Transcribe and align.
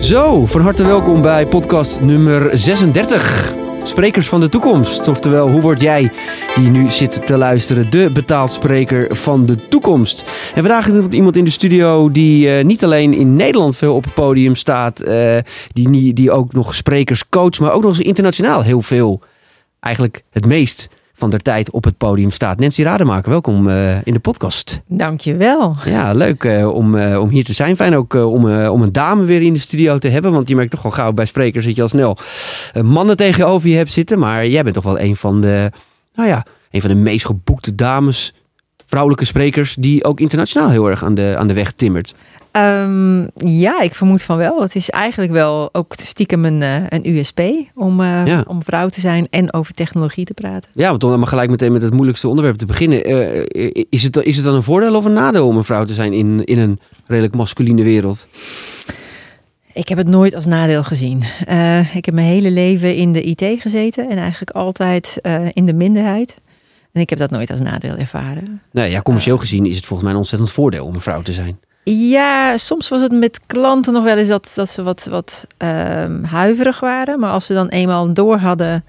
Zo, 0.00 0.46
van 0.46 0.60
harte 0.60 0.84
welkom 0.84 1.22
bij 1.22 1.46
podcast 1.46 2.00
nummer 2.00 2.58
36. 2.58 3.54
Sprekers 3.82 4.28
van 4.28 4.40
de 4.40 4.48
toekomst. 4.48 5.08
Oftewel, 5.08 5.50
hoe 5.50 5.60
word 5.60 5.80
jij, 5.80 6.12
die 6.54 6.70
nu 6.70 6.90
zit 6.90 7.26
te 7.26 7.36
luisteren, 7.36 7.90
de 7.90 8.10
betaald 8.12 8.52
spreker 8.52 9.16
van 9.16 9.44
de 9.44 9.68
toekomst? 9.68 10.24
En 10.54 10.62
vandaag 10.62 10.88
is 10.88 11.06
iemand 11.10 11.36
in 11.36 11.44
de 11.44 11.50
studio 11.50 12.10
die 12.10 12.46
uh, 12.46 12.64
niet 12.64 12.84
alleen 12.84 13.14
in 13.14 13.34
Nederland 13.34 13.76
veel 13.76 13.94
op 13.94 14.04
het 14.04 14.14
podium 14.14 14.54
staat, 14.54 15.08
uh, 15.08 15.36
die, 15.72 16.12
die 16.12 16.30
ook 16.30 16.52
nog 16.52 16.74
sprekers 16.74 17.28
coacht, 17.28 17.60
maar 17.60 17.72
ook 17.72 17.82
nog 17.82 17.90
eens 17.90 18.06
internationaal 18.06 18.62
heel 18.62 18.82
veel, 18.82 19.20
eigenlijk 19.80 20.22
het 20.30 20.46
meest 20.46 20.88
van 21.20 21.30
der 21.30 21.40
tijd 21.40 21.70
op 21.70 21.84
het 21.84 21.96
podium 21.96 22.30
staat. 22.30 22.58
Nancy 22.58 22.82
Rademaker, 22.82 23.30
welkom 23.30 23.68
uh, 23.68 24.06
in 24.06 24.12
de 24.12 24.18
podcast. 24.18 24.82
Dankjewel. 24.86 25.74
Ja, 25.84 26.12
leuk 26.12 26.44
uh, 26.44 26.74
om, 26.74 26.94
uh, 26.94 27.20
om 27.20 27.28
hier 27.28 27.44
te 27.44 27.52
zijn. 27.52 27.76
Fijn 27.76 27.96
ook 27.96 28.14
om, 28.14 28.66
om 28.68 28.82
een 28.82 28.92
dame 28.92 29.24
weer 29.24 29.42
in 29.42 29.52
de 29.52 29.58
studio 29.58 29.98
te 29.98 30.08
hebben. 30.08 30.32
Want 30.32 30.48
je 30.48 30.54
merkt 30.54 30.70
toch 30.70 30.82
wel 30.82 30.92
gauw 30.92 31.12
bij 31.12 31.26
sprekers 31.26 31.64
dat 31.64 31.76
je 31.76 31.82
al 31.82 31.88
snel 31.88 32.18
mannen 32.82 33.16
tegenover 33.16 33.68
je 33.68 33.76
hebt 33.76 33.90
zitten. 33.90 34.18
Maar 34.18 34.46
jij 34.46 34.62
bent 34.62 34.74
toch 34.74 34.84
wel 34.84 35.00
een 35.00 35.16
van 35.16 35.40
de, 35.40 35.70
nou 36.14 36.28
ja, 36.28 36.46
een 36.70 36.80
van 36.80 36.90
de 36.90 36.96
meest 36.96 37.26
geboekte 37.26 37.74
dames, 37.74 38.34
vrouwelijke 38.86 39.24
sprekers, 39.24 39.74
die 39.74 40.04
ook 40.04 40.20
internationaal 40.20 40.70
heel 40.70 40.86
erg 40.86 41.04
aan 41.04 41.14
de, 41.14 41.34
aan 41.38 41.48
de 41.48 41.54
weg 41.54 41.72
timmert. 41.72 42.14
Um, 42.52 43.30
ja, 43.34 43.80
ik 43.80 43.94
vermoed 43.94 44.22
van 44.22 44.36
wel. 44.36 44.62
Het 44.62 44.74
is 44.74 44.90
eigenlijk 44.90 45.32
wel 45.32 45.68
ook 45.72 45.94
stiekem 45.96 46.44
een, 46.44 46.60
uh, 46.60 46.76
een 46.88 47.16
USP 47.16 47.40
om, 47.74 48.00
uh, 48.00 48.26
ja. 48.26 48.44
om 48.46 48.62
vrouw 48.62 48.88
te 48.88 49.00
zijn 49.00 49.26
en 49.30 49.52
over 49.52 49.74
technologie 49.74 50.24
te 50.24 50.34
praten. 50.34 50.70
Ja, 50.74 50.90
want 50.90 51.04
om 51.04 51.18
maar 51.18 51.28
gelijk 51.28 51.50
meteen 51.50 51.72
met 51.72 51.82
het 51.82 51.92
moeilijkste 51.92 52.28
onderwerp 52.28 52.56
te 52.56 52.66
beginnen. 52.66 53.10
Uh, 53.10 53.70
is, 53.90 54.02
het, 54.02 54.16
is 54.16 54.36
het 54.36 54.44
dan 54.44 54.54
een 54.54 54.62
voordeel 54.62 54.94
of 54.94 55.04
een 55.04 55.12
nadeel 55.12 55.46
om 55.46 55.56
een 55.56 55.64
vrouw 55.64 55.84
te 55.84 55.94
zijn 55.94 56.12
in, 56.12 56.44
in 56.44 56.58
een 56.58 56.78
redelijk 57.06 57.34
masculine 57.34 57.82
wereld? 57.82 58.26
Ik 59.72 59.88
heb 59.88 59.98
het 59.98 60.08
nooit 60.08 60.34
als 60.34 60.46
nadeel 60.46 60.82
gezien. 60.82 61.22
ik 61.94 62.04
heb 62.04 62.14
mijn 62.14 62.26
hele 62.26 62.50
leven 62.50 62.94
in 62.94 63.12
de 63.12 63.22
IT 63.22 63.60
gezeten 63.60 64.10
en 64.10 64.16
eigenlijk 64.16 64.50
altijd 64.50 65.20
in 65.52 65.66
de 65.66 65.74
minderheid. 65.74 66.36
En 66.92 67.00
ik 67.00 67.10
heb 67.10 67.18
dat 67.18 67.30
nooit 67.30 67.50
als 67.50 67.60
nadeel 67.60 67.96
ervaren. 67.96 68.62
Nee, 68.72 68.90
ja, 68.90 69.02
commercieel 69.02 69.38
gezien 69.38 69.66
is 69.66 69.76
het 69.76 69.84
volgens 69.84 70.02
mij 70.02 70.10
een 70.10 70.16
ontzettend 70.16 70.50
voordeel 70.50 70.84
om 70.84 70.94
een 70.94 71.00
vrouw 71.00 71.22
te 71.22 71.32
zijn. 71.32 71.58
Ja, 71.92 72.56
soms 72.56 72.88
was 72.88 73.00
het 73.00 73.12
met 73.12 73.40
klanten 73.46 73.92
nog 73.92 74.04
wel 74.04 74.16
eens 74.16 74.28
dat, 74.28 74.52
dat 74.54 74.68
ze 74.68 74.82
wat, 74.82 75.06
wat 75.10 75.46
um, 75.58 76.24
huiverig 76.24 76.80
waren. 76.80 77.18
Maar 77.18 77.30
als 77.30 77.46
ze 77.46 77.54
dan 77.54 77.68
eenmaal 77.68 78.12
door 78.12 78.36
hadden 78.36 78.84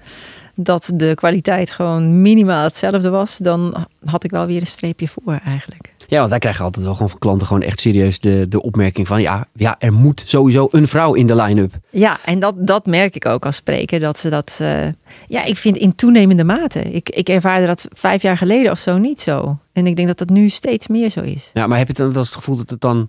dat 0.54 0.90
de 0.94 1.14
kwaliteit 1.14 1.70
gewoon 1.70 2.22
minimaal 2.22 2.64
hetzelfde 2.64 3.10
was, 3.10 3.36
dan 3.36 3.86
had 4.04 4.24
ik 4.24 4.30
wel 4.30 4.46
weer 4.46 4.60
een 4.60 4.66
streepje 4.66 5.08
voor 5.08 5.40
eigenlijk. 5.44 5.91
Ja, 6.12 6.18
want 6.18 6.30
wij 6.30 6.38
krijgen 6.38 6.64
altijd 6.64 6.84
wel 6.84 6.94
gewoon 6.94 7.08
van 7.08 7.18
klanten 7.18 7.46
gewoon 7.46 7.62
echt 7.62 7.80
serieus 7.80 8.20
de, 8.20 8.46
de 8.48 8.62
opmerking 8.62 9.06
van 9.06 9.22
ja, 9.22 9.46
ja, 9.54 9.76
er 9.78 9.92
moet 9.92 10.22
sowieso 10.26 10.68
een 10.70 10.88
vrouw 10.88 11.14
in 11.14 11.26
de 11.26 11.36
line-up. 11.36 11.72
Ja, 11.90 12.18
en 12.24 12.38
dat, 12.38 12.54
dat 12.66 12.86
merk 12.86 13.14
ik 13.14 13.26
ook 13.26 13.46
als 13.46 13.56
spreker. 13.56 14.00
Dat 14.00 14.18
ze 14.18 14.30
dat, 14.30 14.58
uh, 14.62 14.86
ja, 15.28 15.44
ik 15.44 15.56
vind 15.56 15.76
in 15.76 15.94
toenemende 15.94 16.44
mate. 16.44 16.80
Ik, 16.80 17.10
ik 17.10 17.28
ervaarde 17.28 17.66
dat 17.66 17.86
vijf 17.90 18.22
jaar 18.22 18.36
geleden 18.36 18.70
of 18.70 18.78
zo 18.78 18.98
niet 18.98 19.20
zo. 19.20 19.58
En 19.72 19.86
ik 19.86 19.96
denk 19.96 20.08
dat 20.08 20.18
dat 20.18 20.28
nu 20.28 20.48
steeds 20.48 20.86
meer 20.86 21.10
zo 21.10 21.20
is. 21.20 21.50
Ja, 21.54 21.66
maar 21.66 21.78
heb 21.78 21.88
je 21.88 21.94
dan 21.94 22.08
wel 22.08 22.18
eens 22.18 22.28
het 22.28 22.36
gevoel 22.36 22.56
dat 22.56 22.70
het 22.70 22.80
dan 22.80 23.08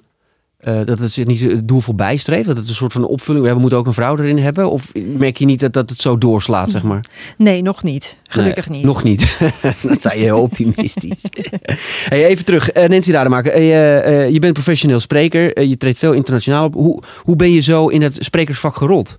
uh, 0.67 0.79
dat 0.85 0.99
het 0.99 1.11
zich 1.11 1.25
niet 1.25 1.41
het 1.41 1.67
doel 1.67 1.79
voorbij 1.79 2.17
streeft? 2.17 2.47
Dat 2.47 2.57
het 2.57 2.69
een 2.69 2.75
soort 2.75 2.93
van 2.93 3.05
opvulling... 3.05 3.47
we 3.47 3.59
moeten 3.59 3.77
ook 3.77 3.87
een 3.87 3.93
vrouw 3.93 4.17
erin 4.17 4.37
hebben? 4.37 4.71
Of 4.71 4.91
merk 5.17 5.37
je 5.37 5.45
niet 5.45 5.59
dat, 5.59 5.73
dat 5.73 5.89
het 5.89 5.99
zo 5.99 6.17
doorslaat, 6.17 6.71
zeg 6.71 6.83
maar? 6.83 7.05
Nee, 7.37 7.61
nog 7.61 7.83
niet. 7.83 8.17
Gelukkig 8.27 8.69
nee, 8.69 8.77
niet. 8.77 8.85
Nog 8.85 9.03
niet. 9.03 9.37
dat 9.81 10.01
zei 10.01 10.19
je 10.19 10.23
heel 10.23 10.41
optimistisch. 10.41 11.21
hey, 12.09 12.25
even 12.25 12.45
terug. 12.45 12.77
Uh, 12.77 12.85
Nancy 12.85 13.11
Rademaker, 13.11 13.55
uh, 13.57 14.29
je 14.29 14.39
bent 14.39 14.53
professioneel 14.53 14.99
spreker. 14.99 15.61
je 15.61 15.77
treedt 15.77 15.97
veel 15.97 16.13
internationaal 16.13 16.65
op. 16.65 16.73
Hoe, 16.73 17.01
hoe 17.17 17.35
ben 17.35 17.51
je 17.51 17.59
zo 17.59 17.87
in 17.87 18.01
het 18.01 18.15
sprekersvak 18.19 18.75
gerold? 18.75 19.17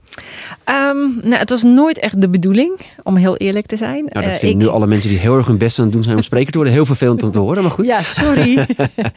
Um, 0.68 1.20
nou, 1.22 1.34
het 1.34 1.50
was 1.50 1.62
nooit 1.62 1.98
echt 1.98 2.20
de 2.20 2.28
bedoeling, 2.28 2.80
om 3.02 3.16
heel 3.16 3.36
eerlijk 3.36 3.66
te 3.66 3.76
zijn. 3.76 4.04
Nou, 4.08 4.26
dat 4.26 4.38
vinden 4.38 4.60
ik... 4.60 4.64
nu 4.64 4.72
alle 4.72 4.86
mensen 4.86 5.10
die 5.10 5.18
heel 5.18 5.36
erg 5.36 5.46
hun 5.46 5.58
best 5.58 5.78
aan 5.78 5.84
het 5.84 5.94
doen 5.94 6.02
zijn 6.02 6.16
om 6.16 6.22
spreker 6.22 6.50
te 6.50 6.56
worden. 6.56 6.74
Heel 6.74 6.86
vervelend 6.86 7.22
om 7.22 7.30
te 7.30 7.38
horen, 7.38 7.62
maar 7.62 7.72
goed. 7.72 7.86
Ja, 7.86 8.02
sorry. 8.02 8.66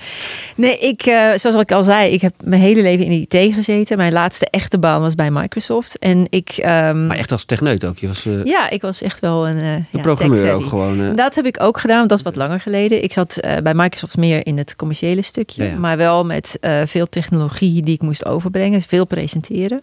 nee, 0.55 0.77
ik, 0.79 1.01
zoals 1.35 1.55
ik 1.55 1.71
al 1.71 1.83
zei, 1.83 2.13
ik 2.17 2.23
heb 2.23 2.33
mijn 2.43 2.61
hele 2.61 2.81
leven 2.81 3.05
in 3.05 3.11
de 3.11 3.37
IT 3.37 3.53
gezeten. 3.53 3.97
Mijn 3.97 4.13
laatste 4.13 4.47
echte 4.49 4.79
baan 4.79 5.01
was 5.01 5.15
bij 5.15 5.31
Microsoft. 5.31 5.99
En 5.99 6.27
ik, 6.29 6.55
um... 6.57 7.07
Maar 7.07 7.17
echt 7.17 7.31
als 7.31 7.43
techneut 7.43 7.85
ook? 7.85 7.97
Je 7.97 8.07
was, 8.07 8.25
uh... 8.25 8.43
Ja, 8.43 8.69
ik 8.69 8.81
was 8.81 9.01
echt 9.01 9.19
wel 9.19 9.47
een, 9.47 9.57
uh, 9.57 9.73
een 9.73 9.87
ja, 9.91 10.01
programmeur 10.01 10.53
ook 10.53 10.65
gewoon. 10.65 10.99
Uh... 10.99 11.15
Dat 11.15 11.35
heb 11.35 11.45
ik 11.45 11.61
ook 11.61 11.79
gedaan, 11.79 12.07
dat 12.07 12.17
is 12.17 12.23
wat 12.23 12.35
langer 12.35 12.59
geleden. 12.59 13.03
Ik 13.03 13.13
zat 13.13 13.39
bij 13.63 13.73
Microsoft 13.73 14.17
meer 14.17 14.45
in 14.45 14.57
het 14.57 14.75
commerciële 14.75 15.21
stukje. 15.21 15.63
Ja, 15.63 15.69
ja. 15.69 15.77
Maar 15.77 15.97
wel 15.97 16.25
met 16.25 16.57
veel 16.83 17.09
technologie 17.09 17.81
die 17.81 17.93
ik 17.93 18.01
moest 18.01 18.25
overbrengen. 18.25 18.81
veel 18.81 19.05
presenteren. 19.05 19.81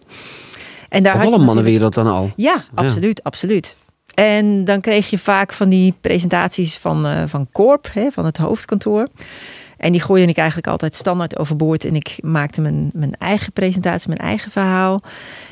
En 0.89 1.03
daar 1.03 1.17
had 1.17 1.33
alle 1.33 1.43
mannen 1.43 1.63
weer 1.63 1.79
dat 1.79 1.93
dan 1.93 2.07
al? 2.07 2.31
Ja, 2.35 2.65
absoluut, 2.73 3.23
absoluut. 3.23 3.75
En 4.13 4.65
dan 4.65 4.81
kreeg 4.81 5.09
je 5.09 5.17
vaak 5.17 5.53
van 5.53 5.69
die 5.69 5.93
presentaties 6.01 6.77
van, 6.77 7.27
van 7.27 7.47
Corp, 7.51 7.89
hè, 7.93 8.11
van 8.11 8.25
het 8.25 8.37
hoofdkantoor. 8.37 9.07
En 9.77 9.91
die 9.91 10.01
gooide 10.01 10.29
ik 10.29 10.37
eigenlijk 10.37 10.67
altijd 10.67 10.95
standaard 10.95 11.39
overboord. 11.39 11.85
En 11.85 11.95
ik 11.95 12.17
maakte 12.21 12.61
mijn, 12.61 12.89
mijn 12.93 13.15
eigen 13.17 13.51
presentatie, 13.51 14.09
mijn 14.09 14.21
eigen 14.21 14.51
verhaal. 14.51 15.01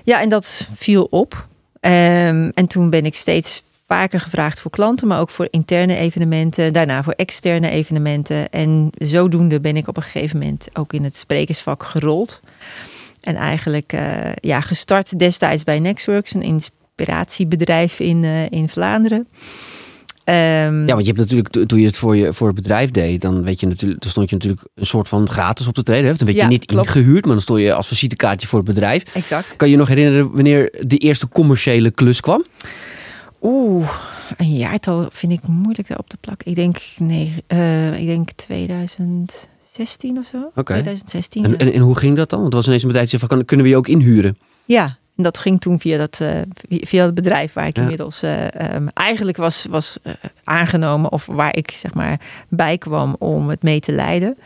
Ja, 0.03 0.21
en 0.21 0.29
dat 0.29 0.67
viel 0.71 1.07
op. 1.09 1.47
Um, 1.81 2.49
en 2.49 2.67
toen 2.67 2.89
ben 2.89 3.05
ik 3.05 3.15
steeds 3.15 3.63
vaker 3.87 4.19
gevraagd 4.19 4.61
voor 4.61 4.71
klanten, 4.71 5.07
maar 5.07 5.19
ook 5.19 5.29
voor 5.29 5.47
interne 5.49 5.95
evenementen. 5.95 6.73
Daarna 6.73 7.03
voor 7.03 7.13
externe 7.13 7.69
evenementen. 7.69 8.49
En 8.49 8.89
zodoende 8.97 9.59
ben 9.59 9.77
ik 9.77 9.87
op 9.87 9.97
een 9.97 10.03
gegeven 10.03 10.39
moment 10.39 10.67
ook 10.73 10.93
in 10.93 11.03
het 11.03 11.15
sprekersvak 11.15 11.83
gerold. 11.83 12.41
En 13.21 13.35
eigenlijk 13.35 13.93
uh, 13.93 14.33
ja, 14.35 14.61
gestart 14.61 15.19
destijds 15.19 15.63
bij 15.63 15.79
Nextworks, 15.79 16.33
een 16.33 16.41
inspiratiebedrijf 16.41 17.99
in, 17.99 18.23
uh, 18.23 18.51
in 18.51 18.69
Vlaanderen. 18.69 19.27
Um, 20.25 20.33
ja, 20.87 20.93
want 20.93 21.05
je 21.05 21.13
hebt 21.13 21.17
natuurlijk, 21.17 21.67
toen 21.67 21.79
je 21.79 21.85
het 21.85 21.97
voor, 21.97 22.15
je, 22.15 22.33
voor 22.33 22.47
het 22.47 22.55
bedrijf 22.55 22.91
deed, 22.91 23.21
dan, 23.21 23.43
weet 23.43 23.59
je 23.59 23.67
natuurlijk, 23.67 24.01
dan 24.01 24.11
stond 24.11 24.29
je 24.29 24.35
natuurlijk 24.35 24.67
een 24.75 24.85
soort 24.85 25.09
van 25.09 25.29
gratis 25.29 25.67
op 25.67 25.75
de 25.75 25.83
treden. 25.83 26.17
Dan 26.17 26.25
werd 26.25 26.37
je 26.37 26.43
ja, 26.43 26.49
niet 26.49 26.65
klopt. 26.65 26.87
ingehuurd, 26.87 27.25
maar 27.25 27.33
dan 27.33 27.41
stond 27.41 27.59
je 27.59 27.73
als 27.73 27.87
visitekaartje 27.87 28.47
voor 28.47 28.59
het 28.59 28.67
bedrijf. 28.67 29.03
Exact. 29.13 29.55
Kan 29.55 29.69
je 29.69 29.77
nog 29.77 29.87
herinneren 29.87 30.31
wanneer 30.31 30.73
de 30.87 30.97
eerste 30.97 31.27
commerciële 31.27 31.91
klus 31.91 32.19
kwam? 32.19 32.45
Oeh, 33.41 33.89
een 34.37 34.57
jaartal 34.57 35.07
vind 35.11 35.31
ik 35.31 35.47
moeilijk 35.47 35.89
op 35.97 36.09
te 36.09 36.17
plakken. 36.17 36.47
Ik 36.49 36.55
denk, 36.55 36.77
nee, 36.97 37.43
uh, 37.47 37.99
ik 37.99 38.05
denk 38.05 38.31
2016 38.31 40.17
of 40.17 40.25
zo. 40.25 40.37
Oké. 40.37 40.59
Okay. 40.59 40.81
2016. 40.81 41.43
En, 41.43 41.51
ja. 41.51 41.57
en, 41.57 41.73
en, 41.73 41.81
hoe 41.81 41.97
ging 41.97 42.15
dat 42.15 42.29
dan? 42.29 42.39
Want 42.39 42.53
het 42.53 42.61
was 42.61 42.67
ineens 42.67 42.83
een 42.83 42.91
bedrijf 42.91 43.27
van, 43.27 43.45
kunnen 43.45 43.65
we 43.65 43.71
je 43.71 43.77
ook 43.77 43.87
inhuren? 43.87 44.37
Ja, 44.65 44.97
en 45.15 45.23
dat 45.23 45.37
ging 45.37 45.61
toen 45.61 45.79
via, 45.79 45.97
dat, 45.97 46.19
uh, 46.21 46.41
via 46.69 47.05
het 47.05 47.13
bedrijf 47.13 47.53
waar 47.53 47.67
ik 47.67 47.75
ja. 47.75 47.81
inmiddels 47.81 48.23
uh, 48.23 48.45
um, 48.73 48.87
eigenlijk 48.93 49.37
was, 49.37 49.65
was 49.69 49.97
uh, 50.03 50.13
aangenomen 50.43 51.11
of 51.11 51.25
waar 51.25 51.55
ik 51.55 51.71
zeg 51.71 51.93
maar 51.93 52.19
bij 52.47 52.77
kwam 52.77 53.15
om 53.19 53.49
het 53.49 53.63
mee 53.63 53.79
te 53.79 53.91
leiden. 53.91 54.37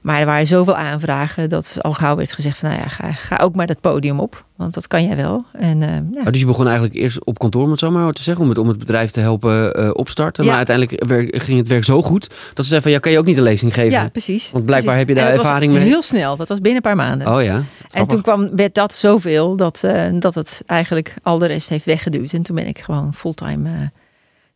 Maar 0.00 0.20
er 0.20 0.26
waren 0.26 0.46
zoveel 0.46 0.76
aanvragen 0.76 1.48
dat 1.48 1.76
al 1.80 1.92
gauw 1.92 2.16
werd 2.16 2.32
gezegd 2.32 2.58
van 2.58 2.68
nou 2.68 2.80
ja, 2.80 2.88
ga, 2.88 3.12
ga 3.12 3.36
ook 3.36 3.54
maar 3.54 3.66
dat 3.66 3.80
podium 3.80 4.20
op. 4.20 4.44
Want 4.56 4.74
dat 4.74 4.86
kan 4.86 5.04
jij 5.04 5.16
wel. 5.16 5.44
En, 5.52 5.78
ja. 5.78 6.20
oh, 6.20 6.24
dus 6.24 6.40
je 6.40 6.46
begon 6.46 6.64
eigenlijk 6.64 6.94
eerst 6.94 7.24
op 7.24 7.38
kantoor, 7.38 7.62
om 7.62 7.70
het 7.70 7.78
zo 7.78 7.90
maar 7.90 8.12
te 8.12 8.22
zeggen, 8.22 8.42
om 8.42 8.48
het, 8.48 8.58
om 8.58 8.68
het 8.68 8.78
bedrijf 8.78 9.10
te 9.10 9.20
helpen 9.20 9.96
opstarten. 9.96 10.44
Ja. 10.44 10.48
Maar 10.48 10.66
uiteindelijk 10.66 11.04
ging 11.44 11.58
het 11.58 11.68
werk 11.68 11.84
zo 11.84 12.02
goed 12.02 12.28
dat 12.28 12.64
ze 12.64 12.70
zeiden 12.70 12.82
van 12.82 12.90
ja, 12.90 12.98
kan 12.98 13.12
je 13.12 13.18
ook 13.18 13.24
niet 13.24 13.36
een 13.36 13.42
lezing 13.42 13.74
geven? 13.74 13.90
Ja, 13.90 14.08
precies. 14.08 14.50
Want 14.50 14.64
blijkbaar 14.64 14.94
precies. 14.94 15.16
heb 15.16 15.24
je 15.24 15.24
daar 15.24 15.38
ervaring 15.38 15.72
mee. 15.72 15.82
Heel 15.82 16.02
snel, 16.02 16.36
dat 16.36 16.48
was 16.48 16.60
binnen 16.60 16.76
een 16.84 16.96
paar 16.96 17.06
maanden. 17.06 17.34
Oh 17.34 17.42
ja. 17.42 17.62
En 17.90 18.06
toen 18.06 18.20
kwam, 18.20 18.56
werd 18.56 18.74
dat 18.74 18.94
zoveel 18.94 19.56
dat, 19.56 19.82
uh, 19.84 20.02
dat 20.18 20.34
het 20.34 20.62
eigenlijk 20.66 21.14
al 21.22 21.38
de 21.38 21.46
rest 21.46 21.68
heeft 21.68 21.84
weggeduwd. 21.84 22.32
En 22.32 22.42
toen 22.42 22.56
ben 22.56 22.66
ik 22.66 22.78
gewoon 22.78 23.14
fulltime 23.14 23.90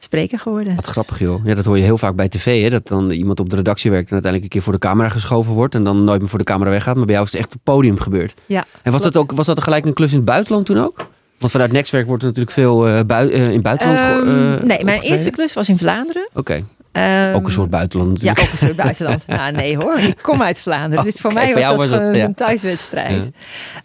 spreker 0.05 0.39
geworden. 0.39 0.75
Wat 0.75 0.87
grappig 0.87 1.19
joh. 1.19 1.47
Ja, 1.47 1.55
dat 1.55 1.65
hoor 1.65 1.77
je 1.77 1.83
heel 1.83 1.99
vaak 1.99 2.15
bij 2.15 2.29
tv. 2.29 2.63
Hè? 2.63 2.71
Dat 2.71 2.89
dan 2.89 3.11
iemand 3.11 3.41
op 3.41 3.51
de 3.51 3.57
redactie 3.57 3.91
werkt 3.91 4.07
en 4.07 4.13
uiteindelijk 4.13 4.53
een 4.53 4.59
keer 4.59 4.71
voor 4.71 4.81
de 4.81 4.87
camera 4.89 5.09
geschoven 5.09 5.53
wordt. 5.53 5.75
En 5.75 5.85
dan 5.85 6.05
nooit 6.05 6.21
meer 6.21 6.29
voor 6.29 6.39
de 6.39 6.45
camera 6.45 6.71
weggaat. 6.71 6.97
Maar 6.97 7.05
bij 7.05 7.15
jou 7.15 7.27
is 7.27 7.33
het 7.33 7.41
echt 7.41 7.51
op 7.51 7.55
het 7.55 7.75
podium 7.75 7.99
gebeurd. 7.99 8.35
Ja, 8.47 8.65
en 8.83 8.93
was 8.93 9.03
dat, 9.03 9.17
ook, 9.17 9.33
was 9.33 9.47
dat 9.47 9.63
gelijk 9.63 9.85
een 9.85 9.95
klus 9.95 10.11
in 10.11 10.17
het 10.17 10.25
buitenland 10.25 10.67
toen 10.67 10.79
ook? 10.79 11.09
Want 11.39 11.53
vanuit 11.53 11.73
Nextwerk 11.73 12.07
wordt 12.07 12.23
er 12.23 12.29
natuurlijk 12.29 12.57
veel 12.57 12.89
uh, 12.89 13.01
bui 13.07 13.31
in 13.31 13.53
het 13.53 13.63
buitenland 13.63 14.01
um, 14.01 14.25
Nee, 14.27 14.59
mijn 14.59 14.81
opgetreden. 14.81 15.11
eerste 15.11 15.31
klus 15.31 15.53
was 15.53 15.69
in 15.69 15.79
Vlaanderen. 15.79 16.29
Oké. 16.33 16.39
Okay. 16.39 16.65
Um, 17.29 17.35
ook 17.35 17.47
een 17.47 17.53
soort 17.53 17.71
buitenland 17.71 18.21
Ja, 18.21 18.31
ook 18.31 18.51
een 18.53 18.59
soort 18.59 18.77
buitenland. 18.77 19.27
nou, 19.37 19.53
nee 19.53 19.77
hoor, 19.77 19.99
ik 19.99 20.19
kom 20.23 20.43
uit 20.43 20.61
Vlaanderen. 20.61 20.99
Oh, 20.99 21.05
dus 21.05 21.21
voor 21.21 21.33
mij 21.33 21.55
was, 21.55 21.65
was 21.65 21.77
dat, 21.77 21.91
was 21.91 22.07
dat 22.07 22.17
ja. 22.17 22.25
een 22.25 22.35
thuiswedstrijd. 22.35 23.31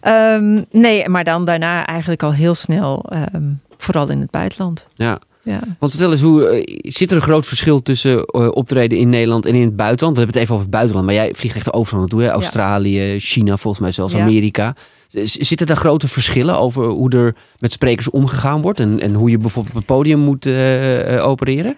Ja. 0.02 0.34
Um, 0.34 0.64
nee, 0.70 1.08
maar 1.08 1.24
dan 1.24 1.44
daarna 1.44 1.86
eigenlijk 1.86 2.22
al 2.22 2.32
heel 2.32 2.54
snel, 2.54 3.12
um, 3.34 3.60
vooral 3.76 4.08
in 4.08 4.20
het 4.20 4.30
buitenland. 4.30 4.86
Ja. 4.94 5.18
Ja. 5.42 5.60
Want 5.78 5.92
vertel 5.92 6.12
eens, 6.12 6.20
hoe, 6.20 6.64
uh, 6.66 6.76
zit 6.82 7.10
er 7.10 7.16
een 7.16 7.22
groot 7.22 7.46
verschil 7.46 7.82
tussen 7.82 8.12
uh, 8.12 8.48
optreden 8.50 8.98
in 8.98 9.08
Nederland 9.08 9.46
en 9.46 9.54
in 9.54 9.64
het 9.64 9.76
buitenland? 9.76 10.16
We 10.16 10.22
hebben 10.22 10.40
het 10.40 10.42
even 10.42 10.54
over 10.54 10.66
het 10.66 10.74
buitenland, 10.74 11.06
maar 11.06 11.14
jij 11.14 11.34
vliegt 11.34 11.56
echt 11.56 11.72
overal 11.72 12.00
naartoe. 12.00 12.22
Hè? 12.22 12.28
Australië. 12.28 13.20
China, 13.20 13.56
volgens 13.56 13.82
mij 13.82 13.92
zelfs 13.92 14.14
Amerika. 14.14 14.74
Zitten 15.22 15.66
daar 15.66 15.76
grote 15.76 16.08
verschillen 16.08 16.58
over 16.58 16.84
hoe 16.84 17.10
er 17.10 17.36
met 17.58 17.72
sprekers 17.72 18.10
omgegaan 18.10 18.60
wordt 18.60 18.80
en, 18.80 19.00
en 19.00 19.14
hoe 19.14 19.30
je 19.30 19.38
bijvoorbeeld 19.38 19.74
op 19.74 19.80
het 19.80 19.96
podium 19.96 20.18
moet 20.18 20.46
uh, 20.46 21.26
opereren? 21.26 21.76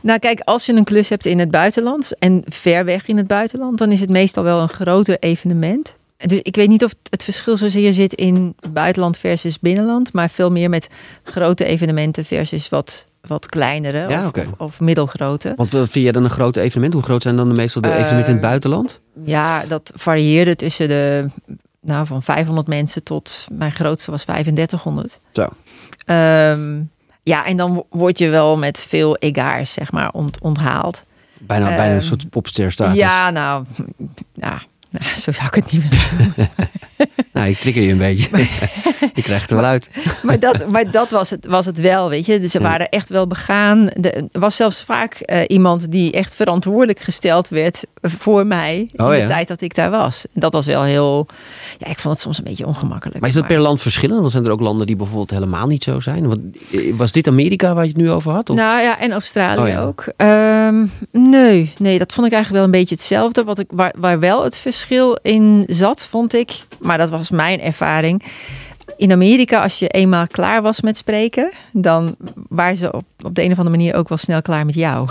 Nou, 0.00 0.18
kijk, 0.18 0.40
als 0.40 0.66
je 0.66 0.72
een 0.72 0.84
klus 0.84 1.08
hebt 1.08 1.26
in 1.26 1.38
het 1.38 1.50
buitenland 1.50 2.18
en 2.18 2.42
ver 2.46 2.84
weg 2.84 3.06
in 3.06 3.16
het 3.16 3.26
buitenland, 3.26 3.78
dan 3.78 3.92
is 3.92 4.00
het 4.00 4.10
meestal 4.10 4.44
wel 4.44 4.60
een 4.60 4.68
groter 4.68 5.16
evenement. 5.18 5.96
Dus 6.16 6.40
ik 6.42 6.56
weet 6.56 6.68
niet 6.68 6.84
of 6.84 6.94
het 7.10 7.24
verschil 7.24 7.56
zozeer 7.56 7.92
zit 7.92 8.14
in 8.14 8.56
buitenland 8.70 9.18
versus 9.18 9.60
binnenland, 9.60 10.12
maar 10.12 10.30
veel 10.30 10.50
meer 10.50 10.68
met 10.68 10.88
grote 11.22 11.64
evenementen 11.64 12.24
versus 12.24 12.68
wat, 12.68 13.06
wat 13.20 13.46
kleinere 13.46 14.08
Ja, 14.08 14.26
of, 14.26 14.32
of, 14.36 14.52
of 14.58 14.80
middelgrote. 14.80 15.52
Want 15.56 15.70
wat 15.70 15.90
vind 15.90 16.04
jij 16.04 16.12
dan 16.12 16.24
een 16.24 16.30
groot 16.30 16.56
evenement? 16.56 16.92
Hoe 16.94 17.02
groot 17.02 17.22
zijn 17.22 17.36
dan 17.36 17.48
de 17.48 17.54
meestal 17.54 17.82
de 17.82 17.88
Eh, 17.88 17.94
evenementen 17.94 18.28
in 18.28 18.38
het 18.38 18.46
buitenland? 18.48 19.00
Ja, 19.24 19.64
dat 19.66 19.92
varieerde 19.94 20.56
tussen 20.56 20.88
de, 20.88 21.28
nou, 21.80 22.06
van 22.06 22.22
500 22.22 22.66
mensen 22.66 23.02
tot 23.02 23.46
mijn 23.52 23.72
grootste 23.72 24.10
was 24.10 24.24
3500. 24.24 25.20
Zo. 25.32 25.48
Ehm, 26.04 26.82
ja, 27.22 27.46
en 27.46 27.56
dan 27.56 27.84
word 27.90 28.18
je 28.18 28.28
wel 28.28 28.56
met 28.58 28.86
veel 28.88 29.16
egaars, 29.16 29.72
zeg 29.72 29.92
maar, 29.92 30.10
ont, 30.10 30.40
onthaald. 30.40 31.04
Bijna, 31.40 31.66
bijna 31.66 31.84
een 31.84 31.90
ehm, 31.90 32.00
soort 32.06 32.30
popsterstatus. 32.30 32.98
Ja, 32.98 33.30
nou, 33.30 33.64
ja, 34.32 34.62
nou, 34.98 35.14
zo 35.14 35.32
zou 35.32 35.46
ik 35.46 35.54
het 35.54 35.72
niet 35.72 35.82
willen 35.88 36.50
Nou, 37.34 37.48
ik 37.48 37.58
trigger 37.58 37.82
je 37.82 37.92
een 37.92 37.98
beetje. 37.98 38.38
je 39.14 39.22
krijgt 39.22 39.42
het 39.42 39.50
er 39.50 39.56
wel 39.56 39.64
uit. 39.64 39.90
maar 40.22 40.38
dat, 40.38 40.70
maar 40.70 40.90
dat 40.90 41.10
was, 41.10 41.30
het, 41.30 41.46
was 41.46 41.66
het 41.66 41.80
wel, 41.80 42.08
weet 42.08 42.26
je. 42.26 42.40
Dus 42.40 42.50
ze 42.50 42.60
waren 42.60 42.88
echt 42.88 43.08
wel 43.08 43.26
begaan. 43.26 43.84
De- 43.94 44.28
Er 44.32 44.40
was 44.40 44.56
zelfs 44.56 44.82
vaak 44.82 45.14
eh, 45.14 45.40
iemand 45.46 45.90
die 45.90 46.12
echt 46.12 46.34
verantwoordelijk 46.34 46.98
gesteld 47.00 47.48
werd 47.48 47.84
voor 48.02 48.46
mij 48.46 48.88
in 48.92 49.04
Oh, 49.04 49.10
de 49.10 49.16
ja. 49.16 49.26
tijd 49.26 49.48
dat 49.48 49.60
ik 49.60 49.74
daar 49.74 49.90
was. 49.90 50.24
En 50.34 50.40
dat 50.40 50.52
was 50.52 50.66
wel 50.66 50.82
heel, 50.82 51.26
ja, 51.78 51.86
ik 51.90 51.98
vond 51.98 52.14
het 52.14 52.22
soms 52.22 52.38
een 52.38 52.44
beetje 52.44 52.66
ongemakkelijk. 52.66 53.20
Maar 53.20 53.28
is 53.28 53.34
dat 53.34 53.46
per 53.46 53.58
land 53.58 53.80
verschillend? 53.80 54.20
Dan 54.20 54.30
zijn 54.30 54.44
er 54.44 54.50
ook 54.50 54.60
landen 54.60 54.86
die 54.86 54.96
bijvoorbeeld 54.96 55.30
helemaal 55.30 55.66
niet 55.66 55.84
zo 55.84 56.00
zijn. 56.00 56.28
Want, 56.28 56.40
eh, 56.72 56.94
was 56.96 57.12
dit 57.12 57.28
Amerika 57.28 57.74
waar 57.74 57.82
je 57.84 57.88
het 57.90 57.98
nu 57.98 58.10
over 58.10 58.32
had? 58.32 58.50
Of? 58.50 58.56
Nou 58.56 58.82
ja, 58.82 59.00
en 59.00 59.12
Australië 59.12 59.60
Oh 59.60 59.68
ja. 59.68 59.82
ook. 59.82 60.12
Ehm, 60.16 60.84
nee, 61.10 61.72
nee, 61.78 61.98
dat 61.98 62.12
vond 62.12 62.26
ik 62.26 62.32
eigenlijk 62.32 62.64
wel 62.64 62.74
een 62.74 62.80
beetje 62.80 62.94
hetzelfde. 62.94 63.44
Wat 63.44 63.58
ik, 63.58 63.66
waar, 63.74 63.92
waar 63.98 64.18
wel 64.20 64.44
het 64.44 64.58
verschil 64.58 65.18
in 65.22 65.64
zat, 65.66 66.06
vond 66.10 66.34
ik, 66.34 66.52
maar 66.80 66.98
dat 66.98 67.08
was 67.10 67.23
mijn 67.30 67.60
ervaring. 67.60 68.22
In 68.96 69.12
Amerika, 69.12 69.62
als 69.62 69.78
je 69.78 69.88
eenmaal 69.88 70.26
klaar 70.26 70.62
was 70.62 70.80
met 70.80 70.96
spreken, 70.96 71.52
dan 71.72 72.16
waren 72.48 72.76
ze 72.76 72.92
op, 72.92 73.04
op 73.24 73.34
de 73.34 73.42
een 73.42 73.52
of 73.52 73.58
andere 73.58 73.76
manier 73.76 73.94
ook 73.94 74.08
wel 74.08 74.18
snel 74.18 74.42
klaar 74.42 74.66
met 74.66 74.74
jou. 74.74 75.08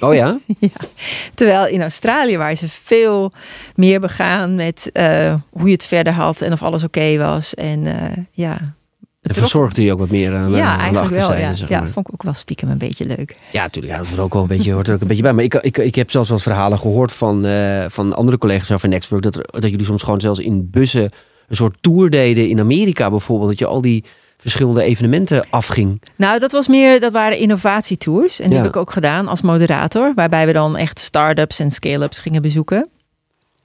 Oh 0.00 0.14
ja? 0.14 0.38
Terwijl 1.34 1.66
in 1.66 1.82
Australië 1.82 2.36
waren 2.36 2.56
ze 2.56 2.68
veel 2.68 3.32
meer 3.74 4.00
begaan 4.00 4.54
met 4.54 4.90
eh, 4.92 5.34
hoe 5.50 5.66
je 5.66 5.72
het 5.72 5.86
verder 5.86 6.12
had 6.12 6.40
en 6.40 6.52
of 6.52 6.62
alles 6.62 6.84
oké 6.84 7.18
was. 7.18 7.54
En 7.54 7.86
eh, 7.86 8.16
ja. 8.30 8.74
En 9.22 9.34
verzorgde 9.34 9.82
je 9.82 9.92
ook 9.92 9.98
wat 9.98 10.10
meer 10.10 10.34
aan, 10.36 10.52
eh, 10.52 10.58
Ja, 10.58 10.76
aan 10.76 10.92
de 10.92 11.08
wel. 11.14 11.36
Ja. 11.36 11.52
zeg 11.54 11.68
ja, 11.68 11.86
vond 11.86 12.06
ik 12.06 12.12
ook 12.14 12.22
wel 12.22 12.34
stiekem 12.34 12.68
een 12.70 12.78
beetje 12.78 13.06
leuk. 13.06 13.36
Ja, 13.52 13.62
natuurlijk. 13.62 13.92
Ja, 13.92 13.98
dat 13.98 14.06
is 14.08 14.12
er 14.12 14.20
ook 14.20 14.32
wel 14.32 14.42
een 14.42 14.48
beetje, 14.48 14.72
hoort 14.72 14.88
er 14.88 14.94
ook 14.94 15.00
een 15.00 15.06
beetje 15.06 15.22
bij. 15.22 15.32
Maar 15.32 15.44
ik, 15.44 15.54
ik, 15.54 15.78
ik 15.78 15.94
heb 15.94 16.10
zelfs 16.10 16.30
eens 16.30 16.42
verhalen 16.42 16.78
gehoord 16.78 17.12
van, 17.12 17.46
van 17.88 18.14
andere 18.14 18.38
collega's 18.38 18.70
over 18.70 18.88
Nextwork. 18.88 19.22
Dat, 19.22 19.36
er- 19.36 19.48
dat 19.60 19.70
jullie 19.70 19.86
soms 19.86 20.02
gewoon 20.02 20.20
zelfs 20.20 20.38
in 20.38 20.70
bussen 20.70 21.10
een 21.52 21.58
soort 21.58 21.76
tour 21.80 22.10
deden 22.10 22.48
in 22.48 22.60
Amerika 22.60 23.10
bijvoorbeeld. 23.10 23.48
Dat 23.50 23.58
je 23.58 23.66
al 23.66 23.80
die 23.80 24.04
verschillende 24.36 24.82
evenementen 24.82 25.44
afging. 25.50 26.02
Nou, 26.16 26.38
dat 26.38 26.52
was 26.52 26.68
meer, 26.68 27.00
dat 27.00 27.12
waren 27.12 27.38
innovatietours. 27.38 28.40
En 28.40 28.46
die 28.48 28.56
Ja. 28.56 28.62
heb 28.62 28.70
ik 28.74 28.80
ook 28.80 28.90
gedaan 28.92 29.28
als 29.28 29.42
moderator. 29.42 30.12
Waarbij 30.14 30.46
we 30.46 30.52
dan 30.52 30.76
echt 30.76 30.98
start-ups 30.98 31.58
en 31.58 31.70
scale-ups 31.70 32.18
gingen 32.18 32.42
bezoeken. 32.42 32.88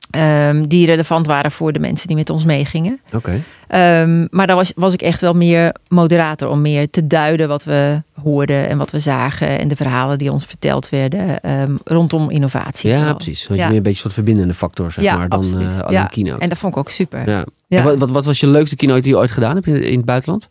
Ehm, 0.10 0.64
die 0.68 0.86
relevant 0.86 1.28
waren 1.28 1.52
voor 1.52 1.72
de 1.74 1.80
mensen 1.80 2.08
die 2.08 2.16
met 2.16 2.30
ons 2.30 2.46
meegingen. 2.46 3.00
Oké. 3.14 3.42
Ehm, 3.68 4.28
maar 4.30 4.48
dan 4.48 4.56
was, 4.56 4.72
was 4.76 4.94
ik 4.94 5.02
echt 5.02 5.22
wel 5.22 5.34
meer 5.34 5.76
moderator. 5.88 6.50
Om 6.50 6.62
meer 6.62 6.90
te 6.90 7.08
duiden 7.08 7.48
wat 7.48 7.64
we 7.64 8.02
hoorden 8.22 8.70
en 8.70 8.78
wat 8.78 8.92
we 8.92 9.00
zagen. 9.00 9.60
En 9.60 9.68
de 9.68 9.76
verhalen 9.76 10.18
die 10.18 10.32
ons 10.32 10.46
verteld 10.46 10.90
werden 10.90 11.40
ehm, 11.42 11.76
rondom 11.84 12.30
innovatie. 12.30 12.90
Ja, 12.90 13.14
precies. 13.14 13.48
Want 13.48 13.60
Ja. 13.60 13.66
je 13.66 13.70
meer 13.72 13.78
een 13.78 13.84
beetje 13.84 13.90
een 14.04 14.12
soort 14.12 14.26
verbindende 14.26 14.54
factor, 14.54 14.92
zeg 14.92 15.04
Ja, 15.04 15.18
maar, 15.18 15.30
dan 15.30 15.44
eh, 15.44 15.80
alleen 15.80 15.94
Ja. 15.94 16.06
keynote. 16.06 16.42
En 16.42 16.50
dat 16.50 16.58
vond 16.58 16.74
ik 16.74 16.80
ook 16.80 16.90
super. 16.90 17.30
ja. 17.30 17.84
Wat, 17.84 17.98
wat, 17.98 18.10
wat 18.10 18.26
was 18.26 18.40
je 18.40 18.48
leukste 18.48 18.76
keynote 18.76 19.02
die 19.02 19.12
je 19.12 19.18
ooit 19.18 19.32
gedaan 19.32 19.56
hebt 19.56 19.68
in, 19.68 19.84
in 19.84 19.98
het 19.98 20.06
buitenland? 20.06 20.48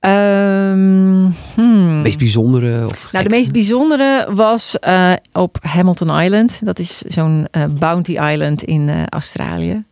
Ehm, 0.00 1.30
hmm. 1.54 2.02
meest 2.02 2.18
bijzondere? 2.18 2.84
Of 2.86 3.08
Nou, 3.12 3.24
de 3.24 3.30
meest 3.30 3.52
bijzondere 3.52 4.26
was 4.34 4.78
eh, 4.78 5.12
op 5.32 5.58
Hamilton 5.60 6.20
Island. 6.20 6.60
Dat 6.64 6.78
is 6.78 6.98
zo'n 6.98 7.46
eh, 7.50 7.64
Bounty 7.78 8.10
Island 8.18 8.62
in 8.64 8.88
eh, 8.88 9.02
Australië. 9.06 9.84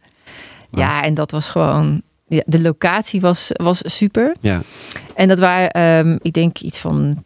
Ja, 0.70 1.02
en 1.02 1.14
dat 1.14 1.30
was 1.30 1.48
gewoon. 1.48 2.02
Ja, 2.26 2.42
de 2.46 2.60
locatie 2.60 3.20
was, 3.20 3.50
was 3.52 3.80
super. 3.84 4.34
Ja. 4.40 4.62
En 5.14 5.28
dat 5.28 5.38
waren, 5.38 5.70
ehm, 5.70 6.16
ik 6.22 6.32
denk, 6.32 6.58
iets 6.58 6.78
van 6.78 7.22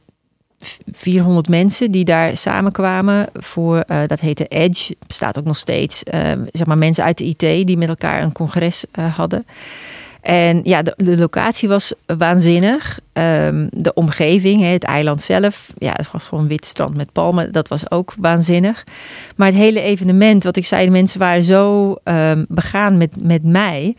v- 0.58 0.76
400 0.92 1.48
mensen 1.48 1.90
die 1.90 2.04
daar 2.04 2.36
samenkwamen 2.36 3.26
voor, 3.32 3.84
dat 4.06 4.20
heette 4.20 4.46
Edge, 4.46 4.96
bestaat 5.06 5.38
ook 5.38 5.44
nog 5.44 5.56
steeds, 5.56 6.02
ehm, 6.02 6.44
zeg 6.52 6.66
maar 6.66 6.78
mensen 6.78 7.04
uit 7.04 7.18
de 7.18 7.24
IT 7.24 7.66
die 7.66 7.76
met 7.76 7.88
elkaar 7.88 8.22
een 8.22 8.32
congres 8.32 8.84
hadden. 9.16 9.46
En 10.20 10.60
ja, 10.64 10.82
de, 10.82 10.94
de 10.96 11.18
locatie 11.18 11.68
was 11.68 11.92
waanzinnig. 12.06 13.00
Ehm, 13.12 13.68
de 13.70 13.94
omgeving, 13.94 14.60
het 14.60 14.84
eiland 14.84 15.22
zelf, 15.22 15.72
ja, 15.78 15.92
het 15.96 16.10
was 16.10 16.24
gewoon 16.24 16.48
wit 16.48 16.66
strand 16.66 16.96
met 16.96 17.12
palmen. 17.12 17.52
Dat 17.52 17.68
was 17.68 17.90
ook 17.90 18.14
waanzinnig. 18.18 18.84
Maar 19.36 19.46
het 19.46 19.56
hele 19.56 19.80
evenement, 19.80 20.44
wat 20.44 20.56
ik 20.56 20.66
zei, 20.66 20.84
de 20.84 20.90
mensen 20.90 21.18
waren 21.18 21.42
zo 21.42 21.94
ehm, 22.04 22.44
begaan 22.48 22.96
met, 22.96 23.22
met 23.22 23.44
mij. 23.44 23.96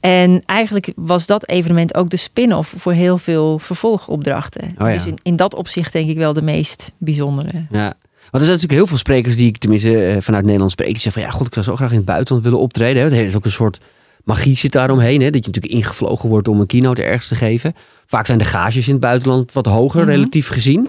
En 0.00 0.42
eigenlijk 0.44 0.92
was 0.96 1.26
dat 1.26 1.48
evenement 1.48 1.94
ook 1.94 2.10
de 2.10 2.16
spin-off 2.16 2.74
voor 2.76 2.92
heel 2.92 3.18
veel 3.18 3.58
vervolgopdrachten. 3.58 4.74
Oh 4.78 4.88
ja. 4.88 4.92
Dus 4.92 5.06
in, 5.06 5.18
in 5.22 5.36
dat 5.36 5.54
opzicht 5.54 5.92
denk 5.92 6.08
ik 6.08 6.16
wel 6.16 6.32
de 6.32 6.42
meest 6.42 6.92
bijzondere. 6.98 7.66
Ja. 7.70 7.94
Want 8.30 8.44
er 8.44 8.50
zijn 8.50 8.60
natuurlijk 8.60 8.72
heel 8.72 8.86
veel 8.86 8.96
sprekers 8.96 9.36
die 9.36 9.46
ik 9.46 9.58
tenminste 9.58 10.06
eh, 10.06 10.16
vanuit 10.20 10.44
Nederland 10.44 10.70
spreek. 10.70 10.92
Die 10.92 11.00
zeggen 11.00 11.22
van 11.22 11.30
ja, 11.30 11.36
god, 11.36 11.46
ik 11.46 11.52
zou 11.52 11.64
zo 11.64 11.76
graag 11.76 11.90
in 11.90 11.96
het 11.96 12.04
buitenland 12.04 12.44
willen 12.44 12.60
optreden. 12.60 13.02
Het 13.02 13.12
is 13.12 13.36
ook 13.36 13.44
een 13.44 13.50
soort 13.50 13.80
magie 14.26 14.56
zit 14.56 14.72
daaromheen. 14.72 15.20
Hè? 15.20 15.30
Dat 15.30 15.44
je 15.44 15.50
natuurlijk 15.52 15.74
ingevlogen 15.74 16.28
wordt 16.28 16.48
om 16.48 16.60
een 16.60 16.66
keynote 16.66 17.02
ergens 17.02 17.28
te 17.28 17.34
geven. 17.34 17.74
Vaak 18.06 18.26
zijn 18.26 18.38
de 18.38 18.44
gages 18.44 18.86
in 18.86 18.92
het 18.92 19.00
buitenland 19.02 19.52
wat 19.52 19.66
hoger, 19.66 20.00
Mhm. 20.00 20.10
relatief 20.10 20.48
gezien. 20.48 20.88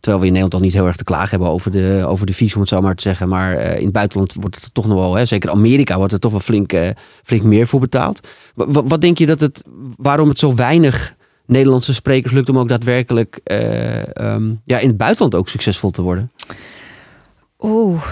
Terwijl 0.00 0.20
we 0.22 0.26
in 0.26 0.32
Nederland 0.32 0.54
al 0.54 0.60
niet 0.68 0.72
heel 0.78 0.86
erg 0.86 0.96
te 0.96 1.04
klagen 1.04 1.30
hebben 1.30 1.48
over 1.48 1.70
de, 1.70 2.04
over 2.06 2.26
de 2.26 2.34
fees, 2.34 2.54
om 2.54 2.60
het 2.60 2.68
zo 2.68 2.80
maar 2.80 2.94
te 2.94 3.02
zeggen. 3.02 3.28
Maar 3.28 3.56
eh, 3.56 3.76
in 3.78 3.84
het 3.84 3.92
buitenland 3.92 4.34
wordt 4.40 4.54
het 4.60 4.74
toch 4.74 4.86
nog 4.86 4.98
wel, 4.98 5.14
hè, 5.16 5.24
zeker 5.26 5.50
Amerika, 5.50 5.96
wordt 5.96 6.12
er 6.12 6.18
toch 6.18 6.30
wel 6.30 6.40
flink, 6.40 6.72
eh, 6.72 6.88
flink 7.24 7.42
meer 7.42 7.66
voor 7.66 7.80
betaald. 7.80 8.20
Wa- 8.54 8.66
wa- 8.68 8.82
wat 8.84 9.00
denk 9.00 9.18
je 9.18 9.26
dat 9.26 9.40
het, 9.40 9.64
waarom 9.96 10.28
het 10.28 10.38
zo 10.38 10.54
weinig 10.54 11.14
Nederlandse 11.46 11.94
sprekers 11.94 12.32
lukt 12.32 12.48
om 12.48 12.58
ook 12.58 12.68
daadwerkelijk 12.68 13.40
eh, 13.44 14.16
ehm, 14.16 14.50
ja, 14.64 14.78
in 14.78 14.88
het 14.88 14.96
buitenland 14.96 15.34
ook 15.34 15.48
succesvol 15.48 15.90
te 15.90 16.02
worden? 16.02 16.30
Oeh, 17.60 18.02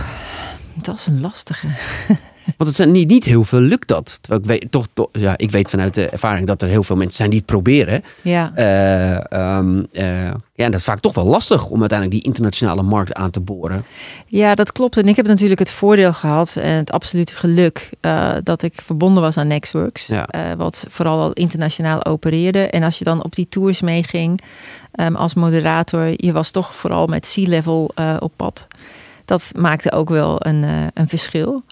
dat 0.75 0.94
is 0.94 1.06
een 1.06 1.21
lastige. 1.21 1.67
Want 2.44 2.69
het 2.69 2.75
zijn 2.75 2.91
niet, 2.91 3.08
niet 3.08 3.25
heel 3.25 3.44
veel 3.44 3.61
lukt 3.61 3.88
dat. 3.88 4.19
Terwijl 4.20 4.41
ik 4.43 4.46
weet, 4.49 4.70
toch, 4.70 4.87
toch- 4.93 5.08
ja, 5.12 5.35
ik 5.37 5.50
weet 5.50 5.70
vanuit 5.70 5.94
de 5.94 6.08
ervaring 6.08 6.46
dat 6.46 6.62
er 6.62 6.69
heel 6.69 6.82
veel 6.82 6.96
mensen 6.96 7.16
zijn 7.16 7.30
die 7.30 7.38
het 7.38 7.47
proberen. 7.49 8.04
Ja. 8.23 8.52
Eh, 8.54 9.33
ehm, 9.33 9.83
eh, 9.92 10.25
ja, 10.54 10.64
en 10.64 10.71
dat 10.71 10.80
is 10.80 10.87
vaak 10.87 11.00
toch 11.00 11.14
wel 11.14 11.26
lastig 11.26 11.68
om 11.68 11.80
uiteindelijk 11.80 12.18
die 12.21 12.26
internationale 12.28 12.83
markt 12.83 13.14
aan 13.14 13.30
te 13.30 13.40
boren. 13.40 13.85
Ja, 14.26 14.54
dat 14.54 14.73
klopt. 14.73 14.97
En 14.97 15.09
ik 15.09 15.16
heb 15.16 15.26
natuurlijk 15.26 15.61
het 15.61 15.71
voordeel 15.71 16.12
gehad 16.12 16.57
en 16.57 16.76
het 16.76 16.92
absolute 16.92 17.35
geluk 17.35 17.90
eh, 18.00 18.33
dat 18.42 18.62
ik 18.62 18.73
verbonden 18.83 19.23
was 19.23 19.37
aan 19.37 19.47
Nextworks. 19.49 20.07
Ja. 20.07 20.26
wat 20.57 20.87
vooral 20.90 21.21
al 21.21 21.33
internationaal 21.33 22.04
opereerde. 22.04 22.68
En 22.68 22.83
als 22.83 22.99
je 22.99 23.04
dan 23.04 23.25
op 23.25 23.35
die 23.35 23.49
tours 23.49 23.80
meeging 23.80 24.40
ehm, 24.92 25.14
als 25.14 25.35
moderator, 25.35 26.12
je 26.16 26.33
was 26.33 26.50
toch 26.50 26.75
vooral 26.75 27.07
met 27.07 27.33
C-level 27.35 27.90
op 28.18 28.33
pad. 28.37 28.66
Dat 29.25 29.52
maakte 29.57 29.93
ook 29.93 30.09
wel 30.09 30.37
een, 30.47 30.64
eh, 30.64 30.87
een 30.95 31.09
verschil. 31.09 31.62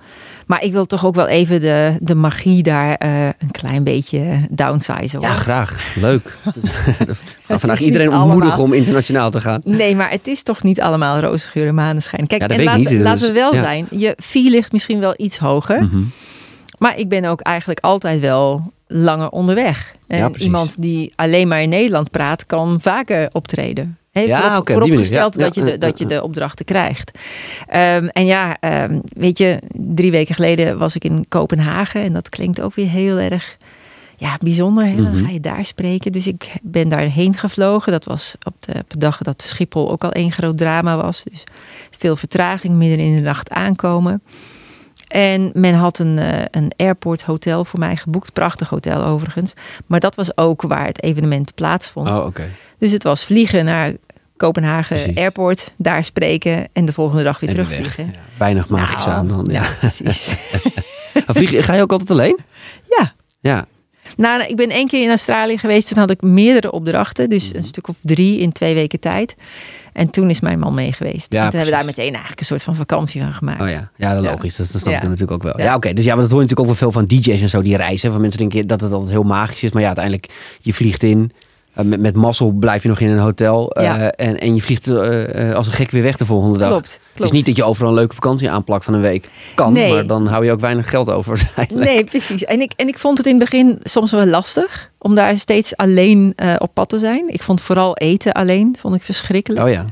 Maar 0.47 0.62
ik 0.62 0.73
wil 0.73 0.87
toch 0.87 1.06
ook 1.06 1.14
wel 1.14 1.26
even 1.28 1.61
de, 1.61 1.97
de 2.00 2.14
magie 2.14 2.62
daar 2.62 2.94
eh, 2.94 3.25
een 3.26 3.50
klein 3.50 3.85
beetje 3.85 4.47
downsizen. 4.50 5.21
Ja, 5.21 5.35
graag. 5.35 5.94
Leuk. 6.00 6.38
Gaan 7.47 7.61
vandaag 7.61 7.80
is 7.80 7.87
iedereen 7.87 8.09
ontmoedigen 8.12 8.42
allemaal- 8.52 8.64
om 8.64 8.73
internationaal 8.73 9.30
te 9.30 9.40
gaan. 9.40 9.61
Nee, 9.64 9.97
maar 9.97 10.11
het 10.11 10.26
is 10.26 10.42
toch 10.42 10.62
niet 10.62 10.80
allemaal 10.80 11.18
roze 11.18 11.49
geur 11.49 11.66
en 11.66 11.75
maneschijn. 11.75 12.26
Kijk, 12.26 12.40
Ja, 12.42 12.49
en 12.49 12.64
laten, 13.02 13.26
we 13.26 13.32
wel 13.32 13.54
ja. 13.54 13.62
zijn. 13.62 13.87
Je 13.90 14.16
fee 14.18 14.50
ligt 14.50 14.73
misschien 14.73 14.99
wel 14.99 15.14
iets 15.16 15.38
hoger. 15.38 15.82
Mhm. 15.82 16.02
Maar 16.78 16.99
ik 16.99 17.09
ben 17.09 17.25
ook 17.25 17.40
eigenlijk 17.40 17.80
altijd 17.80 18.21
wel 18.21 18.73
langer 18.87 19.28
onderweg. 19.28 19.92
En 20.06 20.18
Ja, 20.18 20.30
iemand 20.37 20.75
die 20.78 21.12
alleen 21.16 21.49
maar 21.49 21.62
in 21.62 21.68
Nederland 21.68 22.11
praat, 22.11 22.47
kan 22.47 22.78
vaker 22.80 23.28
optreden. 23.32 23.97
He, 24.12 24.21
Ja, 24.21 24.40
voorop, 24.40 24.59
oké, 24.61 24.61
op 24.61 24.66
die 24.66 24.75
vooropgesteld. 24.76 25.35
Ja, 25.37 25.45
dat, 25.45 25.54
je 25.54 25.62
de, 25.64 25.71
ja, 25.71 25.76
dat 25.76 25.99
je 25.99 26.04
ja. 26.09 26.11
de 26.11 26.23
opdrachten 26.23 26.64
krijgt. 26.64 27.19
Ehm, 27.66 28.07
en 28.07 28.26
ja, 28.26 28.57
ehm, 28.61 29.00
weet 29.16 29.38
je, 29.38 29.59
drie 29.75 30.11
weken 30.11 30.35
geleden 30.35 30.78
was 30.78 30.95
ik 30.97 31.04
in 31.04 31.25
Kopenhagen. 31.28 32.02
En 32.02 32.12
dat 32.12 32.28
klinkt 32.28 32.61
ook 32.61 32.75
weer 32.75 32.88
heel 32.88 33.19
erg 33.19 33.57
ja, 34.16 34.37
bijzonder. 34.40 34.87
Hè? 34.87 34.97
Dan 34.97 35.12
Mhm. 35.16 35.25
ga 35.25 35.31
je 35.31 35.40
daar 35.40 35.64
spreken. 35.64 36.12
Dus 36.12 36.26
ik 36.26 36.52
ben 36.62 36.88
daarheen 36.88 37.35
gevlogen. 37.35 37.92
Dat 37.92 38.04
was 38.04 38.35
op 38.42 38.54
de, 38.61 38.73
op 38.78 38.90
de 38.90 38.99
dag 38.99 39.19
dat 39.19 39.42
Schiphol 39.42 39.90
ook 39.90 40.04
al 40.04 40.12
één 40.12 40.33
groot 40.33 40.59
drama 40.59 40.97
was. 40.97 41.23
Dus 41.31 41.45
veel 41.99 42.16
vertraging, 42.16 42.75
midden 42.75 42.99
in 42.99 43.14
de 43.16 43.23
nacht 43.23 43.50
aankomen. 43.50 44.23
En 45.12 45.50
men 45.54 45.75
had 45.75 45.99
een, 45.99 46.19
eh, 46.19 46.45
een 46.50 46.73
airport 46.76 47.23
hotel 47.23 47.64
voor 47.64 47.78
mij 47.78 47.97
geboekt. 47.97 48.33
Prachtig 48.33 48.69
hotel 48.69 49.04
overigens. 49.04 49.54
Maar 49.87 50.00
dat 50.00 50.14
was 50.14 50.37
ook 50.37 50.62
waar 50.62 50.87
het 50.87 51.02
evenement 51.02 51.54
plaatsvond. 51.54 52.09
Oh, 52.09 52.26
oké. 52.26 52.49
Dus 52.78 52.90
het 52.90 53.02
was 53.02 53.25
vliegen 53.25 53.64
naar 53.64 53.92
Kopenhagen 54.37 54.97
Precies. 54.97 55.16
Airport. 55.16 55.75
Daar 55.76 56.04
spreken 56.04 56.69
en 56.73 56.85
de 56.85 56.92
volgende 56.92 57.23
dag 57.23 57.40
weer 57.40 57.50
En 57.50 57.54
terugvliegen. 57.57 58.07
weg. 58.07 58.14
Ja, 58.14 58.21
weinig 58.38 58.69
magisch 58.69 59.04
Nou, 59.07 59.16
aan 59.19 59.28
dan. 59.28 59.49
Ja. 59.50 59.61
nou, 59.61 59.75
precies. 59.75 60.31
Vlieg, 61.26 61.64
ga 61.64 61.75
je 61.75 61.83
ook 61.83 61.92
altijd 61.92 62.11
alleen? 62.11 62.38
Ja. 62.99 63.12
Ja. 63.40 63.66
Nou, 64.16 64.42
ik 64.42 64.57
ben 64.57 64.69
één 64.71 64.87
keer 64.88 65.02
in 65.02 65.09
Australië 65.09 65.59
geweest. 65.59 65.88
Toen 65.88 65.99
had 65.99 66.11
ik 66.11 66.23
meerdere 66.23 66.73
opdrachten. 66.73 67.28
Dus 67.28 67.49
Mhm. 67.49 67.57
een 67.57 67.62
stuk 67.64 67.88
of 67.88 67.97
drie 68.02 68.38
in 68.38 68.52
twee 68.52 68.75
weken 68.75 69.00
tijd. 69.00 69.35
En 69.92 70.11
toen 70.11 70.31
is 70.31 70.40
mijn 70.40 70.59
man 70.59 70.75
mee 70.75 70.92
geweest. 70.92 71.33
Ja, 71.33 71.45
en 71.45 71.50
toen 71.50 71.59
hebben 71.61 71.78
we 71.78 71.85
daar 71.85 71.85
meteen 71.95 72.11
eigenlijk 72.11 72.40
een 72.40 72.47
soort 72.47 72.62
van 72.62 72.76
vakantie 72.76 73.21
van 73.23 73.33
gemaakt. 73.33 73.61
Oh 73.62 73.69
ja, 73.69 73.90
ja 73.97 74.14
dat 74.14 74.25
Ja. 74.25 74.31
logisch. 74.31 74.57
Dat, 74.57 74.69
dat 74.73 74.81
snap 74.81 74.95
ik 74.95 75.02
natuurlijk 75.02 75.31
ook 75.31 75.42
wel. 75.42 75.61
Ja, 75.61 75.75
oké. 75.75 75.92
Dus 75.92 76.04
ja, 76.04 76.12
maar 76.14 76.23
dat 76.23 76.31
hoor 76.33 76.40
je 76.42 76.47
natuurlijk 76.49 76.61
ook 76.61 76.78
wel 76.78 76.90
veel 76.90 77.00
van 77.00 77.04
DJ's 77.19 77.40
en 77.42 77.49
zo 77.49 77.62
die 77.62 77.76
reizen. 77.76 78.12
Van 78.12 78.21
mensen 78.21 78.38
denken 78.40 78.66
dat 78.66 78.81
het 78.81 78.92
altijd 78.92 79.11
heel 79.11 79.23
magisch 79.23 79.62
is. 79.62 79.73
Maar 79.73 79.81
ja, 79.83 79.87
uiteindelijk, 79.88 80.28
je 80.61 80.75
vliegt 80.75 81.02
in. 81.02 81.33
Eh, 81.74 81.84
met, 81.84 82.00
met 82.00 82.14
mazzel 82.14 82.50
blijf 82.50 82.82
je 82.82 82.88
nog 82.88 83.00
in 83.00 83.08
een 83.08 83.18
hotel. 83.18 83.70
eh, 83.70 83.84
Ja. 83.84 84.10
en, 84.10 84.38
en 84.40 84.54
je 84.54 84.60
vliegt 84.62 84.88
eh, 84.88 85.52
als 85.52 85.66
een 85.66 85.72
gek 85.72 85.90
weer 85.90 86.02
weg 86.02 86.16
de 86.16 86.26
volgende 86.26 86.58
dag. 86.58 86.68
Klopt, 86.68 87.00
klopt. 87.14 87.32
is 87.32 87.36
niet 87.36 87.46
dat 87.46 87.56
je 87.56 87.64
overal 87.64 87.88
een 87.90 87.94
leuke 87.96 88.14
vakantie 88.14 88.50
aanplakt 88.50 88.84
van 88.84 88.94
een 88.94 89.00
week. 89.00 89.28
Kan, 89.54 89.72
Nee. 89.72 89.92
maar 89.92 90.06
dan 90.06 90.26
hou 90.26 90.44
je 90.44 90.52
ook 90.52 90.60
weinig 90.60 90.90
geld 90.90 91.10
over. 91.10 91.50
Nee, 91.74 92.04
precies. 92.04 92.44
En 92.44 92.60
ik, 92.60 92.72
en 92.76 92.88
ik 92.88 92.98
vond 92.98 93.18
het 93.18 93.26
in 93.26 93.40
het 93.40 93.50
begin 93.50 93.78
soms 93.82 94.10
wel 94.10 94.26
lastig 94.26 94.90
om 94.98 95.14
daar 95.14 95.36
steeds 95.36 95.76
alleen 95.76 96.34
op 96.58 96.74
pad 96.74 96.88
te 96.88 96.98
zijn. 96.98 97.24
Ik 97.28 97.42
vond 97.42 97.60
vooral 97.60 97.96
eten 97.96 98.32
alleen, 98.32 98.76
vond 98.78 98.94
ik 98.94 99.02
verschrikkelijk. 99.02 99.64
Oh 99.66 99.70
ja. 99.72 99.84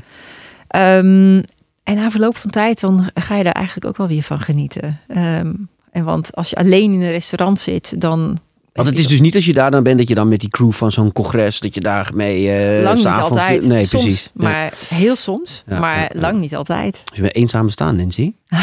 Ehm, 0.67 1.41
en 1.83 1.95
na 1.95 2.09
verloop 2.11 2.37
van 2.37 2.49
tijd 2.49 2.79
dan 2.81 3.09
ga 3.13 3.35
je 3.35 3.43
daar 3.43 3.53
eigenlijk 3.53 3.87
ook 3.87 3.97
wel 3.97 4.07
weer 4.07 4.23
van 4.23 4.39
genieten. 4.39 4.99
Ehm, 5.07 5.53
en 5.91 6.03
want 6.03 6.35
als 6.35 6.49
je 6.49 6.55
alleen 6.55 6.93
in 6.93 7.01
een 7.01 7.11
restaurant 7.11 7.59
zit, 7.59 8.01
dan... 8.01 8.37
Want 8.73 8.87
het 8.87 8.99
is 8.99 9.07
dus 9.07 9.21
niet 9.21 9.35
als 9.35 9.45
je 9.45 9.53
daar 9.53 9.71
dan 9.71 9.83
bent 9.83 9.97
dat 9.97 10.07
je 10.07 10.15
dan 10.15 10.27
met 10.27 10.39
die 10.39 10.49
crew 10.49 10.71
van 10.71 10.91
zo'n 10.91 11.11
congres, 11.11 11.59
dat 11.59 11.75
je 11.75 11.81
daar 11.81 12.11
mee 12.13 12.51
eh 12.51 12.83
lang 12.83 12.95
niet 12.95 13.03
s'avonds- 13.03 13.29
altijd. 13.29 13.67
Nee, 13.67 13.85
soms, 13.85 14.03
precies. 14.03 14.23
Ja. 14.23 14.29
Maar 14.43 14.73
heel 14.87 15.15
soms. 15.15 15.63
Ja, 15.67 15.79
maar 15.79 15.99
ja, 15.99 16.09
lang 16.21 16.39
niet 16.39 16.55
altijd. 16.55 17.01
Als 17.05 17.15
je 17.15 17.21
bent 17.21 17.35
eenzaam 17.35 17.65
bestaan, 17.65 17.95
Nancy. 17.95 18.33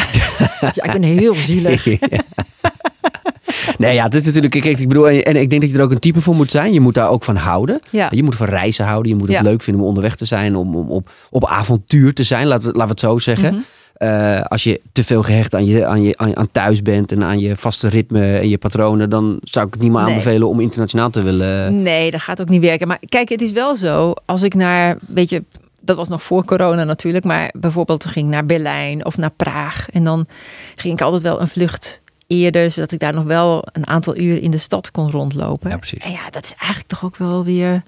Ja, 0.61 0.83
ik 0.83 0.91
ben 0.91 1.03
heel 1.03 1.33
zielig. 1.33 1.85
nee, 3.77 3.93
ja, 3.93 4.03
het 4.03 4.15
is 4.15 4.23
natuurlijk. 4.23 4.53
Kijk, 4.61 4.79
ik 4.79 4.87
bedoel, 4.87 5.09
en, 5.09 5.35
ik 5.35 5.49
denk 5.49 5.61
dat 5.61 5.71
je 5.71 5.77
er 5.77 5.83
ook 5.83 5.91
een 5.91 5.99
type 5.99 6.21
voor 6.21 6.35
moet 6.35 6.51
zijn. 6.51 6.73
Je 6.73 6.79
moet 6.79 6.93
daar 6.93 7.09
ook 7.09 7.23
van 7.23 7.35
houden. 7.35 7.79
Ja. 7.91 8.07
Je 8.11 8.23
moet 8.23 8.35
van 8.35 8.47
reizen 8.47 8.85
houden. 8.85 9.11
Je 9.11 9.17
moet 9.17 9.27
het 9.27 9.37
Ja. 9.37 9.43
leuk 9.43 9.61
vinden 9.61 9.81
om 9.81 9.87
onderweg 9.87 10.15
te 10.15 10.25
zijn, 10.25 10.55
om, 10.55 10.75
om 10.75 10.89
op, 10.89 11.11
op 11.29 11.45
avontuur 11.45 12.13
te 12.13 12.23
zijn. 12.23 12.47
Laten 12.47 12.63
we, 12.71 12.77
laten 12.77 12.83
we 12.83 12.91
het 12.91 12.99
zo 12.99 13.19
zeggen. 13.19 13.53
Mhm. 13.53 13.61
Eh, 13.99 14.41
als 14.41 14.63
je 14.63 14.81
te 14.91 15.03
veel 15.03 15.23
gehecht 15.23 15.55
aan, 15.55 15.65
je, 15.65 15.85
aan, 15.85 16.01
je, 16.03 16.17
aan, 16.17 16.37
aan 16.37 16.51
thuis 16.51 16.81
bent 16.81 17.11
en 17.11 17.23
aan 17.23 17.39
je 17.39 17.55
vaste 17.55 17.87
ritme 17.87 18.37
en 18.37 18.49
je 18.49 18.57
patronen, 18.57 19.09
dan 19.09 19.39
zou 19.43 19.65
ik 19.67 19.73
het 19.73 19.81
niet 19.81 19.91
meer 19.91 20.01
Nee. 20.01 20.09
aanbevelen 20.09 20.47
om 20.47 20.59
internationaal 20.59 21.09
te 21.09 21.21
willen. 21.21 21.81
Nee, 21.81 22.11
dat 22.11 22.21
gaat 22.21 22.41
ook 22.41 22.49
niet 22.49 22.61
werken. 22.61 22.87
Maar 22.87 22.99
kijk, 23.05 23.29
het 23.29 23.41
is 23.41 23.51
wel 23.51 23.75
zo. 23.75 24.13
Als 24.25 24.43
ik 24.43 24.53
naar, 24.53 24.97
weet 25.07 25.29
je, 25.29 25.43
dat 25.81 25.95
was 25.95 26.07
nog 26.09 26.23
voor 26.23 26.45
corona 26.45 26.83
natuurlijk. 26.83 27.25
Maar 27.25 27.53
bijvoorbeeld 27.57 28.05
ging 28.05 28.25
ik 28.25 28.31
naar 28.31 28.45
Berlijn 28.45 29.05
of 29.05 29.17
naar 29.17 29.31
Praag. 29.31 29.89
En 29.89 30.03
dan 30.03 30.25
ging 30.75 30.93
ik 30.93 31.01
altijd 31.01 31.21
wel 31.21 31.41
een 31.41 31.47
vlucht 31.47 32.01
eerder. 32.27 32.71
Zodat 32.71 32.91
ik 32.91 32.99
daar 32.99 33.13
nog 33.13 33.23
wel 33.23 33.63
een 33.71 33.87
aantal 33.87 34.17
uur 34.17 34.41
in 34.41 34.51
de 34.51 34.57
stad 34.57 34.91
kon 34.91 35.11
rondlopen. 35.11 35.69
Ja, 35.69 35.77
precies. 35.77 36.03
En 36.03 36.11
ja, 36.11 36.29
dat 36.29 36.43
is 36.43 36.53
eigenlijk 36.57 36.89
toch 36.89 37.03
ook 37.05 37.17
wel 37.17 37.43
weer 37.43 37.83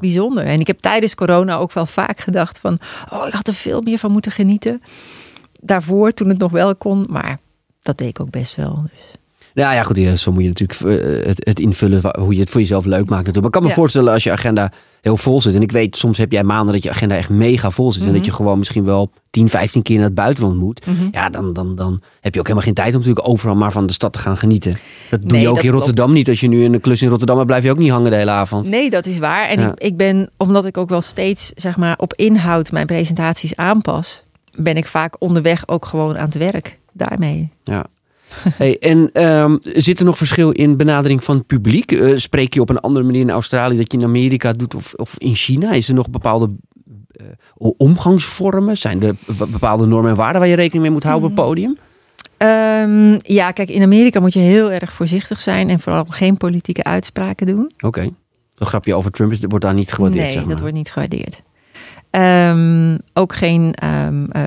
bijzonder. 0.00 0.44
En 0.44 0.60
ik 0.60 0.66
heb 0.66 0.80
tijdens 0.80 1.14
corona 1.14 1.56
ook 1.56 1.72
wel 1.72 1.86
vaak 1.86 2.20
gedacht 2.20 2.58
van... 2.58 2.78
Oh, 3.12 3.26
ik 3.26 3.32
had 3.32 3.46
er 3.46 3.54
veel 3.54 3.80
meer 3.80 3.98
van 3.98 4.10
moeten 4.10 4.32
genieten. 4.32 4.82
Daarvoor, 5.64 6.12
toen 6.12 6.28
het 6.28 6.38
nog 6.38 6.50
wel 6.50 6.76
kon. 6.76 7.06
Maar 7.08 7.38
dat 7.82 7.98
deed 7.98 8.08
ik 8.08 8.20
ook 8.20 8.30
best 8.30 8.56
wel. 8.56 8.82
Dus. 8.82 9.12
Ja, 9.54 9.72
ja, 9.72 9.82
goed. 9.82 9.96
ja, 9.96 10.16
Zo 10.16 10.32
moet 10.32 10.42
je 10.42 10.48
natuurlijk 10.48 10.80
eh, 10.80 11.26
het, 11.26 11.44
het 11.44 11.60
invullen 11.60 12.00
hoe 12.20 12.34
je 12.34 12.40
het 12.40 12.50
voor 12.50 12.60
jezelf 12.60 12.84
leuk 12.84 13.08
maakt. 13.08 13.26
Natuurlijk. 13.26 13.36
Maar 13.36 13.44
ik 13.46 13.52
kan 13.52 13.62
me 13.62 13.68
Ja. 13.68 13.74
voorstellen 13.74 14.12
als 14.12 14.22
je 14.24 14.32
agenda 14.32 14.72
heel 15.00 15.16
vol 15.16 15.40
zit. 15.40 15.54
En 15.54 15.62
ik 15.62 15.72
weet, 15.72 15.96
soms 15.96 16.18
heb 16.18 16.32
jij 16.32 16.44
maanden 16.44 16.74
dat 16.74 16.82
je 16.82 16.90
agenda 16.90 17.16
echt 17.16 17.28
mega 17.30 17.70
vol 17.70 17.92
zit. 17.92 18.00
En 18.02 18.08
dat 18.08 18.16
Mhm. 18.16 18.24
je 18.24 18.32
gewoon 18.32 18.58
misschien 18.58 18.84
wel 18.84 19.10
10, 19.30 19.48
15 19.48 19.82
keer 19.82 19.96
naar 19.96 20.04
het 20.04 20.14
buitenland 20.14 20.56
moet. 20.56 20.86
Mhm. 20.86 21.08
Ja, 21.10 21.28
dan, 21.28 21.52
dan, 21.52 21.74
dan 21.74 22.00
heb 22.20 22.32
je 22.34 22.38
ook 22.40 22.46
helemaal 22.46 22.66
geen 22.66 22.74
tijd 22.74 22.94
om 22.94 22.98
natuurlijk 23.00 23.28
overal 23.28 23.54
maar 23.56 23.72
van 23.72 23.86
de 23.86 23.92
stad 23.92 24.12
te 24.12 24.18
gaan 24.18 24.36
genieten. 24.36 24.76
Dat 25.10 25.20
doe 25.22 25.30
Nee, 25.30 25.40
je 25.40 25.48
ook 25.48 25.54
in 25.56 25.60
klopt. 25.62 25.76
Rotterdam 25.76 26.12
niet. 26.12 26.28
Als 26.28 26.40
je 26.40 26.48
nu 26.48 26.64
in 26.64 26.74
een 26.74 26.80
klus 26.80 27.02
in 27.02 27.08
Rotterdam 27.08 27.36
hebt, 27.36 27.48
blijf 27.48 27.64
je 27.64 27.70
ook 27.70 27.78
niet 27.78 27.90
hangen 27.90 28.10
de 28.10 28.16
hele 28.16 28.30
avond. 28.30 28.68
Nee, 28.68 28.90
dat 28.90 29.06
is 29.06 29.18
waar. 29.18 29.48
En 29.48 29.60
Ja. 29.60 29.68
ik, 29.72 29.78
ik 29.80 29.96
ben, 29.96 30.30
omdat 30.36 30.64
ik 30.64 30.76
ook 30.76 30.88
wel 30.88 31.00
steeds 31.00 31.50
zeg 31.54 31.76
maar, 31.76 31.96
op 31.98 32.14
inhoud 32.14 32.72
mijn 32.72 32.86
presentaties 32.86 33.56
aanpas, 33.56 34.22
ben 34.58 34.76
ik 34.76 34.86
vaak 34.86 35.16
onderweg 35.18 35.68
ook 35.68 35.84
gewoon 35.84 36.18
aan 36.18 36.24
het 36.24 36.34
werk 36.34 36.78
daarmee. 36.92 37.50
Ja. 37.64 37.86
Hey, 38.56 38.78
en 38.78 39.10
ehm, 39.12 39.56
zit 39.60 39.98
er 39.98 40.04
nog 40.04 40.16
verschil 40.16 40.50
in 40.50 40.76
benadering 40.76 41.24
van 41.24 41.36
het 41.36 41.46
publiek? 41.46 41.92
Eh, 41.92 42.16
spreek 42.16 42.54
je 42.54 42.60
op 42.60 42.68
een 42.68 42.80
andere 42.80 43.06
manier 43.06 43.20
in 43.20 43.30
Australië 43.30 43.76
dat 43.76 43.92
je 43.92 43.98
in 43.98 44.04
Amerika 44.04 44.52
doet 44.52 44.74
of, 44.74 44.94
of 44.94 45.14
in 45.18 45.34
China? 45.34 45.72
Is 45.72 45.88
er 45.88 45.94
nog 45.94 46.10
bepaalde 46.10 46.50
eh, 47.10 47.26
omgangsvormen? 47.76 48.76
Zijn 48.76 49.02
er 49.02 49.14
bepaalde 49.50 49.86
normen 49.86 50.10
en 50.10 50.16
waarden 50.16 50.40
waar 50.40 50.50
je 50.50 50.56
rekening 50.56 50.82
mee 50.82 50.92
moet 50.92 51.02
houden 51.02 51.30
op 51.30 51.36
het 51.36 51.44
podium? 51.44 51.78
Ehm, 52.36 53.18
ja, 53.18 53.50
kijk, 53.50 53.68
in 53.68 53.82
Amerika 53.82 54.20
moet 54.20 54.32
je 54.32 54.40
heel 54.40 54.70
erg 54.70 54.92
voorzichtig 54.92 55.40
zijn 55.40 55.68
en 55.68 55.80
vooral 55.80 56.04
geen 56.04 56.36
politieke 56.36 56.84
uitspraken 56.84 57.46
doen. 57.46 57.72
Oké. 57.80 58.00
Zo'n 58.52 58.66
grapje 58.66 58.94
over 58.94 59.10
Trump 59.10 59.34
wordt 59.48 59.64
daar 59.64 59.74
niet 59.74 59.92
gewaardeerd, 59.92 60.22
nee, 60.22 60.32
zeg 60.32 60.40
maar. 60.40 60.50
dat 60.50 60.60
wordt 60.60 60.76
niet 60.76 60.90
gewaardeerd. 60.90 61.42
Ehm, 62.12 62.98
ook 63.12 63.34
geen, 63.34 63.74
ehm, 63.74 64.24
eh, 64.30 64.42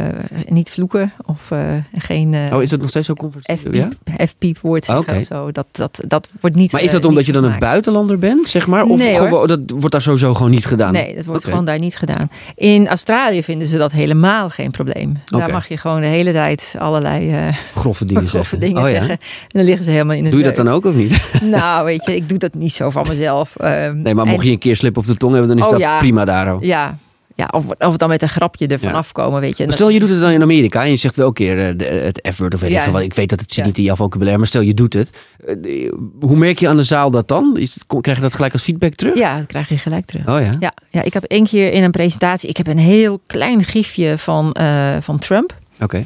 niet 0.47 0.69
vloeken 0.69 1.13
of 1.25 1.51
eh, 1.51 1.59
geen 1.97 2.33
eh, 2.33 2.53
Oh, 2.55 2.61
is 2.61 2.69
dat 2.69 2.79
nog 2.79 2.89
steeds 2.89 3.07
zo 3.07 3.13
comfortabel? 3.13 3.73
Ja? 3.73 3.89
F-piep 3.89 4.29
F-piep 4.29 4.57
woord 4.59 4.85
zeggen 4.85 5.07
Oké. 5.09 5.19
of 5.19 5.25
zo. 5.25 5.51
Dat, 5.51 5.65
dat, 5.71 5.99
dat 6.07 6.29
wordt 6.39 6.55
niet 6.55 6.71
Maar 6.71 6.81
is 6.81 6.91
dat 6.91 7.05
omdat 7.05 7.25
je 7.25 7.31
dan 7.31 7.43
een 7.43 7.59
buitenlander 7.59 8.19
bent, 8.19 8.47
zeg 8.47 8.67
maar? 8.67 8.83
Of 8.83 8.97
Nee, 8.99 9.15
gewoon, 9.15 9.47
dat 9.47 9.59
wordt 9.67 9.91
daar 9.91 10.01
sowieso 10.01 10.33
gewoon 10.33 10.51
niet 10.51 10.65
gedaan? 10.65 10.93
Nee, 10.93 11.15
dat 11.15 11.25
wordt 11.25 11.43
gewoon 11.43 11.65
daar 11.65 11.79
niet 11.79 11.95
gedaan. 11.95 12.29
In 12.55 12.87
Australië 12.87 13.43
vinden 13.43 13.67
ze 13.67 13.77
dat 13.77 13.91
helemaal 13.91 14.49
geen 14.49 14.71
probleem. 14.71 15.17
Daar 15.25 15.51
mag 15.51 15.67
je 15.67 15.77
gewoon 15.77 15.99
de 15.99 16.05
hele 16.05 16.31
tijd 16.31 16.75
allerlei 16.79 17.51
Grove 17.75 18.05
dingen 18.05 18.21
grove 18.27 18.37
zeggen. 18.37 18.59
dingen 18.59 18.81
Oh, 18.83 18.89
ja? 18.89 18.95
zeggen. 18.95 19.17
En 19.19 19.47
dan 19.47 19.63
liggen 19.63 19.83
ze 19.85 19.91
helemaal 19.91 20.15
in 20.15 20.21
het 20.23 20.31
Doe 20.31 20.41
je 20.41 20.47
dat 20.47 20.55
dan 20.55 20.67
ook 20.67 20.85
of 20.85 20.93
niet? 20.93 21.31
Nou, 21.41 21.85
weet 21.85 22.05
je, 22.05 22.15
ik 22.15 22.29
doe 22.29 22.37
dat 22.37 22.53
niet 22.53 22.73
zo 22.73 22.89
van 22.89 23.05
mezelf. 23.07 23.55
Ehm, 23.65 24.01
Nee, 24.01 24.15
maar 24.15 24.25
mocht 24.25 24.45
je 24.45 24.51
een 24.51 24.57
keer 24.57 24.75
slip 24.75 24.97
op 24.97 25.05
de 25.05 25.15
tong 25.15 25.31
hebben, 25.33 25.49
dan 25.49 25.57
is 25.59 25.65
Oh, 25.65 25.71
dat 25.71 25.79
ja. 25.79 25.97
prima 25.97 26.25
daar. 26.25 26.55
Ja, 26.65 26.97
ja 27.35 27.47
of, 27.51 27.63
of 27.79 27.97
dan 27.97 28.09
met 28.09 28.21
een 28.21 28.29
grapje 28.29 28.67
ervan 28.67 28.89
Ja. 28.89 28.95
afkomen, 28.95 29.41
weet 29.41 29.57
je. 29.57 29.65
Maar 29.65 29.73
stel 29.73 29.89
je 29.89 29.99
doet 29.99 30.09
het 30.09 30.19
dan 30.19 30.31
in 30.31 30.41
Amerika 30.41 30.83
en 30.83 30.89
je 30.89 30.95
zegt 30.95 31.15
wel 31.15 31.27
een 31.27 31.33
keer 31.33 31.67
eh, 31.67 31.77
de- 31.77 31.85
het 31.85 32.29
F-word 32.33 32.53
of 32.53 32.59
weet 32.59 32.69
ik 32.69 32.75
Ja. 32.75 32.91
wat. 32.91 33.01
Ik 33.01 33.13
weet 33.13 33.29
dat 33.29 33.39
het 33.39 33.53
zit 33.53 33.59
Ja. 33.63 33.65
niet 33.69 33.77
in 33.77 33.83
jouw 33.83 33.95
vocabulaire, 33.95 34.37
maar 34.37 34.47
stel 34.47 34.61
je 34.61 34.73
doet 34.73 34.93
het. 34.93 35.09
Eh, 35.45 35.91
Hoe 36.19 36.37
merk 36.37 36.59
je 36.59 36.67
aan 36.69 36.75
de 36.77 36.83
zaal 36.83 37.11
dat 37.11 37.27
dan? 37.27 37.57
Is 37.57 37.73
het, 37.73 37.85
krijg 38.01 38.17
je 38.17 38.23
dat 38.23 38.33
gelijk 38.33 38.53
als 38.53 38.61
feedback 38.63 38.93
terug? 38.93 39.17
Ja, 39.17 39.37
dat 39.37 39.45
krijg 39.47 39.69
je 39.69 39.77
gelijk 39.77 40.05
terug. 40.05 40.27
Oh 40.27 40.41
ja? 40.41 40.55
Ja, 40.59 40.73
ja, 40.89 41.01
ik 41.03 41.13
heb 41.13 41.23
één 41.23 41.45
keer 41.45 41.71
in 41.71 41.83
een 41.83 41.91
presentatie... 41.91 42.49
Ik 42.49 42.57
heb 42.57 42.67
een 42.67 42.77
heel 42.77 43.19
klein 43.27 43.63
gifje 43.63 44.17
van, 44.17 44.51
eh, 44.51 44.95
van 45.01 45.19
Trump. 45.19 45.57
Oké. 45.81 46.05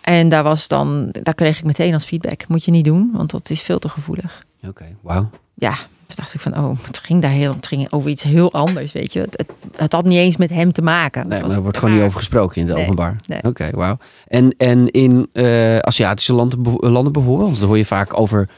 En 0.00 0.28
daar, 0.28 0.42
was 0.42 0.68
dan, 0.68 1.08
daar 1.22 1.34
kreeg 1.34 1.58
ik 1.58 1.64
meteen 1.64 1.94
als 1.94 2.04
feedback. 2.04 2.48
Moet 2.48 2.64
je 2.64 2.70
niet 2.70 2.84
doen, 2.84 3.10
want 3.12 3.30
dat 3.30 3.50
is 3.50 3.60
veel 3.62 3.78
te 3.78 3.88
gevoelig. 3.88 4.44
Oké, 4.68 4.84
wauw. 5.00 5.30
ja, 5.54 5.74
dacht 6.16 6.34
ik 6.34 6.40
van, 6.40 6.58
oh, 6.58 6.78
het 6.86 6.98
ging 6.98 7.22
daar 7.22 7.30
heel, 7.30 7.54
het 7.54 7.66
ging 7.66 7.92
over 7.92 8.10
iets 8.10 8.22
heel 8.22 8.52
anders, 8.52 8.92
weet 8.92 9.12
je. 9.12 9.20
Het, 9.20 9.34
het, 9.36 9.50
het 9.76 9.92
had 9.92 10.04
niet 10.04 10.18
eens 10.18 10.36
met 10.36 10.50
hem 10.50 10.72
te 10.72 10.82
maken. 10.82 11.28
Nee, 11.28 11.40
maar 11.40 11.50
er 11.50 11.62
wordt 11.62 11.78
gewoon 11.78 11.94
niet 11.94 12.02
over 12.04 12.18
gesproken 12.18 12.56
in 12.60 12.66
het 12.66 12.74
Nee, 12.74 12.84
openbaar. 12.84 13.16
nee. 13.26 13.42
Oké, 13.42 13.68
wauw. 13.72 13.96
En, 14.26 14.54
en 14.58 14.90
in 14.90 15.28
eh, 15.32 15.78
Aziatische 15.78 16.32
landen, 16.32 16.76
landen 16.80 17.12
bijvoorbeeld, 17.12 17.58
dan 17.58 17.68
hoor 17.68 17.76
je 17.78 17.84
vaak 17.84 18.18
over 18.20 18.48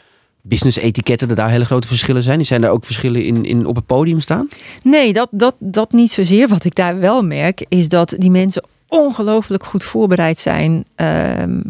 business 0.42 0.76
etiketten, 0.76 1.28
dat 1.28 1.36
daar 1.36 1.50
hele 1.50 1.64
grote 1.64 1.86
verschillen 1.88 2.22
zijn. 2.22 2.44
Zijn 2.46 2.60
daar 2.60 2.70
ook 2.70 2.84
verschillen 2.84 3.24
in, 3.24 3.44
in 3.44 3.66
op 3.66 3.76
het 3.76 3.86
podium 3.86 4.20
staan? 4.20 4.48
Nee, 4.82 5.12
dat, 5.12 5.28
dat, 5.30 5.54
dat 5.58 5.92
niet 5.92 6.10
zozeer. 6.12 6.48
Wat 6.48 6.64
ik 6.64 6.74
daar 6.74 6.98
wel 6.98 7.24
merk, 7.24 7.64
is 7.68 7.88
dat 7.88 8.14
die 8.18 8.30
mensen 8.30 8.64
ongelooflijk 8.88 9.64
goed 9.64 9.84
voorbereid 9.84 10.38
zijn 10.38 10.84
ehm, 10.94 11.60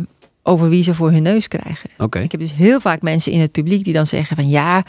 over 0.43 0.69
wie 0.69 0.83
ze 0.83 0.95
voor 0.95 1.11
hun 1.11 1.23
neus 1.23 1.49
krijgen. 1.49 1.91
Ik 2.23 2.31
heb 2.31 2.41
dus 2.41 2.53
heel 2.53 2.81
vaak 2.81 3.03
mensen 3.03 3.33
in 3.33 3.41
het 3.41 3.53
publiek 3.53 3.85
die 3.85 3.93
dan 3.93 4.07
zeggen 4.07 4.37
van 4.37 4.49
ja, 4.49 4.85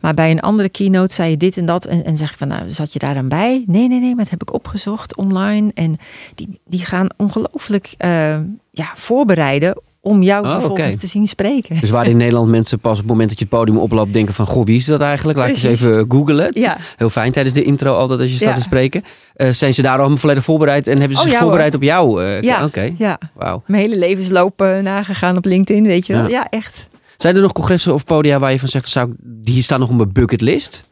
maar 0.00 0.14
bij 0.14 0.30
een 0.30 0.40
andere 0.40 0.68
keynote 0.68 1.14
zei 1.14 1.30
je 1.30 1.36
dit 1.36 1.56
en 1.56 1.66
dat. 1.66 1.86
En, 1.86 2.04
en 2.04 2.16
zeg 2.16 2.30
ik 2.30 2.38
van 2.38 2.48
nou, 2.48 2.70
zat 2.70 2.92
je 2.92 2.98
daar 2.98 3.14
dan 3.14 3.28
bij? 3.28 3.64
Nee, 3.66 3.88
nee, 3.88 4.00
nee, 4.00 4.14
maar 4.14 4.24
dat 4.24 4.30
heb 4.30 4.42
ik 4.42 4.54
opgezocht 4.54 5.16
online. 5.16 5.70
En 5.74 5.96
die, 6.34 6.60
die 6.66 6.84
gaan 6.84 7.08
ongelooflijk 7.16 7.94
eh, 7.96 8.40
ja, 8.70 8.90
voorbereiden 8.94 9.76
om 10.00 10.22
jou 10.22 10.44
Oh, 10.46 10.52
vervolgens 10.52 10.96
te 10.96 11.06
zien 11.06 11.26
spreken. 11.26 11.80
Dus 11.80 11.90
waar 11.90 12.06
in 12.06 12.16
Nederland 12.26 12.48
mensen 12.50 12.78
pas 12.78 12.92
op 12.92 12.98
het 12.98 13.06
moment 13.06 13.28
dat 13.28 13.38
je 13.38 13.44
het 13.44 13.54
podium 13.54 13.78
oploopt 13.78 14.12
denken 14.12 14.34
van... 14.34 14.46
Goh, 14.46 14.64
wie 14.64 14.76
is 14.76 14.84
dat 14.84 15.00
eigenlijk? 15.00 15.38
Laat 15.38 15.48
ik 15.48 15.54
eens 15.54 15.62
even 15.82 16.04
googlen. 16.08 16.48
Ja, 16.52 16.76
Heel 16.96 17.10
fijn 17.10 17.32
tijdens 17.32 17.54
de 17.54 17.62
intro 17.62 17.94
altijd 17.94 18.20
als 18.20 18.30
je 18.30 18.36
staat 18.36 18.48
Ja. 18.48 18.54
te 18.54 18.60
spreken. 18.60 19.02
Eh, 19.34 19.48
zijn 19.50 19.74
ze 19.74 19.82
daar 19.82 19.98
al 20.00 20.16
volledig 20.16 20.44
voorbereid 20.44 20.86
en 20.86 20.98
hebben 20.98 21.16
ze 21.16 21.22
Oh, 21.22 21.28
zich 21.28 21.34
ja, 21.38 21.42
voorbereid 21.42 21.74
op 21.74 21.82
jou? 21.82 22.24
Eh, 22.24 22.42
Ja. 22.42 22.64
Oké, 22.64 22.94
ja. 22.98 23.18
wauw. 23.34 23.62
Mijn 23.66 23.82
hele 23.82 23.96
levensloop 23.98 24.58
nagegaan 24.82 25.36
op 25.36 25.44
LinkedIn, 25.44 25.84
weet 25.84 26.06
je 26.06 26.12
wel. 26.12 26.28
Ja. 26.28 26.48
Echt. 26.50 26.86
Zijn 27.16 27.36
er 27.36 27.42
nog 27.42 27.52
congressen 27.52 27.94
of 27.94 28.04
podia 28.04 28.38
waar 28.38 28.52
je 28.52 28.58
van 28.58 28.68
zegt... 28.68 28.88
Zou, 28.88 29.10
ik- 29.10 29.16
die 29.20 29.62
staan 29.62 29.80
nog 29.80 29.88
op 29.88 29.96
mijn 29.96 30.12
bucketlist? 30.12 30.88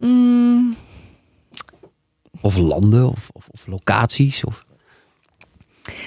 Mm, 0.00 0.76
Of 2.40 2.56
landen 2.56 3.08
of, 3.08 3.28
of, 3.32 3.48
of 3.50 3.66
locaties? 3.66 4.44
Of... 4.44 4.64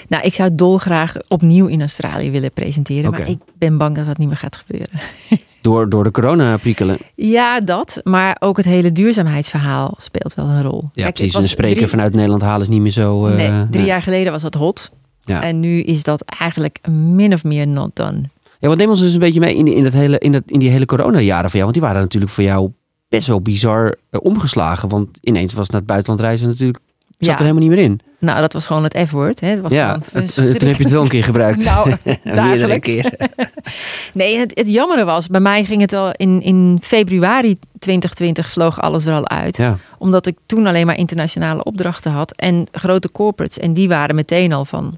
nou, 0.07 0.23
ik 0.23 0.33
zou 0.33 0.49
dolgraag 0.55 1.15
opnieuw 1.27 1.67
in 1.67 1.79
Australië 1.79 2.31
willen 2.31 2.51
presenteren. 2.51 3.11
Maar 3.11 3.29
ik 3.29 3.37
ben 3.57 3.77
bang 3.77 3.95
dat 3.95 4.05
dat 4.05 4.17
niet 4.17 4.27
meer 4.27 4.37
gaat 4.37 4.57
gebeuren. 4.57 4.99
Door, 5.61 5.89
door 5.89 6.03
de 6.03 6.11
corona-prikkelen. 6.11 6.97
Ja, 7.15 7.59
dat. 7.61 8.01
Maar 8.03 8.35
ook 8.39 8.57
het 8.57 8.65
hele 8.65 8.91
duurzaamheidsverhaal 8.91 9.93
speelt 9.97 10.33
wel 10.33 10.45
een 10.45 10.61
rol. 10.63 10.81
Ja, 10.81 10.89
Kijk, 10.93 11.05
het 11.05 11.13
precies. 11.15 11.35
Een 11.35 11.43
spreker 11.43 11.75
drie- 11.75 11.87
vanuit 11.87 12.13
Nederland 12.13 12.41
halen 12.41 12.61
is 12.61 12.67
niet 12.67 12.81
meer 12.81 12.91
zo... 12.91 13.27
eh, 13.27 13.35
nee, 13.35 13.47
drie 13.47 13.67
nee. 13.69 13.85
jaar 13.85 14.01
geleden 14.01 14.31
was 14.31 14.41
dat 14.41 14.53
hot. 14.53 14.91
Ja. 15.21 15.43
En 15.43 15.59
nu 15.59 15.81
is 15.81 16.03
dat 16.03 16.21
eigenlijk 16.21 16.87
min 16.87 17.33
of 17.33 17.43
meer 17.43 17.67
not 17.67 17.95
done. 17.95 18.21
Ja, 18.59 18.67
want 18.67 18.79
neem 18.79 18.89
ons 18.89 18.99
dus 18.99 19.13
een 19.13 19.19
beetje 19.19 19.39
mee 19.39 19.55
in, 19.55 19.67
in, 19.67 19.83
dat 19.83 19.93
hele, 19.93 20.19
in, 20.19 20.31
dat, 20.31 20.43
in 20.45 20.59
die 20.59 20.69
hele 20.69 20.85
coronajaren 20.85 21.49
van 21.49 21.59
jou. 21.59 21.63
Want 21.63 21.73
die 21.73 21.81
waren 21.81 22.01
natuurlijk 22.01 22.31
voor 22.31 22.43
jou 22.43 22.71
best 23.09 23.27
wel 23.27 23.41
bizar 23.41 23.95
eh, 24.09 24.19
omgeslagen. 24.23 24.89
Want 24.89 25.17
ineens 25.21 25.53
was 25.53 25.69
naar 25.69 25.79
het 25.79 25.89
buitenland 25.89 26.21
reizen 26.21 26.47
natuurlijk... 26.47 26.79
Zat 27.19 27.27
Ja. 27.27 27.31
er 27.33 27.39
helemaal 27.39 27.67
niet 27.67 27.77
meer 27.77 27.83
in. 27.85 27.99
Nou, 28.19 28.39
dat 28.41 28.53
was 28.53 28.65
gewoon 28.65 28.83
het 28.83 28.97
F-woord. 29.07 29.39
hè. 29.39 29.53
Dat 29.53 29.61
was 29.63 29.71
Ja, 29.71 29.99
het- 30.11 30.33
toen 30.35 30.45
heb 30.45 30.61
je 30.77 30.83
het 30.83 30.89
wel 30.89 31.01
een 31.01 31.07
keer 31.07 31.23
gebruikt. 31.23 31.63
Nou, 31.63 31.93
dagelijks. 32.23 32.91
keer. 32.93 33.13
Nee, 34.13 34.37
het, 34.37 34.51
het 34.57 34.69
jammere 34.69 35.03
was, 35.05 35.27
bij 35.27 35.39
mij 35.39 35.63
ging 35.65 35.81
het 35.81 35.93
al 35.93 36.11
in, 36.11 36.41
in 36.41 36.77
februari 36.81 37.57
2020 37.79 38.49
vloog 38.49 38.81
alles 38.81 39.05
er 39.05 39.13
al 39.13 39.27
uit. 39.27 39.57
Ja, 39.57 39.77
Omdat 39.97 40.25
ik 40.25 40.37
toen 40.45 40.65
alleen 40.67 40.85
maar 40.85 40.97
internationale 40.97 41.63
opdrachten 41.63 42.11
had 42.11 42.31
en 42.35 42.67
grote 42.71 43.11
corporates. 43.11 43.59
En 43.59 43.73
die 43.73 43.87
waren 43.87 44.15
meteen 44.15 44.53
al 44.53 44.65
van, 44.65 44.95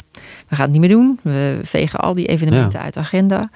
we 0.48 0.56
gaan 0.56 0.64
het 0.64 0.72
niet 0.72 0.82
meer 0.82 0.90
doen. 0.90 1.20
We 1.24 1.60
vegen 1.62 2.00
al 2.00 2.14
die 2.14 2.26
evenementen 2.28 2.80
uit 2.80 2.94
de 2.94 3.00
agenda. 3.00 3.50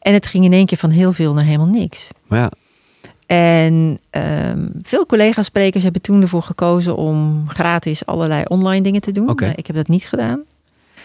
En 0.00 0.12
het 0.14 0.26
ging 0.26 0.44
in 0.44 0.52
één 0.52 0.66
keer 0.66 0.78
van 0.78 0.90
heel 0.90 1.12
veel 1.12 1.32
naar 1.34 1.44
helemaal 1.44 1.66
niks. 1.66 2.08
maar 2.26 2.38
ja. 2.38 2.50
En 3.32 3.98
ehm, 4.10 4.66
veel 4.82 5.06
collega-sprekers 5.06 5.82
hebben 5.82 6.02
toen 6.02 6.22
ervoor 6.22 6.42
gekozen 6.42 6.96
om 6.96 7.44
gratis 7.48 8.06
allerlei 8.06 8.42
online 8.48 8.82
dingen 8.82 9.00
te 9.00 9.10
doen. 9.12 9.30
Ik 9.54 9.66
heb 9.66 9.76
dat 9.76 9.88
niet 9.88 10.04
gedaan. 10.04 10.40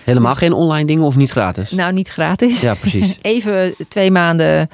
Helemaal 0.03 0.29
Dus- 0.31 0.39
geen 0.41 0.53
online 0.53 0.86
dingen 0.86 1.03
of 1.03 1.15
niet 1.15 1.31
gratis? 1.31 1.72
Nou, 1.72 1.93
niet 1.93 2.10
gratis. 2.10 2.62
Ja, 2.62 2.74
precies. 2.74 3.17
Even 3.22 3.75
twee 3.88 4.12
maanden, 4.12 4.69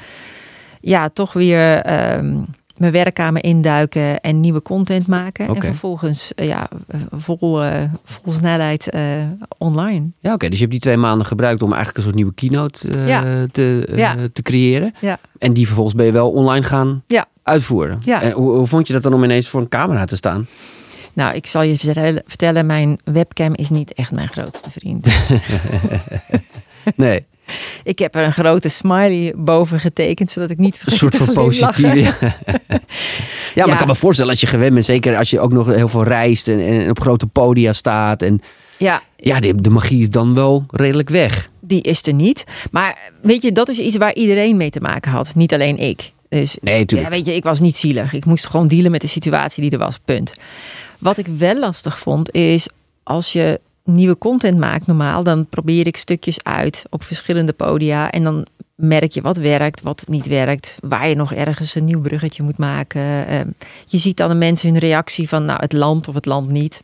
ja, 0.81 1.09
toch 1.09 1.33
weer 1.33 1.79
ehm, 1.81 2.41
mijn 2.83 2.95
werkkamer 3.03 3.43
induiken 3.43 4.21
en 4.21 4.39
nieuwe 4.39 4.61
content 4.61 5.07
maken. 5.07 5.47
En 5.47 5.61
vervolgens, 5.61 6.33
eh, 6.35 6.47
ja, 6.47 6.69
vol, 7.11 7.63
eh, 7.63 7.81
vol 8.03 8.31
snelheid 8.33 8.89
eh, 8.89 9.01
online. 9.57 10.05
Ja, 10.19 10.33
oké. 10.33 10.45
Dus 10.45 10.53
je 10.55 10.59
hebt 10.59 10.71
die 10.71 10.81
twee 10.81 10.97
maanden 10.97 11.27
gebruikt 11.27 11.61
om 11.61 11.67
eigenlijk 11.67 11.97
een 11.97 12.03
soort 12.03 12.15
nieuwe 12.15 12.33
keynote 12.33 12.89
eh, 12.89 13.07
Ja. 13.07 13.45
te, 13.51 13.85
eh, 13.89 13.97
Ja. 13.97 14.15
te 14.33 14.41
creëren. 14.41 14.93
Ja. 15.01 15.19
En 15.37 15.53
die 15.53 15.65
vervolgens 15.65 15.95
ben 15.95 16.05
je 16.05 16.11
wel 16.11 16.31
online 16.31 16.65
gaan 16.65 17.03
Ja. 17.07 17.25
uitvoeren. 17.43 17.99
Ja. 18.03 18.21
En 18.21 18.31
hoe, 18.31 18.51
hoe 18.55 18.67
vond 18.67 18.87
je 18.87 18.93
dat 18.93 19.03
dan 19.03 19.13
om 19.13 19.23
ineens 19.23 19.47
voor 19.49 19.61
een 19.61 19.69
camera 19.69 20.05
te 20.05 20.15
staan? 20.15 20.47
Nou, 21.13 21.35
ik 21.35 21.47
zal 21.47 21.61
je 21.61 21.75
vertellen, 22.25 22.65
mijn 22.65 22.99
webcam 23.03 23.53
is 23.55 23.69
niet 23.69 23.93
echt 23.93 24.11
mijn 24.11 24.27
grootste 24.27 24.69
vriend. 24.71 25.07
Nee, 26.95 27.25
ik 27.83 27.99
heb 27.99 28.15
er 28.15 28.23
een 28.23 28.33
grote 28.33 28.69
smiley 28.69 29.33
boven 29.35 29.79
getekend, 29.79 30.31
zodat 30.31 30.49
ik 30.49 30.57
niet 30.57 30.79
een 30.85 30.91
soort 30.97 31.15
van 31.15 31.33
positieve. 31.33 31.97
ja, 31.99 32.13
maar 33.55 33.65
Ja. 33.67 33.71
ik 33.71 33.77
kan 33.77 33.87
me 33.87 33.95
voorstellen 33.95 34.31
als 34.31 34.41
je 34.41 34.47
gewend 34.47 34.73
bent, 34.73 34.85
zeker 34.85 35.17
als 35.17 35.29
je 35.29 35.39
ook 35.39 35.51
nog 35.51 35.67
heel 35.73 35.87
veel 35.87 36.03
reist 36.03 36.47
en, 36.47 36.59
en 36.59 36.89
op 36.89 36.99
grote 37.01 37.25
podia 37.27 37.73
staat. 37.73 38.21
En 38.21 38.41
Ja, 38.77 39.01
ja, 39.17 39.39
de, 39.39 39.61
de 39.61 39.69
magie 39.69 40.01
is 40.01 40.09
dan 40.09 40.35
wel 40.35 40.65
redelijk 40.69 41.09
weg. 41.09 41.49
die 41.59 41.81
is 41.81 42.07
er 42.07 42.13
niet. 42.13 42.43
Maar 42.71 42.97
weet 43.21 43.41
je, 43.41 43.51
dat 43.51 43.69
is 43.69 43.77
iets 43.77 43.97
waar 43.97 44.13
iedereen 44.13 44.57
mee 44.57 44.69
te 44.69 44.79
maken 44.79 45.11
had. 45.11 45.35
Niet 45.35 45.53
alleen 45.53 45.77
ik. 45.77 46.11
Dus 46.29 46.57
Nee, 46.61 46.83
ja, 46.87 47.09
weet 47.09 47.25
je, 47.25 47.35
ik 47.35 47.43
was 47.43 47.59
niet 47.59 47.75
zielig. 47.75 48.13
Ik 48.13 48.25
moest 48.25 48.45
gewoon 48.47 48.67
dealen 48.67 48.91
met 48.91 49.01
de 49.01 49.07
situatie 49.07 49.61
die 49.61 49.71
er 49.71 49.77
was. 49.77 49.99
Punt. 50.05 50.33
Wat 50.99 51.17
ik 51.17 51.27
wel 51.27 51.59
lastig 51.59 51.99
vond, 51.99 52.31
is 52.33 52.67
als 53.03 53.33
je 53.33 53.59
nieuwe 53.83 54.17
content 54.17 54.57
maakt 54.57 54.87
normaal, 54.87 55.23
dan 55.23 55.45
probeer 55.49 55.87
ik 55.87 55.97
stukjes 55.97 56.43
uit 56.43 56.83
op 56.89 57.03
verschillende 57.03 57.53
podia. 57.53 58.11
En 58.11 58.23
dan 58.23 58.45
merk 58.75 59.11
je 59.11 59.21
wat 59.21 59.37
werkt, 59.37 59.81
wat 59.81 60.03
niet 60.07 60.25
werkt. 60.27 60.77
Waar 60.81 61.07
je 61.09 61.15
nog 61.15 61.33
ergens 61.33 61.75
een 61.75 61.85
nieuw 61.85 62.01
bruggetje 62.01 62.43
moet 62.43 62.57
maken. 62.57 63.27
Ehm, 63.27 63.47
je 63.85 63.97
ziet 63.97 64.17
dan 64.17 64.29
de 64.29 64.35
mensen 64.35 64.69
hun 64.69 64.79
reactie 64.79 65.27
van 65.29 65.45
nou, 65.45 65.59
het 65.61 65.73
land 65.73 66.07
of 66.07 66.13
het 66.13 66.25
land 66.25 66.49
niet. 66.49 66.83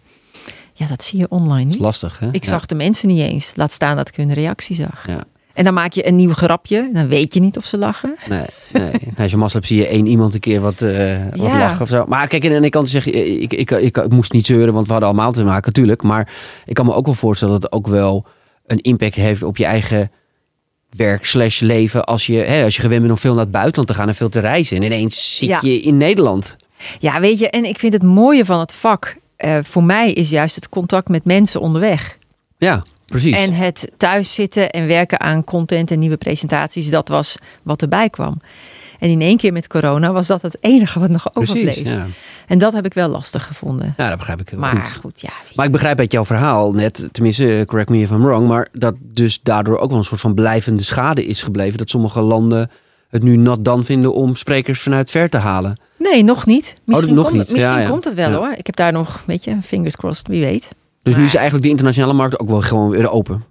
Ja, 0.73 0.87
dat 0.87 1.03
zie 1.03 1.19
je 1.19 1.29
online 1.29 1.57
Dat 1.57 1.67
is 1.67 1.73
niet. 1.73 1.81
lastig, 1.83 2.19
hè? 2.19 2.27
Ik 2.31 2.43
Ja. 2.43 2.49
zag 2.49 2.65
de 2.65 2.75
mensen 2.75 3.07
niet 3.07 3.21
eens. 3.21 3.51
Laat 3.55 3.71
staan 3.71 3.95
dat 3.95 4.07
ik 4.07 4.15
hun 4.15 4.33
reactie 4.33 4.75
zag. 4.75 5.07
Ja. 5.07 5.23
En 5.59 5.65
dan 5.65 5.73
maak 5.73 5.93
je 5.93 6.07
een 6.07 6.15
nieuw 6.15 6.33
grapje. 6.33 6.89
Dan 6.93 7.07
weet 7.07 7.33
je 7.33 7.39
niet 7.39 7.57
of 7.57 7.65
ze 7.65 7.77
lachen. 7.77 8.15
Nee, 8.29 8.45
nee. 8.73 8.91
Als 9.17 9.31
je 9.31 9.37
mazzel 9.37 9.59
hebt, 9.59 9.71
zie 9.71 9.77
je 9.79 9.87
één 9.87 10.05
iemand 10.07 10.33
een 10.33 10.39
keer 10.39 10.61
wat, 10.61 10.81
eh, 10.81 11.25
wat 11.35 11.51
Ja. 11.51 11.57
lachen 11.57 11.81
of 11.81 11.87
zo. 11.89 12.05
Maar 12.07 12.27
kijk, 12.27 12.43
en 12.43 12.63
ik 12.63 12.71
kan 12.71 12.87
zeggen, 12.87 13.41
ik, 13.41 13.53
ik, 13.53 13.71
ik, 13.71 13.97
ik, 13.97 14.09
moest 14.09 14.31
niet 14.31 14.45
zeuren, 14.45 14.73
want 14.73 14.85
we 14.85 14.91
hadden 14.91 15.09
allemaal 15.09 15.31
te 15.31 15.43
maken, 15.43 15.65
natuurlijk. 15.65 16.03
Maar 16.03 16.33
ik 16.65 16.73
kan 16.73 16.85
me 16.85 16.93
ook 16.93 17.05
wel 17.05 17.15
voorstellen 17.15 17.53
dat 17.53 17.63
het 17.63 17.71
ook 17.71 17.87
wel 17.87 18.25
een 18.67 18.81
impact 18.81 19.15
heeft 19.15 19.43
op 19.43 19.57
je 19.57 19.65
eigen 19.65 20.11
werk 20.89 21.25
slash 21.25 21.59
leven. 21.59 22.05
Als 22.05 22.25
je, 22.25 22.37
hè, 22.37 22.63
als 22.63 22.75
je 22.75 22.81
gewend 22.81 22.99
bent 23.01 23.13
om 23.13 23.19
veel 23.19 23.33
naar 23.33 23.43
het 23.43 23.51
buitenland 23.51 23.87
te 23.87 23.93
gaan 23.93 24.07
en 24.07 24.15
veel 24.15 24.29
te 24.29 24.39
reizen. 24.39 24.77
En 24.77 24.83
ineens 24.83 25.37
zit 25.37 25.49
Ja. 25.49 25.59
je 25.61 25.79
in 25.81 25.97
Nederland. 25.97 26.55
Ja, 26.99 27.19
weet 27.19 27.39
je, 27.39 27.49
en 27.49 27.65
ik 27.65 27.79
vind 27.79 27.93
het 27.93 28.03
mooie 28.03 28.45
van 28.45 28.59
het 28.59 28.73
vak. 28.73 29.15
eh, 29.35 29.57
voor 29.63 29.83
mij 29.83 30.11
is 30.13 30.29
juist 30.29 30.55
het 30.55 30.69
contact 30.69 31.07
met 31.09 31.25
mensen 31.25 31.61
onderweg. 31.61 32.17
Ja, 32.57 32.83
precies. 33.09 33.35
En 33.35 33.53
het 33.53 33.91
thuis 33.97 34.33
zitten 34.33 34.69
en 34.69 34.87
werken 34.87 35.19
aan 35.19 35.43
content 35.43 35.91
en 35.91 35.99
nieuwe 35.99 36.17
presentaties, 36.17 36.89
dat 36.89 37.07
was 37.07 37.37
wat 37.63 37.81
erbij 37.81 38.09
kwam. 38.09 38.41
En 38.99 39.09
in 39.09 39.21
één 39.21 39.37
keer 39.37 39.53
met 39.53 39.67
corona 39.67 40.11
was 40.11 40.27
dat 40.27 40.41
het 40.41 40.57
enige 40.61 40.99
wat 40.99 41.09
nog 41.09 41.35
overbleef. 41.35 41.63
precies, 41.63 41.91
ja. 41.91 42.07
En 42.47 42.57
dat 42.57 42.73
heb 42.73 42.85
ik 42.85 42.93
wel 42.93 43.09
lastig 43.09 43.45
gevonden. 43.45 43.93
ja, 43.97 44.09
dat 44.09 44.17
begrijp 44.17 44.41
ik 44.41 44.49
heel 44.49 44.59
maar 44.59 44.75
goed. 44.75 44.97
goed, 45.01 45.21
ja. 45.21 45.29
Maar 45.55 45.65
ik 45.65 45.71
begrijp 45.71 45.99
uit 45.99 46.11
jouw 46.11 46.25
verhaal 46.25 46.71
net, 46.71 47.09
tenminste, 47.11 47.57
eh, 47.57 47.65
correct 47.65 47.89
me 47.89 47.97
if 48.01 48.09
I'm 48.09 48.23
wrong, 48.23 48.47
maar 48.47 48.67
dat 48.73 48.95
dus 49.13 49.39
daardoor 49.43 49.77
ook 49.77 49.89
wel 49.89 49.97
een 49.97 50.03
soort 50.03 50.21
van 50.21 50.33
blijvende 50.33 50.83
schade 50.83 51.25
is 51.25 51.41
gebleven. 51.41 51.77
Dat 51.77 51.89
sommige 51.89 52.19
landen 52.19 52.69
het 53.09 53.23
nu 53.23 53.35
not 53.37 53.65
dan 53.65 53.85
vinden 53.85 54.13
om 54.13 54.35
sprekers 54.35 54.81
vanuit 54.81 55.09
ver 55.09 55.29
te 55.29 55.37
halen. 55.37 55.79
Nee, 55.97 56.23
nog 56.23 56.45
niet. 56.45 56.77
Misschien, 56.83 57.13
nog 57.13 57.23
komt, 57.25 57.37
niet. 57.37 57.51
Misschien 57.51 57.79
Ja, 57.79 57.89
komt 57.89 58.03
het 58.03 58.13
wel 58.13 58.31
hoor. 58.31 58.53
Ik 58.57 58.65
heb 58.65 58.75
daar 58.75 58.91
nog, 58.91 59.21
weet 59.25 59.43
je, 59.43 59.57
fingers 59.63 59.95
crossed, 59.95 60.27
wie 60.27 60.41
weet. 60.43 60.69
Dus 61.03 61.15
nu 61.15 61.23
is 61.23 61.35
eigenlijk 61.35 61.63
de 61.65 61.71
internationale 61.71 62.13
markt 62.13 62.39
ook 62.39 62.49
wel 62.49 62.61
gewoon 62.61 62.89
weer 62.89 63.11
open. 63.11 63.43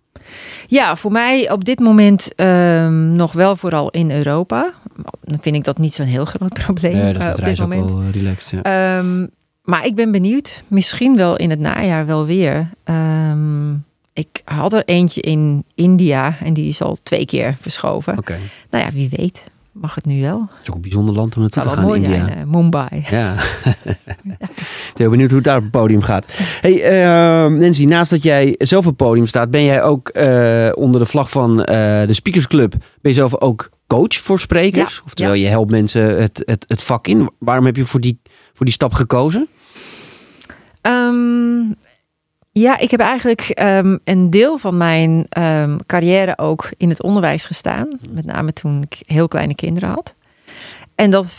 Ja, 0.67 0.97
voor 0.97 1.13
mij 1.13 1.51
op 1.51 1.65
dit 1.65 1.79
moment 1.79 2.35
ehm, 2.35 3.13
nog 3.13 3.33
wel 3.33 3.57
vooral 3.57 3.91
in 3.91 4.11
Europa. 4.11 4.75
Dan 5.21 5.39
vind 5.41 5.57
ik 5.57 5.65
dat 5.65 5.79
niet 5.79 5.95
zo'n 5.95 6.07
heel 6.07 6.25
groot 6.25 6.53
probleem 6.65 7.17
eh, 7.17 7.31
op 7.37 7.45
dit 7.45 7.59
moment. 7.59 7.91
wel 7.91 8.03
relaxed. 8.13 8.61
Ja. 8.63 8.97
Ehm, 8.99 9.27
maar 9.63 9.87
ik 9.87 9.95
ben 9.95 10.11
benieuwd. 10.11 10.63
Misschien 10.69 11.17
wel 11.17 11.37
in 11.37 11.51
het 11.51 11.59
najaar 11.59 12.07
wel 12.07 12.27
weer. 12.27 12.71
Ehm, 12.85 13.73
ik 14.13 14.43
had 14.45 14.73
er 14.73 14.83
eentje 14.85 15.21
in 15.21 15.65
India 15.75 16.37
en 16.45 16.55
die 16.55 16.69
is 16.69 16.83
al 16.83 16.99
twee 17.03 17.27
keer 17.27 17.57
verschoven. 17.61 18.19
Oké, 18.19 18.39
Nou 18.71 18.85
ja, 18.85 18.91
wie 18.93 19.09
weet 19.17 19.43
mag 19.73 19.95
het 19.95 20.05
nu 20.07 20.21
wel. 20.21 20.41
het 20.41 20.63
is 20.63 20.69
ook 20.69 20.75
een 20.75 20.81
bijzonder 20.81 21.15
land 21.15 21.37
om 21.37 21.43
Het 21.43 21.55
naartoe 21.55 21.73
te 21.75 21.79
gaan, 21.79 21.89
mooi 21.89 22.03
India. 22.03 22.25
zijn. 22.25 22.51
Mumbai. 22.51 23.07
Ja. 23.11 23.35
Ik 23.89 24.95
ben 24.95 25.07
heel 25.07 25.11
benieuwd 25.11 25.29
hoe 25.29 25.39
het 25.39 25.47
daar 25.49 25.57
op 25.57 25.63
het 25.63 25.71
podium 25.71 26.03
gaat. 26.03 26.39
Hey, 26.61 26.83
eh, 26.83 27.51
Nancy, 27.51 27.85
naast 27.85 28.11
dat 28.11 28.23
jij 28.23 28.55
zelf 28.59 28.85
op 28.87 28.99
het 28.99 29.07
podium 29.07 29.27
staat, 29.27 29.51
ben 29.51 29.65
jij 29.65 29.83
ook 29.83 30.09
eh, 30.09 30.69
onder 30.75 31.01
de 31.01 31.07
vlag 31.07 31.31
van 31.31 31.65
eh, 31.65 32.07
de 32.07 32.13
Speakers 32.15 32.47
Club. 32.47 32.71
Ben 32.71 33.13
je 33.13 33.15
zelf 33.15 33.41
ook 33.41 33.71
coach 33.87 34.15
voor 34.15 34.41
sprekers? 34.41 34.95
Ja, 34.95 35.03
Oftewel, 35.05 35.35
je 35.35 35.47
helpt 35.47 35.71
mensen 35.71 36.21
het, 36.21 36.43
het, 36.45 36.65
het 36.69 36.83
vak 36.83 37.07
in. 37.07 37.31
Waarom 37.39 37.65
heb 37.65 37.77
je 37.77 37.85
voor 37.85 38.01
die, 38.01 38.21
voor 38.53 38.67
die 38.67 38.75
stap 38.75 38.93
gekozen? 38.93 39.49
Ehm, 40.81 41.61
ja, 42.59 42.79
ik 42.79 42.91
heb 42.91 43.01
eigenlijk 43.01 43.41
ehm, 43.41 43.97
een 44.05 44.31
deel 44.31 44.59
van 44.59 44.77
mijn 44.77 45.27
ehm, 45.29 45.79
carrière 45.87 46.39
ook 46.39 46.71
in 46.77 46.89
het 46.89 47.03
onderwijs 47.03 47.45
gestaan. 47.45 47.89
Met 48.11 48.25
name 48.25 48.53
toen 48.53 48.83
ik 48.89 49.03
heel 49.07 49.29
kleine 49.29 49.55
kinderen 49.55 49.89
had. 49.89 50.15
En 50.95 51.11
dat 51.11 51.37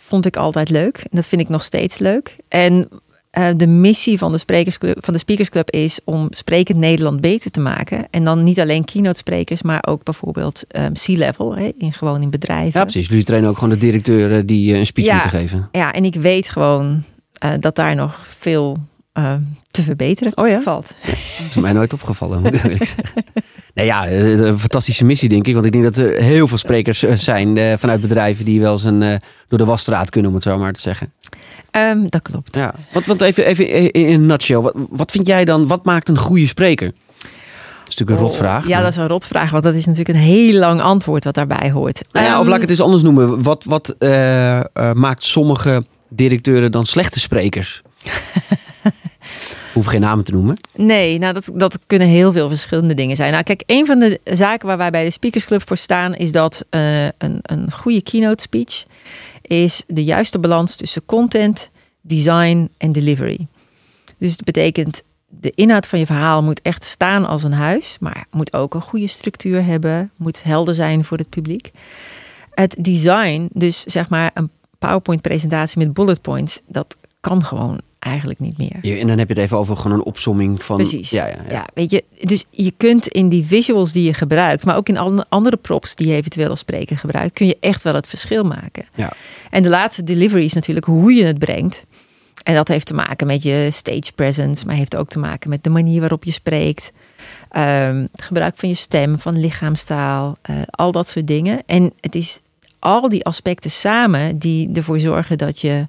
vond 0.00 0.26
ik 0.26 0.36
altijd 0.36 0.70
leuk. 0.70 0.96
En 0.98 1.08
dat 1.10 1.28
vind 1.28 1.40
ik 1.40 1.48
nog 1.48 1.64
steeds 1.64 1.98
leuk. 1.98 2.36
En 2.48 2.88
eh, 3.30 3.48
de 3.56 3.66
missie 3.66 4.18
van 4.18 4.32
de, 4.32 4.38
sprekersclub, 4.38 5.04
van 5.04 5.12
de 5.14 5.18
Speakers 5.20 5.48
Club 5.48 5.70
is 5.70 6.00
om 6.04 6.26
sprekend 6.30 6.78
Nederland 6.78 7.20
beter 7.20 7.50
te 7.50 7.60
maken. 7.60 8.06
En 8.10 8.24
dan 8.24 8.42
niet 8.42 8.60
alleen 8.60 8.84
keynote 8.84 9.18
sprekers, 9.18 9.62
maar 9.62 9.84
ook 9.88 10.04
bijvoorbeeld 10.04 10.64
ehm 10.68 10.92
C-level. 10.92 11.56
hè, 11.56 11.72
In, 11.78 11.92
gewoon 11.92 12.22
in 12.22 12.30
bedrijven. 12.30 12.78
Ja, 12.80 12.82
precies. 12.86 13.08
Jullie 13.08 13.24
trainen 13.24 13.50
ook 13.50 13.58
gewoon 13.58 13.72
de 13.72 13.76
directeuren 13.86 14.46
die 14.46 14.72
eh, 14.72 14.78
een 14.78 14.86
speech 14.86 15.06
Ja. 15.06 15.12
moeten 15.12 15.30
geven. 15.30 15.68
Ja, 15.72 15.92
en 15.92 16.04
ik 16.04 16.14
weet 16.14 16.48
gewoon 16.50 17.02
eh, 17.32 17.50
dat 17.60 17.74
daar 17.76 17.94
nog 17.94 18.26
veel 18.26 18.76
eh, 19.24 19.34
te 19.70 19.82
verbeteren 19.82 20.32
Oh 20.36 20.48
ja? 20.48 20.60
valt. 20.60 20.94
Dat 21.38 21.48
is 21.48 21.56
mij 21.56 21.72
nooit 21.72 21.92
opgevallen. 21.92 22.40
moet 22.42 22.54
ik 22.54 22.62
eerlijk 22.62 22.84
zeggen. 22.84 23.24
nee, 23.74 23.86
ja, 23.86 24.08
een 24.10 24.58
fantastische 24.58 25.04
missie 25.04 25.28
denk 25.28 25.46
ik. 25.46 25.54
Want 25.54 25.66
ik 25.66 25.72
denk 25.72 25.84
dat 25.84 25.96
er 25.96 26.22
heel 26.22 26.48
veel 26.48 26.58
sprekers 26.58 27.02
eh, 27.02 27.14
zijn 27.14 27.56
eh, 27.56 27.72
vanuit 27.76 28.00
bedrijven 28.00 28.44
die 28.44 28.60
wel 28.60 28.72
eens 28.72 28.84
een, 28.84 29.02
eh, 29.02 29.16
door 29.48 29.58
de 29.58 29.64
wasstraat 29.64 30.10
kunnen, 30.10 30.30
om 30.30 30.36
het 30.36 30.44
zo 30.46 30.58
maar 30.58 30.72
te 30.72 30.80
zeggen. 30.80 31.12
Ehm, 31.70 32.06
dat 32.08 32.22
klopt. 32.22 32.54
Ja, 32.56 32.74
want, 32.92 33.06
want 33.06 33.20
even, 33.20 33.46
even 33.46 33.92
in 33.92 34.12
een 34.12 34.26
nutshell. 34.26 34.56
Wat, 34.56 34.74
wat 34.90 35.10
vind 35.10 35.26
jij 35.26 35.44
dan, 35.44 35.66
wat 35.66 35.84
maakt 35.84 36.08
een 36.08 36.18
goede 36.18 36.46
spreker? 36.46 36.86
Dat 36.88 37.88
is 37.88 37.96
natuurlijk 37.96 38.18
een 38.20 38.26
rotvraag. 38.26 38.62
Oh, 38.62 38.68
Ja, 38.68 38.74
maar- 38.74 38.82
dat 38.84 38.92
is 38.92 38.98
een 38.98 39.06
rotvraag, 39.08 39.50
want 39.50 39.62
dat 39.62 39.74
is 39.74 39.86
natuurlijk 39.86 40.18
een 40.18 40.24
heel 40.24 40.58
lang 40.58 40.80
antwoord 40.80 41.24
wat 41.24 41.34
daarbij 41.34 41.70
hoort. 41.70 42.02
Nou 42.12 42.26
ja, 42.26 42.32
of 42.34 42.38
Ehm, 42.40 42.46
laat 42.46 42.54
ik 42.54 42.60
het 42.60 42.70
eens 42.70 42.80
anders 42.80 43.02
noemen. 43.02 43.42
Wat, 43.42 43.64
wat 43.64 43.94
eh, 43.98 44.58
eh, 44.58 44.64
maakt 44.92 45.24
sommige 45.24 45.84
directeuren 46.08 46.70
dan 46.72 46.86
slechte 46.86 47.20
sprekers? 47.20 47.82
Hoef 49.72 49.86
geen 49.86 50.00
namen 50.00 50.24
te 50.24 50.32
noemen. 50.32 50.56
Nee, 50.74 51.18
nou 51.18 51.34
dat, 51.34 51.50
dat 51.54 51.78
kunnen 51.86 52.08
heel 52.08 52.32
veel 52.32 52.48
verschillende 52.48 52.94
dingen 52.94 53.16
zijn. 53.16 53.32
Nou 53.32 53.42
kijk, 53.42 53.62
een 53.66 53.86
van 53.86 53.98
de 53.98 54.20
zaken 54.24 54.66
waar 54.66 54.76
wij 54.76 54.90
bij 54.90 55.04
de 55.04 55.10
Speakers 55.10 55.44
Club 55.44 55.62
voor 55.66 55.76
staan... 55.76 56.14
is 56.14 56.32
dat 56.32 56.64
eh, 56.70 57.04
een, 57.04 57.38
een 57.42 57.72
goede 57.72 58.02
keynote 58.02 58.42
speech 58.42 58.84
is 59.42 59.82
de 59.86 60.04
juiste 60.04 60.38
balans 60.38 60.76
tussen 60.76 61.04
content, 61.06 61.70
design 62.00 62.70
en 62.78 62.92
delivery. 62.92 63.46
Dus 64.18 64.32
het 64.32 64.44
betekent 64.44 65.02
de 65.26 65.50
inhoud 65.50 65.86
van 65.86 65.98
je 65.98 66.06
verhaal 66.06 66.42
moet 66.42 66.62
echt 66.62 66.84
staan 66.84 67.26
als 67.26 67.42
een 67.42 67.52
huis, 67.52 67.96
maar 68.00 68.26
moet 68.30 68.52
ook 68.52 68.74
een 68.74 68.80
goede 68.80 69.06
structuur 69.06 69.64
hebben, 69.64 70.10
moet 70.16 70.42
helder 70.42 70.74
zijn 70.74 71.04
voor 71.04 71.18
het 71.18 71.28
publiek. 71.28 71.70
Het 72.54 72.76
design, 72.78 73.48
dus 73.52 73.82
zeg 73.82 74.08
maar 74.08 74.30
een 74.34 74.50
PowerPoint-presentatie 74.78 75.78
met 75.78 75.92
bullet 75.92 76.20
points, 76.20 76.60
dat 76.66 76.96
kan 77.20 77.44
gewoon 77.44 77.80
eigenlijk 77.98 78.38
niet 78.40 78.58
meer. 78.58 78.98
En 79.00 79.06
dan 79.06 79.18
heb 79.18 79.28
je 79.28 79.34
het 79.34 79.42
even 79.42 79.56
over 79.58 79.76
gewoon 79.76 79.98
een 79.98 80.04
opsomming 80.04 80.62
van. 80.64 80.76
Precies. 80.76 81.10
Ja, 81.10 81.26
ja, 81.26 81.36
ja. 81.44 81.50
Ja, 81.50 81.66
weet 81.74 81.90
je, 81.90 82.04
dus 82.20 82.44
je 82.50 82.72
kunt 82.76 83.08
in 83.08 83.28
die 83.28 83.44
visuals 83.44 83.92
die 83.92 84.04
je 84.04 84.14
gebruikt, 84.14 84.64
maar 84.64 84.76
ook 84.76 84.88
in 84.88 84.96
an- 84.98 85.28
andere 85.28 85.56
props 85.56 85.94
die 85.94 86.06
je 86.08 86.14
eventueel 86.14 86.48
als 86.48 86.58
spreker 86.58 86.98
gebruikt, 86.98 87.32
kun 87.32 87.46
je 87.46 87.56
echt 87.60 87.82
wel 87.82 87.94
het 87.94 88.06
verschil 88.08 88.44
maken. 88.44 88.84
Ja. 88.94 89.12
En 89.50 89.62
de 89.62 89.68
laatste 89.68 90.02
delivery 90.02 90.44
is 90.44 90.52
natuurlijk 90.52 90.86
hoe 90.86 91.12
je 91.14 91.24
het 91.24 91.38
brengt. 91.38 91.84
En 92.42 92.54
dat 92.54 92.68
heeft 92.68 92.86
te 92.86 92.94
maken 92.94 93.26
met 93.26 93.42
je 93.42 93.68
stage 93.72 94.12
presence, 94.14 94.66
maar 94.66 94.74
heeft 94.74 94.96
ook 94.96 95.08
te 95.08 95.18
maken 95.18 95.50
met 95.50 95.64
de 95.64 95.70
manier 95.70 96.00
waarop 96.00 96.24
je 96.24 96.30
spreekt. 96.32 96.92
Ehm, 97.50 98.06
het 98.12 98.22
gebruik 98.22 98.56
van 98.56 98.68
je 98.68 98.74
stem, 98.74 99.18
van 99.18 99.40
lichaamstaal, 99.40 100.36
eh, 100.42 100.56
al 100.70 100.92
dat 100.92 101.08
soort 101.08 101.26
dingen. 101.26 101.62
En 101.66 101.92
het 102.00 102.14
is 102.14 102.40
al 102.78 103.08
die 103.08 103.24
aspecten 103.24 103.70
samen 103.70 104.38
die 104.38 104.70
ervoor 104.74 105.00
zorgen 105.00 105.38
dat 105.38 105.60
je 105.60 105.86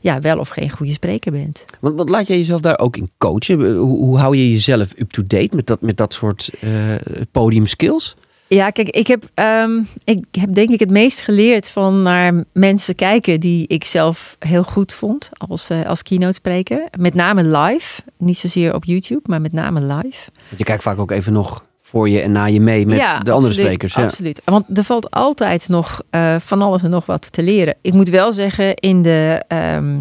ja, 0.00 0.20
wel 0.20 0.38
of 0.38 0.48
geen 0.48 0.70
goede 0.70 0.92
spreker 0.92 1.32
bent. 1.32 1.64
Want 1.80 1.96
wat 1.96 2.08
laat 2.08 2.26
jij 2.26 2.38
jezelf 2.38 2.60
daar 2.60 2.78
ook 2.78 2.96
in 2.96 3.10
coachen? 3.18 3.76
Hoe, 3.76 3.98
hoe 3.98 4.18
hou 4.18 4.36
je 4.36 4.50
jezelf 4.50 4.92
up-to-date 4.98 5.54
met 5.54 5.66
dat, 5.66 5.80
met 5.80 5.96
dat 5.96 6.14
soort 6.14 6.50
eh 6.60 6.94
podium 7.30 7.66
skills? 7.66 8.16
Ja, 8.48 8.70
kijk, 8.70 8.88
ik 8.88 9.06
heb, 9.06 9.30
ehm, 9.34 9.82
ik 10.04 10.24
heb 10.30 10.54
denk 10.54 10.70
ik 10.70 10.80
het 10.80 10.90
meest 10.90 11.20
geleerd 11.20 11.70
van 11.70 12.02
naar 12.02 12.44
mensen 12.52 12.94
kijken 12.94 13.40
die 13.40 13.66
ik 13.66 13.84
zelf 13.84 14.36
heel 14.38 14.62
goed 14.62 14.94
vond 14.94 15.30
als, 15.32 15.70
eh, 15.70 15.86
als 15.86 16.02
keynote 16.02 16.32
spreker. 16.32 16.88
Met 16.98 17.14
name 17.14 17.44
live, 17.44 18.02
niet 18.16 18.38
zozeer 18.38 18.74
op 18.74 18.84
YouTube, 18.84 19.22
maar 19.24 19.40
met 19.40 19.52
name 19.52 19.80
live. 19.80 20.30
Je 20.56 20.64
kijkt 20.64 20.82
vaak 20.82 20.98
ook 20.98 21.10
even 21.10 21.32
nog 21.32 21.65
voor 21.86 22.08
je 22.08 22.20
en 22.20 22.32
na 22.32 22.44
je 22.44 22.60
mee 22.60 22.86
met 22.86 22.96
ja, 22.96 23.12
de 23.12 23.30
andere 23.30 23.34
absoluut, 23.34 23.54
sprekers. 23.56 23.94
Ja. 23.94 24.02
Absoluut. 24.02 24.42
Want 24.44 24.78
er 24.78 24.84
valt 24.84 25.10
altijd 25.10 25.68
nog 25.68 26.02
eh, 26.10 26.36
van 26.38 26.62
alles 26.62 26.82
en 26.82 26.90
nog 26.90 27.06
wat 27.06 27.32
te 27.32 27.42
leren. 27.42 27.74
Ik 27.82 27.92
moet 27.92 28.08
wel 28.08 28.32
zeggen, 28.32 28.74
in 28.74 29.02
de, 29.02 29.44
ehm, 29.48 29.98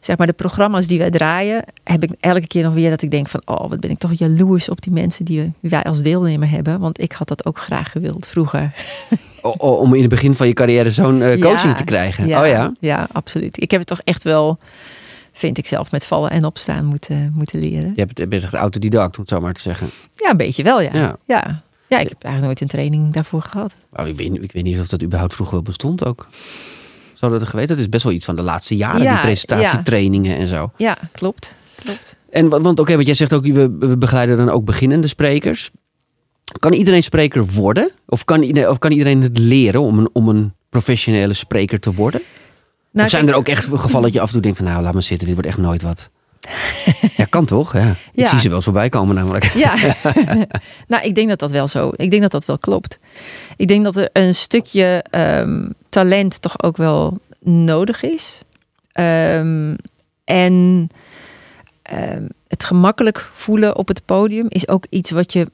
zeg 0.00 0.16
maar 0.16 0.26
de 0.26 0.32
programma's 0.32 0.86
die 0.86 0.98
wij 0.98 1.10
draaien, 1.10 1.64
heb 1.84 2.02
ik 2.02 2.10
elke 2.20 2.46
keer 2.46 2.62
nog 2.62 2.74
weer 2.74 2.90
dat 2.90 3.02
ik 3.02 3.10
denk 3.10 3.28
van, 3.28 3.42
oh, 3.44 3.68
wat 3.68 3.80
ben 3.80 3.90
ik 3.90 3.98
toch 3.98 4.12
jaloers 4.12 4.68
op 4.68 4.82
die 4.82 4.92
mensen 4.92 5.24
die 5.24 5.52
wij 5.60 5.82
als 5.82 6.02
deelnemer 6.02 6.50
hebben. 6.50 6.80
Want 6.80 7.02
ik 7.02 7.12
had 7.12 7.28
dat 7.28 7.46
ook 7.46 7.58
graag 7.58 7.90
gewild 7.92 8.26
vroeger. 8.26 8.74
O- 9.42 9.74
om 9.74 9.94
in 9.94 10.00
het 10.00 10.10
begin 10.10 10.34
van 10.34 10.46
je 10.46 10.52
carrière 10.52 10.90
zo'n 10.90 11.22
eh, 11.22 11.40
coaching 11.40 11.70
Ja, 11.70 11.74
te 11.74 11.84
krijgen. 11.84 12.26
Ja, 12.26 12.40
Oh 12.42 12.48
ja. 12.48 12.72
Ja, 12.80 13.08
absoluut. 13.12 13.62
Ik 13.62 13.70
heb 13.70 13.80
het 13.80 13.88
toch 13.88 14.00
echt 14.04 14.22
wel, 14.22 14.58
vind 15.36 15.58
ik 15.58 15.66
zelf, 15.66 15.90
met 15.90 16.06
vallen 16.06 16.30
en 16.30 16.44
opstaan 16.44 16.84
moeten, 16.84 17.32
moeten 17.34 17.58
leren. 17.60 17.92
Je 17.94 18.06
bent 18.26 18.42
echt 18.44 18.54
autodidact, 18.54 19.14
om 19.16 19.20
het 19.20 19.28
zo 19.28 19.40
maar 19.40 19.52
te 19.52 19.60
zeggen. 19.60 19.90
Ja, 20.14 20.30
een 20.30 20.36
beetje 20.36 20.62
wel, 20.62 20.80
ja. 20.80 20.90
Ja. 20.92 21.16
Ja, 21.26 21.62
ja. 21.88 21.98
ik 21.98 22.08
heb 22.08 22.22
eigenlijk 22.22 22.42
nooit 22.44 22.60
een 22.60 22.66
training 22.68 23.12
daarvoor 23.12 23.42
gehad. 23.42 23.76
Ik, 24.04 24.16
weet, 24.16 24.34
ik 24.42 24.52
weet 24.52 24.62
niet 24.64 24.78
of 24.78 24.86
dat 24.86 25.02
überhaupt 25.02 25.34
vroeger 25.34 25.54
wel 25.54 25.64
bestond 25.64 26.04
ook. 26.04 26.28
Zou 27.14 27.32
dat 27.32 27.40
er 27.40 27.46
geweten? 27.46 27.68
Dat 27.68 27.78
is 27.84 27.88
best 27.90 28.04
wel 28.04 28.12
iets 28.12 28.24
van 28.24 28.36
de 28.36 28.42
laatste 28.42 28.76
jaren, 28.76 29.02
Ja, 29.02 29.12
die 29.12 29.20
presentatietrainingen 29.20 30.36
en 30.36 30.46
zo. 30.46 30.70
Ja, 30.76 30.96
klopt. 31.12 31.54
klopt. 31.84 32.16
En 32.30 32.48
wa- 32.48 32.60
want 32.60 32.80
oké, 32.80 32.94
want 32.94 33.06
jij 33.06 33.14
zegt 33.14 33.32
ook, 33.32 33.46
we, 33.46 33.76
we 33.78 33.96
begeleiden 33.98 34.36
dan 34.36 34.48
ook 34.50 34.64
beginnende 34.64 35.06
sprekers. 35.08 35.70
Kan 36.58 36.72
iedereen 36.72 37.02
spreker 37.02 37.46
worden? 37.46 37.90
Of 38.06 38.24
kan, 38.24 38.66
of 38.68 38.78
kan 38.78 38.90
iedereen 38.90 39.22
het 39.22 39.38
leren 39.38 39.80
om 39.80 39.98
een, 39.98 40.08
om 40.12 40.28
een 40.28 40.52
professionele 40.70 41.32
spreker 41.34 41.80
te 41.80 41.94
worden? 41.94 42.20
Nou, 42.96 43.08
of 43.08 43.14
zijn 43.14 43.28
er 43.28 43.34
ook 43.34 43.48
echt 43.48 43.64
gevallen 43.64 44.02
dat 44.02 44.12
je 44.12 44.20
af 44.20 44.26
en 44.26 44.32
toe 44.32 44.42
denkt 44.42 44.58
van 44.58 44.66
nou, 44.66 44.82
laat 44.82 44.92
maar 44.92 45.02
zitten, 45.02 45.26
dit 45.26 45.34
wordt 45.36 45.50
echt 45.50 45.58
nooit 45.58 45.82
wat. 45.82 46.10
ja, 47.16 47.24
kan 47.24 47.44
toch? 47.44 47.72
Ja. 47.72 47.90
Ik 47.90 47.96
Ja. 48.12 48.28
zie 48.28 48.38
ze 48.38 48.46
wel 48.46 48.56
eens 48.56 48.64
voorbij 48.64 48.88
komen 48.88 49.14
namelijk. 49.14 49.44
Ja, 49.44 49.74
nou, 50.88 51.02
ik 51.04 51.14
denk 51.14 51.28
dat 51.28 51.38
dat 51.38 51.50
wel 51.50 51.68
zo. 51.68 51.90
Ik 51.96 52.10
denk 52.10 52.22
dat 52.22 52.30
dat 52.30 52.44
wel 52.44 52.58
klopt. 52.58 52.98
Ik 53.56 53.68
denk 53.68 53.84
dat 53.84 53.96
er 53.96 54.08
een 54.12 54.34
stukje 54.34 55.04
ehm, 55.10 55.68
talent 55.88 56.42
toch 56.42 56.62
ook 56.62 56.76
wel 56.76 57.18
nodig 57.40 58.02
is. 58.02 58.40
Ehm, 58.92 59.74
en 60.24 60.88
ehm, 61.82 62.22
het 62.48 62.64
gemakkelijk 62.64 63.28
voelen 63.32 63.76
op 63.76 63.88
het 63.88 64.04
podium 64.04 64.46
is 64.48 64.68
ook 64.68 64.84
iets 64.88 65.10
wat 65.10 65.32
je 65.32 65.50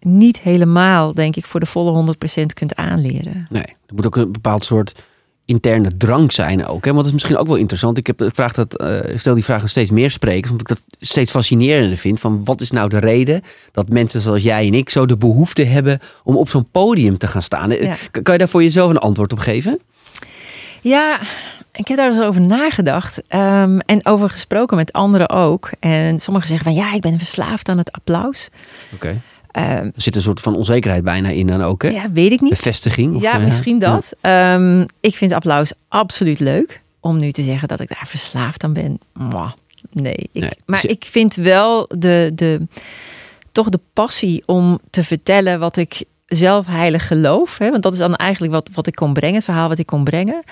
niet 0.00 0.40
helemaal, 0.40 1.14
denk 1.14 1.36
ik, 1.36 1.44
voor 1.46 1.60
de 1.60 1.66
volle 1.66 1.90
100% 1.90 2.54
kunt 2.54 2.74
aanleren. 2.76 3.46
Nee, 3.50 3.62
er 3.62 3.94
moet 3.94 4.06
ook 4.06 4.16
een 4.16 4.32
bepaald 4.32 4.64
soort 4.64 5.02
interne 5.46 5.96
drang 5.96 6.32
zijn 6.32 6.66
ook. 6.66 6.84
Hè? 6.84 6.90
Want 6.90 6.96
dat 6.96 7.06
is 7.06 7.12
misschien 7.12 7.36
ook 7.36 7.46
wel 7.46 7.56
interessant. 7.56 7.98
Ik 7.98 8.06
heb 8.06 8.22
ik 8.22 8.34
vraag 8.34 8.52
dat, 8.54 8.82
ik 9.10 9.20
stel 9.20 9.34
die 9.34 9.44
vraag 9.44 9.60
aan 9.62 9.68
steeds 9.68 9.90
meer 9.90 10.10
sprekers, 10.10 10.50
omdat 10.50 10.70
ik 10.70 10.76
dat 10.76 10.98
steeds 11.08 11.30
fascinerender 11.30 11.98
vind. 11.98 12.20
Van 12.20 12.44
wat 12.44 12.60
is 12.60 12.70
nou 12.70 12.88
de 12.88 12.98
reden 12.98 13.42
dat 13.72 13.88
mensen 13.88 14.20
zoals 14.20 14.42
jij 14.42 14.66
en 14.66 14.74
ik 14.74 14.90
zo 14.90 15.06
de 15.06 15.16
behoefte 15.16 15.62
hebben 15.64 15.98
om 16.22 16.36
op 16.36 16.48
zo'n 16.48 16.68
podium 16.70 17.18
te 17.18 17.26
gaan 17.28 17.42
staan? 17.42 17.70
Eh, 17.70 17.82
Ja. 17.84 17.96
Kan 18.22 18.32
je 18.32 18.38
daar 18.38 18.48
voor 18.48 18.62
jezelf 18.62 18.90
een 18.90 18.98
antwoord 18.98 19.32
op 19.32 19.38
geven? 19.38 19.78
Ja, 20.80 21.20
ik 21.72 21.88
heb 21.88 21.96
daar 21.96 22.10
dus 22.10 22.20
over 22.22 22.46
nagedacht. 22.46 23.22
ehm, 23.28 23.78
en 23.78 24.06
over 24.06 24.30
gesproken 24.30 24.76
met 24.76 24.92
anderen 24.92 25.28
ook. 25.28 25.70
En 25.80 26.18
sommigen 26.18 26.48
zeggen 26.48 26.66
van 26.66 26.74
ja, 26.74 26.92
ik 26.94 27.00
ben 27.00 27.18
verslaafd 27.18 27.68
aan 27.68 27.78
het 27.78 27.92
applaus. 27.92 28.48
Oké. 28.94 29.20
Er 29.62 29.92
zit 29.96 30.16
een 30.16 30.22
soort 30.22 30.40
van 30.40 30.56
onzekerheid 30.56 31.04
bijna 31.04 31.28
in 31.28 31.46
dan 31.46 31.62
ook, 31.62 31.82
hè? 31.82 31.88
ja, 31.88 32.10
weet 32.12 32.32
ik 32.32 32.40
niet. 32.40 32.50
Bevestiging? 32.50 33.14
of, 33.14 33.22
Ja, 33.22 33.34
eh, 33.34 33.44
misschien 33.44 33.78
dat. 33.78 34.14
Ehm, 34.20 34.86
ik 35.00 35.14
vind 35.14 35.32
applaus 35.32 35.72
absoluut 35.88 36.40
leuk. 36.40 36.82
Om 37.00 37.18
nu 37.18 37.32
te 37.32 37.42
zeggen 37.42 37.68
dat 37.68 37.80
ik 37.80 37.88
daar 37.88 38.06
verslaafd 38.06 38.64
aan 38.64 38.72
ben. 38.72 38.98
Mwah, 39.12 39.52
nee. 39.92 40.14
Ik, 40.14 40.40
Nee, 40.40 40.50
maar 40.66 40.80
dus- 40.80 40.90
ik 40.90 41.04
vind 41.04 41.34
wel 41.34 41.86
de, 41.98 42.32
de, 42.34 42.66
toch 43.52 43.68
de 43.68 43.80
passie 43.92 44.42
om 44.46 44.78
te 44.90 45.04
vertellen 45.04 45.58
wat 45.58 45.76
ik 45.76 46.04
zelf 46.26 46.66
heilig 46.66 47.06
geloof. 47.06 47.58
Hè? 47.58 47.70
Want 47.70 47.82
dat 47.82 47.92
is 47.92 47.98
dan 47.98 48.16
eigenlijk 48.16 48.52
wat, 48.52 48.70
wat 48.72 48.86
ik 48.86 48.94
kon 48.94 49.12
brengen. 49.12 49.34
Het 49.34 49.44
verhaal 49.44 49.68
wat 49.68 49.78
ik 49.78 49.86
kon 49.86 50.04
brengen. 50.04 50.42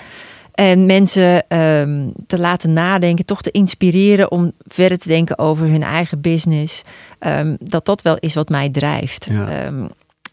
En 0.53 0.85
mensen 0.85 1.47
ehm, 1.47 2.09
te 2.27 2.39
laten 2.39 2.73
nadenken, 2.73 3.25
toch 3.25 3.41
te 3.41 3.51
inspireren 3.51 4.31
om 4.31 4.51
verder 4.67 4.97
te 4.97 5.07
denken 5.07 5.37
over 5.37 5.67
hun 5.67 5.83
eigen 5.83 6.21
business. 6.21 6.81
Ehm, 7.19 7.55
dat 7.59 7.85
dat 7.85 8.01
wel 8.01 8.17
is 8.19 8.33
wat 8.33 8.49
mij 8.49 8.69
drijft. 8.69 9.27
Ja. 9.29 9.47
Ehm, 9.47 9.87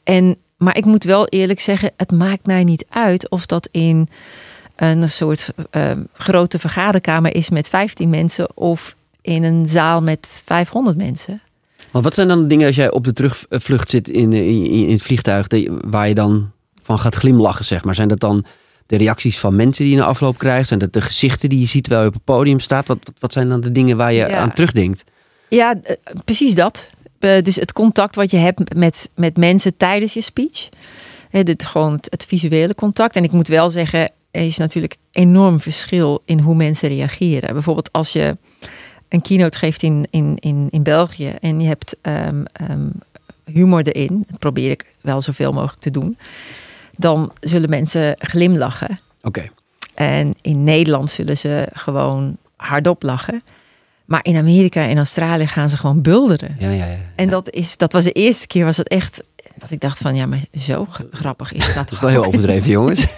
en, 0.05 0.37
maar 0.57 0.77
ik 0.77 0.85
moet 0.85 1.05
wel 1.05 1.27
eerlijk 1.27 1.61
zeggen, 1.61 1.91
het 1.97 2.13
maakt 2.13 2.47
mij 2.47 2.65
niet 2.65 2.85
uit 2.89 3.31
of 3.31 3.47
dat 3.47 3.69
in 3.73 4.09
een 4.77 5.11
soort 5.11 5.51
grote 6.13 6.59
vergaderkamer 6.59 7.35
is 7.35 7.51
met 7.51 7.69
15 7.69 8.11
mensen 8.11 8.57
of 8.57 8.97
in 9.23 9.43
een 9.43 9.67
zaal 9.67 10.03
met 10.03 10.43
500 10.45 10.97
mensen. 10.97 11.43
Maar 11.91 12.03
wat 12.03 12.15
zijn 12.15 12.29
dan 12.29 12.41
de 12.41 12.47
dingen 12.47 12.67
als 12.67 12.77
jij 12.77 12.91
op 12.91 13.05
de 13.05 13.13
terugvlucht 13.13 13.91
zit 13.91 14.09
in, 14.09 14.33
in, 14.33 14.67
in 14.67 14.91
het 14.91 15.03
vliegtuig, 15.03 15.47
waar 15.91 16.09
je 16.09 16.15
dan 16.15 16.51
van 16.83 16.99
gaat 16.99 17.15
glimlachen, 17.15 17.65
zeg 17.65 17.85
maar? 17.85 17.95
Zijn 17.95 18.09
dat 18.09 18.21
dan 18.21 18.45
de 18.91 18.97
reacties 18.97 19.39
van 19.39 19.57
mensen 19.57 19.85
die 19.85 19.95
je 19.95 20.01
na 20.01 20.07
afloop 20.07 20.39
krijgt? 20.39 20.69
Zijn 20.69 20.81
dat 20.81 20.93
de 20.93 21.01
gezichten 21.01 21.49
die 21.49 21.61
je 21.61 21.67
ziet 21.67 21.83
terwijl 21.83 22.03
je 22.03 22.09
op 22.09 22.15
het 22.15 22.25
podium 22.25 22.61
staat? 22.61 22.87
Wat, 22.87 22.99
wat, 23.05 23.15
wat 23.19 23.33
zijn 23.33 23.49
dan 23.49 23.61
de 23.61 23.73
dingen 23.73 23.97
waar 23.97 24.13
je 24.13 24.19
Ja. 24.29 24.37
aan 24.39 24.53
terugdenkt? 24.53 25.05
Ja, 25.49 25.75
eh, 25.83 25.97
precies 26.25 26.55
dat. 26.55 26.91
Eh, 27.19 27.43
dus 27.43 27.57
het 27.57 27.73
contact 27.73 28.15
wat 28.15 28.31
je 28.31 28.37
hebt 28.37 28.75
met, 28.75 29.11
met 29.15 29.37
mensen 29.37 29.77
tijdens 29.77 30.13
je 30.13 30.21
speech. 30.21 30.69
Hè, 31.31 31.43
dit, 31.43 31.63
gewoon 31.63 31.93
het, 31.93 32.07
het 32.11 32.25
visuele 32.25 32.75
contact. 32.75 33.17
En 33.17 33.25
ik 33.25 33.33
moet 33.33 33.49
wel 33.49 33.71
zeggen, 33.71 34.11
er 34.31 34.43
is 34.47 34.57
natuurlijk 34.57 34.97
enorm 35.13 35.61
verschil 35.61 36.23
in 36.25 36.41
hoe 36.41 36.55
mensen 36.55 36.89
reageren. 36.89 37.53
Bijvoorbeeld 37.53 37.93
als 37.93 38.13
je 38.13 38.37
een 39.09 39.23
keynote 39.23 39.59
geeft 39.59 39.83
in, 39.83 40.07
in, 40.11 40.37
in, 40.41 40.69
in 40.71 40.83
België 40.83 41.33
en 41.41 41.61
je 41.61 41.67
hebt 41.67 41.97
ehm, 42.03 42.43
ehm, 42.53 42.89
humor 43.45 43.83
erin. 43.83 44.25
Dat 44.29 44.39
probeer 44.39 44.71
ik 44.71 44.85
wel 45.01 45.21
zoveel 45.21 45.53
mogelijk 45.53 45.81
te 45.81 45.91
doen. 45.91 46.17
Dan 47.01 47.33
zullen 47.41 47.71
mensen 47.71 48.15
glimlachen. 48.19 49.01
Oké. 49.23 49.49
En 49.95 50.35
in 50.41 50.65
Nederland 50.65 51.11
zullen 51.11 51.37
ze 51.37 51.69
gewoon 51.73 52.37
hardop 52.57 53.03
lachen. 53.03 53.43
Maar 54.05 54.21
in 54.23 54.37
Amerika 54.37 54.89
en 54.89 54.97
Australië 54.97 55.47
gaan 55.47 55.69
ze 55.69 55.77
gewoon 55.77 56.01
bulderen. 56.03 56.57
Ja, 56.59 56.69
ja, 56.71 56.85
ja. 56.85 56.97
En 57.17 57.29
dat, 57.29 57.51
is, 57.51 57.77
dat 57.77 57.93
was 57.93 58.05
de 58.05 58.13
eerste 58.13 58.47
keer 58.47 58.65
was 58.65 58.77
het 58.77 58.89
echt 58.89 59.23
dat 59.57 59.71
ik 59.71 59.81
dacht 59.81 59.99
van 59.99 60.15
ja, 60.17 60.27
maar 60.27 60.39
zo 60.59 60.87
grappig 61.11 61.53
is 61.53 61.67
dat 61.67 61.75
Dat 61.75 61.85
is 61.85 61.91
toch 61.91 62.01
wel 62.01 62.11
heel 62.11 62.25
overdreven, 62.25 62.71
jongens. 62.71 63.07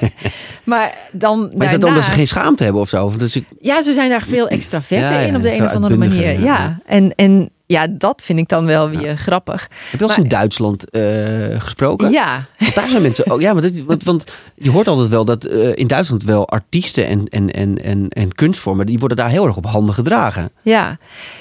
Maar 0.65 0.95
dan 1.13 1.39
Maar 1.41 1.49
is 1.49 1.59
dat 1.59 1.69
daarna- 1.71 1.87
omdat 1.89 2.05
ze 2.05 2.11
geen 2.11 2.27
schaamte 2.27 2.65
hebben 2.65 2.83
of 2.83 2.89
zo? 2.89 3.05
Of 3.05 3.17
dus 3.17 3.37
ik, 3.37 3.45
Ja, 3.61 3.83
ze 3.83 3.93
zijn 3.93 4.11
daar 4.11 4.23
veel 4.23 4.49
extraverter 4.49 5.21
in 5.21 5.37
op 5.37 5.43
de 5.43 5.53
een 5.55 5.65
of 5.65 5.73
andere 5.73 5.97
manier. 5.97 6.33
ja. 6.33 6.41
Ja, 6.41 6.81
en, 6.87 7.15
en 7.15 7.51
ja, 7.73 7.87
dat 7.91 8.23
vind 8.25 8.39
ik 8.39 8.49
dan 8.49 8.65
wel 8.67 8.89
weer 8.91 9.17
grappig. 9.17 9.61
heb 9.63 9.91
je 9.91 9.99
wel 9.99 10.09
eens 10.09 10.19
in 10.19 10.29
Duitsland 10.29 10.91
eh, 10.91 11.61
gesproken? 11.61 12.11
Ja, 12.11 12.45
Want 12.59 12.75
daar 12.75 12.89
zijn 12.89 13.03
mensen 13.03 13.31
ook. 13.31 13.41
Ja, 13.41 13.55
want, 13.55 13.63
dit- 13.75 13.85
want, 13.85 14.05
want 14.05 14.25
je 14.55 14.71
hoort 14.71 14.89
altijd 14.89 15.09
wel 15.09 15.25
dat 15.25 15.45
eh, 15.45 15.71
in 15.77 15.87
Duitsland 15.87 16.25
wel 16.25 16.49
artiesten 16.49 17.07
en, 17.07 17.27
en, 17.29 17.51
en, 17.51 17.83
en, 17.85 18.09
en 18.09 18.35
kunstvormen, 18.35 18.87
die 18.87 18.99
worden 18.99 19.17
daar 19.17 19.29
heel 19.31 19.47
erg 19.47 19.57
op 19.57 19.67
handen 19.67 19.95
gedragen. 19.95 20.51
ja. 20.63 20.99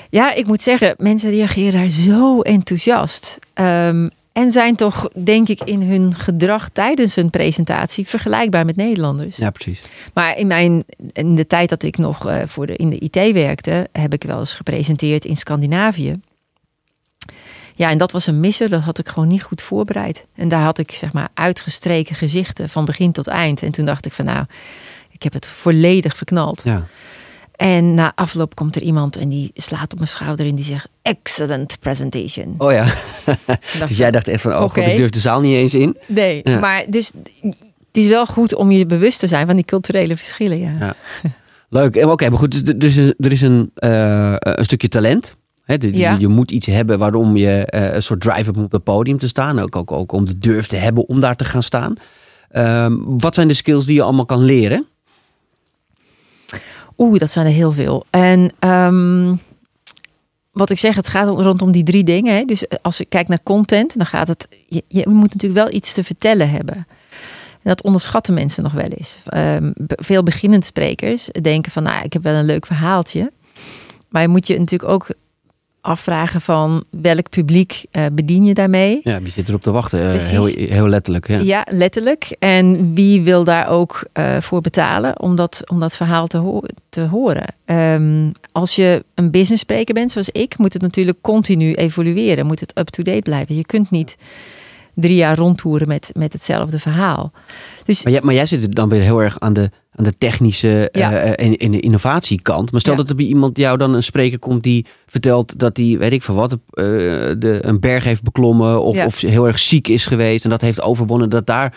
ja, 0.09 0.33
ik 0.33 0.45
moet 0.47 0.61
zeggen, 0.61 0.93
mensen 0.97 1.29
reageren 1.29 1.71
daar 1.71 1.87
zo 1.89 2.41
enthousiast. 2.41 3.39
Ehm, 3.53 4.07
En 4.41 4.51
zijn 4.51 4.75
toch, 4.75 5.09
denk 5.23 5.49
ik, 5.49 5.61
in 5.63 5.81
hun 5.81 6.13
gedrag 6.15 6.69
tijdens 6.69 7.15
een 7.15 7.29
presentatie 7.29 8.07
vergelijkbaar 8.07 8.65
met 8.65 8.75
Nederlanders. 8.75 9.37
Ja, 9.37 9.49
precies. 9.49 9.81
Maar 10.13 10.37
in, 10.37 10.47
mijn, 10.47 10.83
in 11.13 11.35
de 11.35 11.47
tijd 11.47 11.69
dat 11.69 11.83
ik 11.83 11.97
nog 11.97 12.27
uh, 12.27 12.41
voor 12.45 12.67
de, 12.67 12.75
in 12.75 12.89
de 12.89 12.99
IT 12.99 13.33
werkte, 13.33 13.89
heb 13.91 14.13
ik 14.13 14.23
wel 14.23 14.39
eens 14.39 14.53
gepresenteerd 14.53 15.25
in 15.25 15.37
Scandinavië. 15.37 16.13
Ja, 17.75 17.89
en 17.89 17.97
dat 17.97 18.11
was 18.11 18.27
een 18.27 18.39
misser. 18.39 18.69
Dat 18.69 18.81
had 18.81 18.99
ik 18.99 19.07
gewoon 19.07 19.27
niet 19.27 19.43
goed 19.43 19.61
voorbereid. 19.61 20.25
En 20.35 20.49
daar 20.49 20.63
had 20.63 20.77
ik 20.77 20.91
zeg 20.91 21.13
maar 21.13 21.29
uitgestreken 21.33 22.15
gezichten 22.15 22.69
van 22.69 22.85
begin 22.85 23.11
tot 23.11 23.27
eind. 23.27 23.63
En 23.63 23.71
toen 23.71 23.85
dacht 23.85 24.05
ik 24.05 24.13
van 24.13 24.25
nou, 24.25 24.45
ik 25.09 25.23
heb 25.23 25.33
het 25.33 25.47
volledig 25.47 26.17
verknald. 26.17 26.61
Ja. 26.63 26.87
En 27.61 27.93
na 27.93 28.11
afloop 28.15 28.55
komt 28.55 28.75
er 28.75 28.81
iemand 28.81 29.15
en 29.15 29.29
die 29.29 29.51
slaat 29.53 29.91
op 29.91 29.95
mijn 29.97 30.07
schouder 30.07 30.45
en 30.45 30.55
die 30.55 30.65
zegt: 30.65 30.87
Excellent 31.01 31.77
presentation. 31.79 32.55
Oh 32.57 32.71
ja. 32.71 32.85
dus 33.87 33.97
jij 33.97 34.11
dacht 34.11 34.27
echt 34.27 34.41
van: 34.41 34.51
Oh 34.51 34.61
okay. 34.61 34.83
god, 34.83 34.91
ik 34.91 34.97
durf 34.97 35.09
de 35.09 35.19
zaal 35.19 35.39
niet 35.41 35.55
eens 35.55 35.73
in. 35.73 35.97
Nee, 36.05 36.43
maar 36.59 36.85
dus 36.87 37.11
het 37.87 37.97
is 37.97 38.07
wel 38.07 38.25
goed 38.25 38.55
om 38.55 38.71
je 38.71 38.85
bewust 38.85 39.19
te 39.19 39.27
zijn 39.27 39.45
van 39.47 39.55
die 39.55 39.65
culturele 39.65 40.17
verschillen. 40.17 40.59
Ja. 40.59 40.75
ja. 40.79 40.95
Leuk. 41.69 42.05
Oké, 42.05 42.29
maar 42.29 42.39
goed, 42.39 42.65
dus, 42.65 42.95
dus 42.95 43.13
er 43.17 43.31
is 43.31 43.41
een, 43.41 43.71
uh, 43.75 44.33
een 44.37 44.65
stukje 44.65 44.87
talent. 44.87 45.35
He, 45.63 45.77
de, 45.77 45.97
ja. 45.97 46.15
Je 46.19 46.27
moet 46.27 46.51
iets 46.51 46.65
hebben 46.65 46.99
waarom 46.99 47.37
je 47.37 47.67
uh, 47.75 47.93
een 47.93 48.03
soort 48.03 48.21
drive 48.21 48.43
hebt 48.43 48.57
om 48.57 48.63
op 48.63 48.71
het 48.71 48.83
podium 48.83 49.17
te 49.17 49.27
staan. 49.27 49.59
Ook, 49.59 49.75
ook, 49.75 49.91
ook 49.91 50.11
om 50.11 50.25
de 50.25 50.37
durf 50.37 50.67
te 50.67 50.75
hebben 50.75 51.07
om 51.07 51.19
daar 51.19 51.35
te 51.35 51.45
gaan 51.45 51.63
staan. 51.63 51.95
Um, 52.51 53.19
wat 53.19 53.35
zijn 53.35 53.47
de 53.47 53.53
skills 53.53 53.85
die 53.85 53.95
je 53.95 54.01
allemaal 54.01 54.25
kan 54.25 54.43
leren? 54.43 54.85
Oeh, 57.01 57.19
dat 57.19 57.31
zijn 57.31 57.45
er 57.45 57.51
heel 57.51 57.71
veel. 57.71 58.05
En 58.09 58.51
um, 58.59 59.39
wat 60.51 60.69
ik 60.69 60.79
zeg, 60.79 60.95
het 60.95 61.07
gaat 61.07 61.39
rondom 61.39 61.71
die 61.71 61.83
drie 61.83 62.03
dingen. 62.03 62.35
Hè. 62.35 62.45
Dus 62.45 62.65
als 62.81 62.99
ik 62.99 63.09
kijk 63.09 63.27
naar 63.27 63.43
content, 63.43 63.97
dan 63.97 64.05
gaat 64.05 64.27
het. 64.27 64.47
Je, 64.67 64.83
je 64.87 65.09
moet 65.09 65.33
natuurlijk 65.33 65.63
wel 65.63 65.73
iets 65.73 65.93
te 65.93 66.03
vertellen 66.03 66.49
hebben. 66.49 66.75
En 67.51 67.69
dat 67.69 67.83
onderschatten 67.83 68.33
mensen 68.33 68.63
nog 68.63 68.71
wel 68.71 68.89
eens. 68.89 69.17
Um, 69.35 69.73
veel 69.87 70.23
beginnend 70.23 70.65
sprekers 70.65 71.29
denken 71.41 71.71
van, 71.71 71.83
nou, 71.83 72.03
ik 72.03 72.13
heb 72.13 72.23
wel 72.23 72.33
een 72.33 72.45
leuk 72.45 72.65
verhaaltje. 72.65 73.31
Maar 74.09 74.21
je 74.21 74.27
moet 74.27 74.47
je 74.47 74.59
natuurlijk 74.59 74.91
ook 74.91 75.07
afvragen 75.81 76.41
van 76.41 76.83
welk 76.89 77.29
publiek 77.29 77.85
uh, 77.91 78.05
bedien 78.13 78.45
je 78.45 78.53
daarmee. 78.53 78.99
Ja, 79.03 79.19
je 79.23 79.29
zit 79.29 79.47
erop 79.49 79.61
te 79.61 79.71
wachten, 79.71 80.15
uh, 80.15 80.21
heel, 80.21 80.45
heel 80.45 80.87
letterlijk. 80.87 81.27
Ja. 81.27 81.39
ja. 81.39 81.65
letterlijk. 81.69 82.35
En 82.39 82.93
wie 82.93 83.21
wil 83.21 83.43
daar 83.43 83.67
ook 83.67 84.07
uh, 84.13 84.37
voor 84.37 84.61
betalen 84.61 85.19
om 85.19 85.35
dat, 85.35 85.61
om 85.67 85.79
dat 85.79 85.95
verhaal 85.95 86.27
te, 86.27 86.37
ho 86.37 86.61
te 86.89 87.01
horen? 87.01 87.55
Um, 87.65 88.31
als 88.51 88.75
je 88.75 89.05
een 89.15 89.31
business 89.31 89.61
spreker 89.61 89.93
bent, 89.93 90.11
zoals 90.11 90.29
ik, 90.29 90.57
moet 90.57 90.73
het 90.73 90.81
natuurlijk 90.81 91.17
continu 91.21 91.73
evolueren. 91.73 92.45
Moet 92.45 92.59
het 92.59 92.79
up-to-date 92.79 93.21
blijven. 93.21 93.55
Je 93.55 93.65
kunt 93.65 93.91
niet 93.91 94.17
drie 94.95 95.15
jaar 95.15 95.37
rondtoeren 95.37 95.87
met, 95.87 96.09
met 96.13 96.33
hetzelfde 96.33 96.79
verhaal. 96.79 97.31
Dus, 97.85 98.03
maar, 98.03 98.13
jij, 98.13 98.21
maar 98.21 98.33
jij 98.33 98.45
zit 98.45 98.75
dan 98.75 98.89
weer 98.89 99.01
heel 99.01 99.19
erg 99.19 99.39
aan 99.39 99.53
de, 99.53 99.71
aan 99.95 100.03
de 100.03 100.17
technische 100.17 100.89
ja. 100.91 101.11
uh, 101.11 101.29
en, 101.29 101.57
en, 101.57 101.71
de 101.71 101.79
innovatiekant. 101.79 102.71
Maar 102.71 102.81
stel 102.81 102.95
dat 102.95 103.09
er 103.09 103.15
bij 103.15 103.25
iemand 103.25 103.57
jou 103.57 103.77
dan 103.77 103.93
een 103.93 104.03
spreker 104.03 104.39
komt 104.39 104.63
die 104.63 104.85
vertelt 105.05 105.59
dat 105.59 105.77
hij, 105.77 105.97
weet 105.97 106.11
ik 106.11 106.23
van 106.23 106.35
wat, 106.35 106.51
uh, 106.51 106.57
de, 106.73 107.59
een 107.61 107.79
berg 107.79 108.03
heeft 108.03 108.23
beklommen 108.23 108.81
of, 108.81 109.05
of 109.05 109.21
heel 109.21 109.47
erg 109.47 109.59
ziek 109.59 109.87
is 109.87 110.05
geweest 110.05 110.43
en 110.43 110.49
dat 110.49 110.61
heeft 110.61 110.81
overwonnen. 110.81 111.29
Dat 111.29 111.45
daar, 111.45 111.75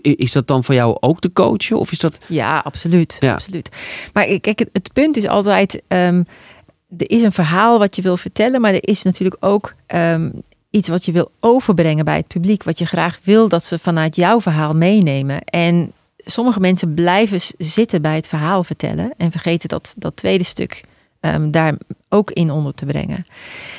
is 0.00 0.32
dat 0.32 0.46
dan 0.46 0.64
voor 0.64 0.74
jou 0.74 0.96
ook 1.00 1.20
te 1.20 1.32
coachen? 1.32 1.78
Of 1.78 1.92
is 1.92 1.98
dat... 1.98 2.18
Ja, 2.26 2.58
absoluut. 2.58 3.16
Ja. 3.20 3.32
absoluut. 3.32 3.68
Maar 4.12 4.24
kijk, 4.24 4.58
het, 4.58 4.68
het 4.72 4.92
punt 4.92 5.16
is 5.16 5.28
altijd. 5.28 5.82
Um, 5.88 6.26
er 6.96 7.10
is 7.10 7.22
een 7.22 7.32
verhaal 7.32 7.78
wat 7.78 7.96
je 7.96 8.02
wil 8.02 8.16
vertellen, 8.16 8.60
maar 8.60 8.72
er 8.72 8.88
is 8.88 9.02
natuurlijk 9.02 9.36
ook 9.40 9.74
um, 9.94 10.32
iets 10.70 10.88
wat 10.88 11.04
je 11.04 11.12
wil 11.12 11.30
overbrengen 11.40 12.04
bij 12.04 12.16
het 12.16 12.26
publiek. 12.26 12.62
Wat 12.62 12.78
je 12.78 12.86
graag 12.86 13.18
wil 13.22 13.48
dat 13.48 13.64
ze 13.64 13.78
vanuit 13.78 14.16
jouw 14.16 14.40
verhaal 14.40 14.74
meenemen. 14.74 15.44
En 15.44 15.92
sommige 16.24 16.60
mensen 16.60 16.94
blijven 16.94 17.40
zitten 17.58 18.02
bij 18.02 18.14
het 18.14 18.28
verhaal 18.28 18.64
vertellen 18.64 19.12
en 19.16 19.30
vergeten 19.30 19.68
dat, 19.68 19.94
dat 19.96 20.16
tweede 20.16 20.44
stuk 20.44 20.84
um, 21.20 21.50
daar 21.50 21.74
ook 22.08 22.30
in 22.30 22.50
onder 22.50 22.74
te 22.74 22.86
brengen. 22.86 23.26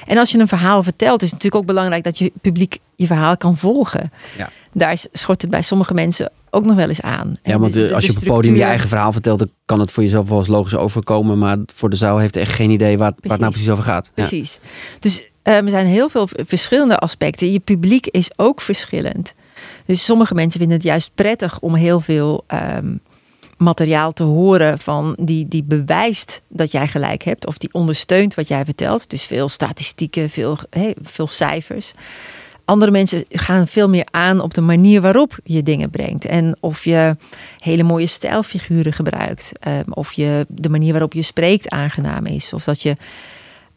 En 0.06 0.18
als 0.18 0.32
je 0.32 0.40
een 0.40 0.48
verhaal 0.48 0.84
vertelt, 0.84 1.22
is 1.22 1.32
het 1.32 1.44
natuurlijk 1.44 1.62
ook 1.62 1.68
belangrijk 1.68 2.04
dat 2.04 2.18
je 2.18 2.32
publiek 2.42 2.78
je 2.96 3.08
verhaal 3.08 3.38
kan 3.38 3.58
volgen. 3.58 4.12
Ja. 4.38 4.50
Daar 4.74 4.98
schort 5.12 5.42
het 5.42 5.52
bij 5.52 5.62
sommige 5.62 5.94
mensen 5.94 6.32
ook 6.50 6.66
nog 6.66 6.76
wel 6.76 6.88
eens 6.88 7.02
aan. 7.02 7.38
Ja, 7.44 7.60
want 7.60 7.92
als 7.92 8.06
je 8.06 8.10
op 8.10 8.16
het 8.16 8.26
podium 8.26 8.56
je 8.56 8.64
eigen 8.64 8.90
verhaal 8.90 9.12
vertelt, 9.12 9.40
dan 9.40 9.50
kan 9.66 9.80
het 9.80 9.92
voor 9.92 10.04
jezelf 10.04 10.30
wel 10.30 10.38
eens 10.38 10.48
logisch 10.48 10.76
overkomen. 10.76 11.38
Maar 11.38 11.58
voor 11.74 11.90
de 11.90 11.96
zaal 11.96 12.18
heeft 12.18 12.36
echt 12.36 12.54
geen 12.54 12.70
idee 12.70 12.98
waar, 12.98 13.14
waar 13.20 13.32
het 13.32 13.40
nou 13.40 13.52
precies 13.52 13.70
over 13.70 13.84
gaat. 13.84 14.10
Precies. 14.14 14.60
Dus 15.00 15.26
er 15.42 15.70
zijn 15.70 15.88
heel 15.88 16.10
veel 16.10 16.28
verschillende 16.32 16.98
aspecten. 16.98 17.52
Je 17.52 17.60
publiek 17.60 18.08
is 18.08 18.32
ook 18.36 18.62
verschillend. 18.62 19.34
Dus 19.86 20.06
sommige 20.06 20.34
mensen 20.34 20.60
vinden 20.60 20.78
het 20.78 20.86
juist 20.86 21.12
prettig 21.16 21.60
om 21.60 21.76
heel 21.76 22.00
veel 22.00 22.44
um, 22.48 23.00
materiaal 23.58 24.14
te 24.14 24.24
horen 24.24 24.80
van 24.80 25.18
die, 25.20 25.48
die 25.48 25.64
bewijst 25.64 26.42
dat 26.48 26.72
jij 26.72 26.88
gelijk 26.88 27.24
hebt 27.24 27.48
of 27.48 27.58
die 27.58 27.74
ondersteunt 27.74 28.34
wat 28.34 28.48
jij 28.48 28.66
vertelt. 28.66 29.10
Dus 29.10 29.24
veel 29.24 29.48
statistieken, 29.48 30.30
veel, 30.30 30.58
veel 31.02 31.28
cijfers. 31.28 31.92
Andere 32.66 32.92
mensen 32.92 33.26
gaan 33.30 33.68
veel 33.68 33.90
meer 33.90 34.08
aan 34.12 34.40
op 34.40 34.54
de 34.54 34.62
manier 34.62 35.02
waarop 35.02 35.40
je 35.44 35.64
dingen 35.64 35.90
brengt. 35.90 36.26
En 36.26 36.58
of 36.60 36.84
je 36.84 37.18
hele 37.58 37.84
mooie 37.84 38.08
stijlfiguren 38.08 38.94
gebruikt. 38.94 39.52
Um, 39.68 39.94
of 39.94 40.14
je 40.14 40.46
de 40.50 40.70
manier 40.70 40.92
waarop 40.92 41.14
je 41.14 41.22
spreekt 41.22 41.70
aangenaam 41.70 42.26
is. 42.26 42.54
Of 42.54 42.64
dat 42.64 42.82
je 42.82 42.96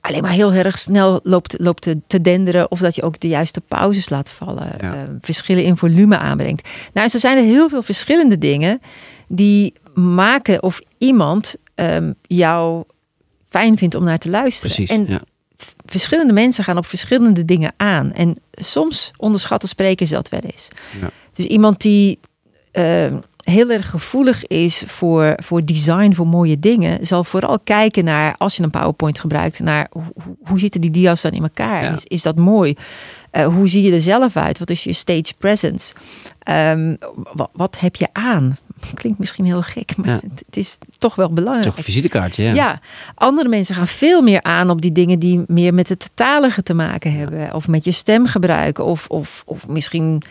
alleen 0.08 0.22
maar 0.22 0.30
heel 0.30 0.52
erg 0.52 0.78
snel 0.78 1.20
loopt, 1.22 1.54
loopt 1.60 1.82
te, 1.82 2.00
te 2.06 2.20
denderen. 2.20 2.70
Of 2.70 2.80
dat 2.80 2.94
je 2.94 3.02
ook 3.02 3.20
de 3.20 3.28
juiste 3.28 3.60
pauzes 3.60 4.08
laat 4.08 4.30
vallen. 4.30 4.70
Ja. 4.80 4.94
Uh, 4.94 5.00
verschillen 5.20 5.64
in 5.64 5.76
volume 5.76 6.18
aanbrengt. 6.18 6.68
Nou, 6.92 7.08
zo 7.08 7.18
zijn 7.18 7.36
er 7.36 7.44
heel 7.44 7.68
veel 7.68 7.82
verschillende 7.82 8.38
dingen 8.38 8.80
die 9.28 9.74
maken 9.94 10.62
of 10.62 10.80
iemand 10.98 11.54
um, 11.74 12.14
jou 12.22 12.84
fijn 13.48 13.76
vindt 13.76 13.94
om 13.94 14.04
naar 14.04 14.18
te 14.18 14.30
luisteren. 14.30 14.76
Precies, 14.76 14.96
en 14.96 15.06
ja. 15.08 15.20
verschillende 15.84 16.32
mensen 16.32 16.64
gaan 16.64 16.76
op 16.76 16.86
verschillende 16.86 17.44
dingen 17.44 17.72
aan. 17.76 18.12
En 18.12 18.40
soms 18.50 19.10
onderschatten 19.16 19.68
sprekers 19.68 20.10
dat 20.10 20.28
wel 20.28 20.40
eens. 20.40 20.68
Ja. 21.00 21.10
Dus 21.32 21.46
iemand 21.46 21.80
die 21.80 22.18
uh, 22.72 23.06
heel 23.50 23.70
erg 23.70 23.90
gevoelig 23.90 24.46
is 24.46 24.82
voor, 24.86 25.34
voor 25.42 25.64
design, 25.64 26.12
voor 26.12 26.26
mooie 26.26 26.58
dingen, 26.58 27.06
zal 27.06 27.24
vooral 27.24 27.58
kijken 27.60 28.04
naar, 28.04 28.34
als 28.36 28.56
je 28.56 28.62
een 28.62 28.70
PowerPoint 28.70 29.18
gebruikt, 29.18 29.60
naar 29.60 29.86
hoe, 29.90 30.34
hoe 30.44 30.58
zitten 30.58 30.80
die 30.80 30.90
dia's 30.90 31.22
dan 31.22 31.32
in 31.32 31.42
elkaar? 31.42 31.82
Ja. 31.82 31.92
Is, 31.92 32.04
is 32.04 32.22
dat 32.22 32.36
mooi? 32.36 32.74
Uh, 33.32 33.46
hoe 33.46 33.68
zie 33.68 33.82
je 33.82 33.92
er 33.92 34.00
zelf 34.00 34.36
uit? 34.36 34.58
Wat 34.58 34.70
is 34.70 34.84
je 34.84 34.92
stage 34.92 35.34
presence? 35.38 35.94
Um, 36.50 36.96
wat, 37.32 37.50
wat, 37.52 37.80
heb 37.80 37.96
je 37.96 38.08
aan? 38.12 38.56
Klinkt 38.94 39.18
misschien 39.18 39.44
heel 39.44 39.62
gek, 39.62 39.96
maar 39.96 40.08
ja. 40.08 40.14
het, 40.14 40.42
het, 40.46 40.56
is 40.56 40.78
toch 40.98 41.14
wel 41.14 41.32
belangrijk. 41.32 41.66
Toch 41.66 41.76
een 41.76 41.84
visitekaartje, 41.84 42.42
ja. 42.42 42.54
ja. 42.54 42.80
Andere 43.14 43.48
mensen 43.48 43.74
gaan 43.74 43.86
veel 43.86 44.22
meer 44.22 44.42
aan 44.42 44.70
op 44.70 44.80
die 44.80 44.92
dingen 44.92 45.18
die 45.18 45.44
meer 45.46 45.74
met 45.74 45.88
het 45.88 46.10
talige 46.14 46.62
te 46.62 46.74
maken 46.74 47.12
hebben. 47.12 47.54
Of 47.54 47.68
met 47.68 47.84
je 47.84 47.92
stem 47.92 48.26
gebruiken. 48.26 48.84
Of, 48.84 49.06
of, 49.08 49.42
of 49.46 49.68
misschien 49.68 50.22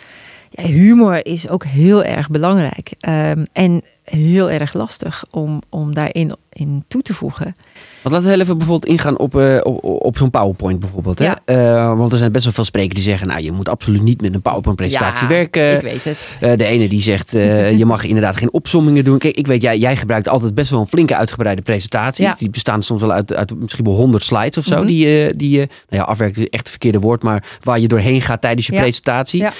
ja, 0.49 0.63
humor 0.63 1.25
is 1.25 1.49
ook 1.49 1.63
heel 1.63 2.03
erg 2.03 2.29
belangrijk. 2.29 2.91
Um, 3.09 3.45
en 3.53 3.83
heel 4.03 4.49
erg 4.49 4.73
lastig 4.73 5.25
om, 5.31 5.61
om 5.69 5.93
daarin 5.93 6.35
in 6.57 6.83
toe 6.87 7.01
te 7.01 7.13
voegen. 7.13 7.55
Want 8.01 8.15
laten 8.15 8.23
we 8.23 8.33
heel 8.33 8.43
even 8.43 8.57
bijvoorbeeld 8.57 8.91
ingaan 8.91 9.17
op, 9.17 9.35
uh, 9.35 9.57
op, 9.63 9.83
op 9.83 10.17
zo'n 10.17 10.29
PowerPoint 10.29 10.79
bijvoorbeeld. 10.79 11.19
Hè? 11.19 11.25
Ja. 11.25 11.39
Uh, 11.45 11.97
want 11.97 12.11
er 12.11 12.17
zijn 12.17 12.31
best 12.31 12.43
wel 12.43 12.53
veel 12.53 12.63
sprekers 12.63 12.95
die 12.95 13.03
zeggen, 13.03 13.27
nou 13.27 13.41
je 13.41 13.51
moet 13.51 13.69
absoluut 13.69 14.01
niet 14.01 14.21
met 14.21 14.33
een 14.33 14.41
PowerPoint-presentatie 14.41 15.27
ja, 15.27 15.33
werken. 15.33 15.75
Ik 15.75 15.81
weet 15.81 16.03
het. 16.03 16.37
Uh, 16.41 16.57
de 16.57 16.65
ene 16.65 16.87
die 16.87 17.01
zegt, 17.01 17.31
je 17.81 17.83
mag 17.85 18.03
inderdaad 18.03 18.35
geen 18.35 18.53
opsommingen 18.53 19.03
doen. 19.03 19.17
Kijk, 19.17 19.35
ik 19.35 19.47
weet, 19.47 19.61
jij, 19.61 19.77
jij 19.77 19.95
gebruikt 19.95 20.27
altijd 20.27 20.55
best 20.55 20.71
wel 20.71 20.79
een 20.79 20.87
flinke 20.87 21.15
uitgebreide 21.15 21.61
presentaties. 21.61 22.25
Ja. 22.25 22.35
Die 22.37 22.49
bestaan 22.49 22.83
soms 22.83 23.01
wel 23.01 23.11
uit, 23.11 23.33
uit 23.33 23.59
misschien 23.59 23.85
wel 23.85 23.95
100 23.95 24.23
slides 24.23 24.57
of 24.57 24.65
zo. 24.65 24.73
Mm 24.73 24.77
-hmm. 24.77 24.87
Die, 24.87 25.35
die 25.35 25.57
nou 25.57 25.67
ja, 25.89 26.01
afwerken 26.01 26.41
is 26.41 26.49
echt 26.49 26.61
het 26.61 26.69
verkeerde 26.69 26.99
woord, 26.99 27.23
maar 27.23 27.57
waar 27.63 27.79
je 27.79 27.87
doorheen 27.87 28.21
gaat 28.21 28.41
tijdens 28.41 28.67
je 28.67 28.73
presentatie. 28.73 29.41
Ja. 29.41 29.53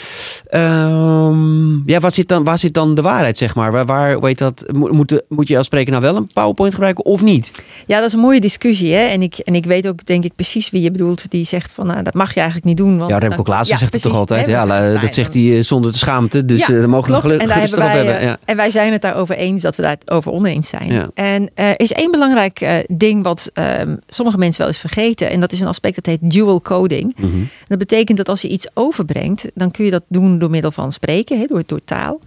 Um, 1.25 1.83
ja, 1.85 1.99
waar 1.99 2.11
zit, 2.11 2.27
dan, 2.27 2.43
waar 2.43 2.59
zit 2.59 2.73
dan 2.73 2.95
de 2.95 3.01
waarheid, 3.01 3.37
zeg 3.37 3.55
maar? 3.55 3.71
Waar, 3.71 3.85
waar 3.85 4.19
weet 4.19 4.37
dat, 4.37 4.65
moet, 4.73 5.23
moet 5.29 5.47
je 5.47 5.57
als 5.57 5.65
spreker 5.65 5.91
nou 5.91 6.03
wel 6.03 6.15
een 6.15 6.29
PowerPoint 6.33 6.73
gebruiken 6.73 6.86
of 6.95 7.21
niet? 7.21 7.51
Ja, 7.85 7.97
dat 7.97 8.07
is 8.07 8.13
een 8.13 8.19
mooie 8.19 8.39
discussie. 8.39 8.93
Hè? 8.93 9.05
En, 9.05 9.21
ik, 9.21 9.37
en 9.37 9.55
ik 9.55 9.65
weet 9.65 9.87
ook, 9.87 10.05
denk 10.05 10.23
ik, 10.23 10.35
precies 10.35 10.69
wie 10.69 10.81
je 10.81 10.91
bedoelt. 10.91 11.31
Die 11.31 11.45
zegt 11.45 11.71
van, 11.71 11.87
nou, 11.87 12.03
dat 12.03 12.13
mag 12.13 12.33
je 12.33 12.39
eigenlijk 12.39 12.67
niet 12.67 12.77
doen. 12.77 12.97
Want 12.97 13.09
ja, 13.09 13.17
Remco 13.17 13.41
Klaassen 13.41 13.73
ja, 13.73 13.79
zegt 13.79 13.91
precies, 13.91 14.09
het 14.09 14.11
toch 14.11 14.19
altijd. 14.19 14.47
Ja, 14.47 14.65
dat, 14.65 15.01
dat 15.01 15.13
zegt 15.13 15.33
hij 15.33 15.63
zonder 15.63 15.91
te 15.91 15.97
schaamte. 15.97 16.45
Dus 16.45 16.67
ja, 16.67 16.73
uh, 16.73 16.85
mogen 16.85 17.13
we 17.13 17.19
geluk, 17.19 17.51
gerust 17.51 17.73
erop 17.73 17.89
hebben. 17.89 18.21
Ja. 18.21 18.37
En 18.45 18.55
wij 18.55 18.69
zijn 18.69 18.91
het 18.91 19.01
daarover 19.01 19.35
eens 19.35 19.61
dat 19.61 19.75
we 19.75 19.81
daar 19.81 19.97
over 20.05 20.31
oneens 20.31 20.69
zijn. 20.69 21.11
En 21.13 21.49
er 21.53 21.69
uh, 21.69 21.73
is 21.77 21.91
één 21.91 22.11
belangrijk 22.11 22.61
uh, 22.61 22.73
ding 22.87 23.23
wat 23.23 23.51
um, 23.53 23.99
sommige 24.07 24.37
mensen 24.37 24.59
wel 24.59 24.67
eens 24.67 24.79
vergeten. 24.79 25.29
En 25.29 25.39
dat 25.39 25.51
is 25.51 25.59
een 25.59 25.67
aspect 25.67 25.95
dat 25.95 26.05
heet 26.05 26.31
dual 26.31 26.61
coding. 26.61 27.15
Mm 27.17 27.31
-hmm. 27.31 27.49
Dat 27.67 27.77
betekent 27.77 28.17
dat 28.17 28.29
als 28.29 28.41
je 28.41 28.47
iets 28.47 28.67
overbrengt, 28.73 29.49
dan 29.53 29.71
kun 29.71 29.85
je 29.85 29.91
dat 29.91 30.03
doen 30.07 30.39
door 30.39 30.49
middel 30.49 30.71
van 30.71 30.91
spreken, 30.91 31.39
hè, 31.39 31.45
door, 31.45 31.63
door 31.65 31.81
taal. 31.85 32.19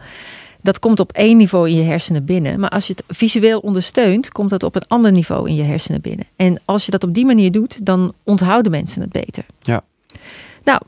Dat 0.63 0.79
komt 0.79 1.01
op 1.01 1.13
één 1.13 1.37
niveau 1.37 1.69
in 1.69 1.77
je 1.77 1.85
hersenen 1.85 2.25
binnen. 2.25 2.61
Maar 2.61 2.71
als 2.71 2.87
je 2.87 2.95
het 2.97 3.17
visueel 3.17 3.59
ondersteunt, 3.59 4.33
komt 4.33 4.51
dat 4.51 4.63
op 4.63 4.75
een 4.75 4.87
ander 4.89 5.13
niveau 5.13 5.49
in 5.49 5.55
je 5.55 5.67
hersenen 5.67 6.01
binnen. 6.01 6.27
En 6.37 6.61
als 6.65 6.85
je 6.85 6.91
dat 6.91 7.05
op 7.05 7.15
die 7.15 7.27
manier 7.27 7.53
doet, 7.53 7.87
dan 7.87 8.13
onthouden 8.25 8.71
mensen 8.71 9.01
het 9.01 9.13
beter. 9.13 9.45
Ja. 9.61 9.83
Nou, 10.65 10.81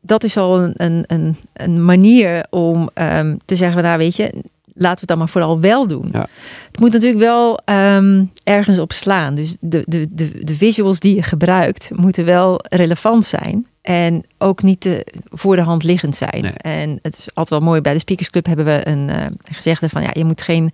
dat 0.00 0.24
is 0.24 0.36
al 0.36 0.60
een, 0.62 0.72
een, 0.76 1.04
een, 1.06 1.36
een 1.52 1.84
manier 1.84 2.46
om 2.50 2.90
ehm, 2.94 3.36
te 3.44 3.56
zeggen, 3.56 3.82
nou 3.82 3.98
weet 3.98 4.16
je, 4.16 4.44
laten 4.76 4.94
we 4.94 5.00
het 5.00 5.08
dan 5.08 5.18
maar 5.18 5.28
vooral 5.28 5.60
wel 5.60 5.86
doen. 5.86 6.08
Ja. 6.12 6.26
Het 6.70 6.80
moet 6.80 6.92
natuurlijk 6.92 7.20
wel 7.20 7.58
ehm, 7.64 8.24
ergens 8.44 8.78
op 8.78 8.92
slaan. 8.92 9.34
Dus 9.34 9.56
de, 9.60 9.82
de, 9.86 10.06
de, 10.10 10.44
de 10.44 10.54
visuals 10.54 11.00
die 11.00 11.14
je 11.14 11.22
gebruikt 11.22 11.90
moeten 11.94 12.24
wel 12.24 12.60
relevant 12.68 13.24
zijn. 13.24 13.66
En 13.86 14.24
ook 14.38 14.62
niet 14.62 14.80
te 14.80 15.06
voor 15.30 15.56
de 15.56 15.62
hand 15.62 15.82
liggend 15.82 16.16
zijn. 16.16 16.42
Nee. 16.42 16.52
En 16.52 16.98
het 17.02 17.18
is 17.18 17.26
altijd 17.26 17.48
wel 17.60 17.68
mooi. 17.68 17.80
Bij 17.80 17.92
de 17.92 17.98
Speakers 17.98 18.30
Club 18.30 18.46
hebben 18.46 18.64
we 18.64 18.88
een 18.88 19.08
uh, 19.08 19.16
gezegde 19.52 19.88
van 19.88 20.02
ja, 20.02 20.10
je 20.12 20.24
moet 20.24 20.42
geen 20.42 20.72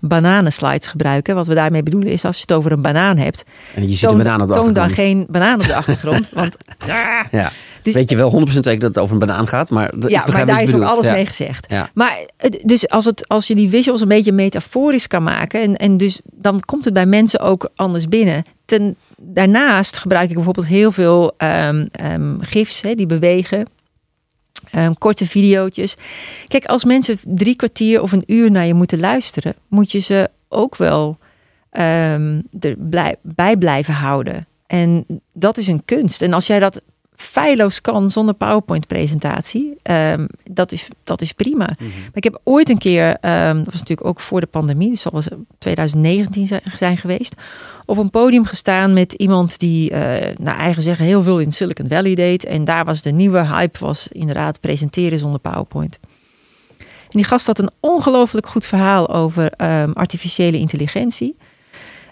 bananenslides 0.00 0.86
gebruiken. 0.86 1.34
Wat 1.34 1.46
we 1.46 1.54
daarmee 1.54 1.82
bedoelen 1.82 2.12
is 2.12 2.24
als 2.24 2.36
je 2.36 2.40
het 2.42 2.52
over 2.52 2.72
een 2.72 2.82
banaan 2.82 3.16
hebt. 3.16 3.44
En 3.74 3.88
je 3.88 3.96
ziet 3.96 4.10
een 4.10 4.16
banaan 4.16 4.40
op 4.42 4.48
de 4.48 4.54
toon 4.54 4.72
dan 4.72 4.90
geen 4.90 5.26
banaan 5.30 5.54
op 5.54 5.66
de 5.66 5.74
achtergrond. 5.82 6.30
want 6.32 6.56
Ja. 7.30 7.52
Dus- 7.82 7.94
Weet 7.94 8.10
je 8.10 8.16
wel 8.16 8.46
100% 8.48 8.52
zeker 8.52 8.78
dat 8.78 8.94
het 8.94 8.98
over 8.98 9.12
een 9.12 9.26
banaan 9.26 9.48
gaat, 9.48 9.70
maar 9.70 9.92
ja, 10.08 10.24
maar 10.32 10.46
daar 10.46 10.62
is 10.62 10.74
ook 10.74 10.82
alles 10.82 11.06
Ja. 11.06 11.12
mee 11.12 11.26
gezegd. 11.26 11.66
Ja. 11.70 11.90
Maar 11.94 12.18
dus 12.64 12.88
als, 12.88 13.04
het, 13.04 13.28
als 13.28 13.46
je 13.46 13.54
die 13.54 13.68
visuals 13.68 14.00
een 14.00 14.08
beetje 14.08 14.32
metaforisch 14.32 15.06
kan 15.06 15.22
maken, 15.22 15.62
en, 15.62 15.76
en 15.76 15.96
dus 15.96 16.20
dan 16.32 16.60
komt 16.60 16.84
het 16.84 16.94
bij 16.94 17.06
mensen 17.06 17.40
ook 17.40 17.68
anders 17.74 18.08
binnen. 18.08 18.44
Ten, 18.64 18.96
daarnaast 19.16 19.96
gebruik 19.96 20.28
ik 20.28 20.34
bijvoorbeeld 20.34 20.66
heel 20.66 20.92
veel 20.92 21.34
ehm, 21.36 21.86
gifs 22.40 22.82
hè, 22.82 22.94
die 22.94 23.06
bewegen. 23.06 23.66
Ehm, 24.70 24.92
korte 24.98 25.26
videootjes. 25.26 25.96
Kijk, 26.48 26.64
als 26.64 26.84
mensen 26.84 27.18
drie 27.24 27.56
kwartier 27.56 28.02
of 28.02 28.12
een 28.12 28.24
uur 28.26 28.50
naar 28.50 28.66
je 28.66 28.74
moeten 28.74 29.00
luisteren, 29.00 29.54
moet 29.68 29.92
je 29.92 29.98
ze 29.98 30.30
ook 30.48 30.76
wel 30.76 31.18
er 32.60 32.76
bij 33.22 33.56
blijven 33.56 33.94
houden. 33.94 34.46
En 34.66 35.06
dat 35.32 35.56
is 35.56 35.66
een 35.66 35.84
kunst. 35.84 36.22
En 36.22 36.32
als 36.32 36.46
jij 36.46 36.58
dat 36.58 36.80
feilloos 37.16 37.80
kan 37.80 38.10
zonder 38.10 38.34
PowerPoint-presentatie, 38.34 39.78
ehm, 39.82 40.26
dat, 40.50 40.72
is, 40.72 40.88
dat 41.04 41.20
is 41.20 41.32
prima. 41.32 41.70
Mhm. 41.78 41.88
Maar 41.88 42.10
ik 42.12 42.24
heb 42.24 42.40
ooit 42.44 42.68
een 42.68 42.78
keer, 42.78 43.16
ehm, 43.20 43.56
dat 43.56 43.64
was 43.64 43.80
natuurlijk 43.80 44.08
ook 44.08 44.20
voor 44.20 44.40
de 44.40 44.46
pandemie, 44.46 44.90
dus 44.90 45.02
dat 45.02 45.12
was 45.12 45.28
2019 45.58 46.46
zijn- 46.76 46.96
geweest, 46.96 47.34
op 47.84 47.98
een 47.98 48.10
podium 48.10 48.44
gestaan 48.44 48.92
met 48.92 49.12
iemand 49.12 49.58
die, 49.58 49.90
eh 49.90 50.34
naar 50.36 50.58
eigen 50.58 50.82
zeggen, 50.82 51.04
heel 51.04 51.22
veel 51.22 51.38
in 51.38 51.52
Silicon 51.52 51.88
Valley 51.88 52.14
deed. 52.14 52.44
En 52.44 52.64
daar 52.64 52.84
was 52.84 53.02
de 53.02 53.10
nieuwe 53.10 53.46
hype, 53.46 53.78
was 53.78 54.08
inderdaad 54.08 54.60
presenteren 54.60 55.18
zonder 55.18 55.40
PowerPoint. 55.40 55.98
En 56.78 57.22
die 57.22 57.24
gast 57.24 57.46
had 57.46 57.58
een 57.58 57.70
ongelooflijk 57.80 58.46
goed 58.46 58.66
verhaal 58.66 59.08
over 59.08 59.50
ehm, 59.52 59.90
artificiële 59.92 60.58
intelligentie. 60.58 61.36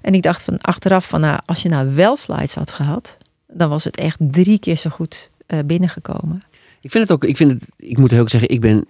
En 0.03 0.15
ik 0.15 0.23
dacht 0.23 0.43
van 0.43 0.61
achteraf 0.61 1.09
van, 1.09 1.21
nou, 1.21 1.39
als 1.47 1.63
je 1.63 1.69
nou 1.69 1.95
wel 1.95 2.17
slides 2.17 2.55
had 2.55 2.73
gehad, 2.73 3.17
dan 3.55 3.69
was 3.69 3.85
het 3.85 3.97
echt 3.97 4.19
drie 4.21 4.59
keer 4.59 4.77
zo 4.77 4.91
goed 4.91 5.31
eh, 5.47 5.59
binnengekomen. 5.67 6.43
Ik 6.81 6.91
vind 6.91 7.09
het 7.09 7.13
ook, 7.13 7.25
ik 7.25 7.37
vind 7.37 7.51
het, 7.51 7.63
ik 7.77 7.99
moet 7.99 8.11
heel 8.11 8.21
ook 8.21 8.29
zeggen, 8.29 8.51
ik 8.51 8.61
ben 8.61 8.87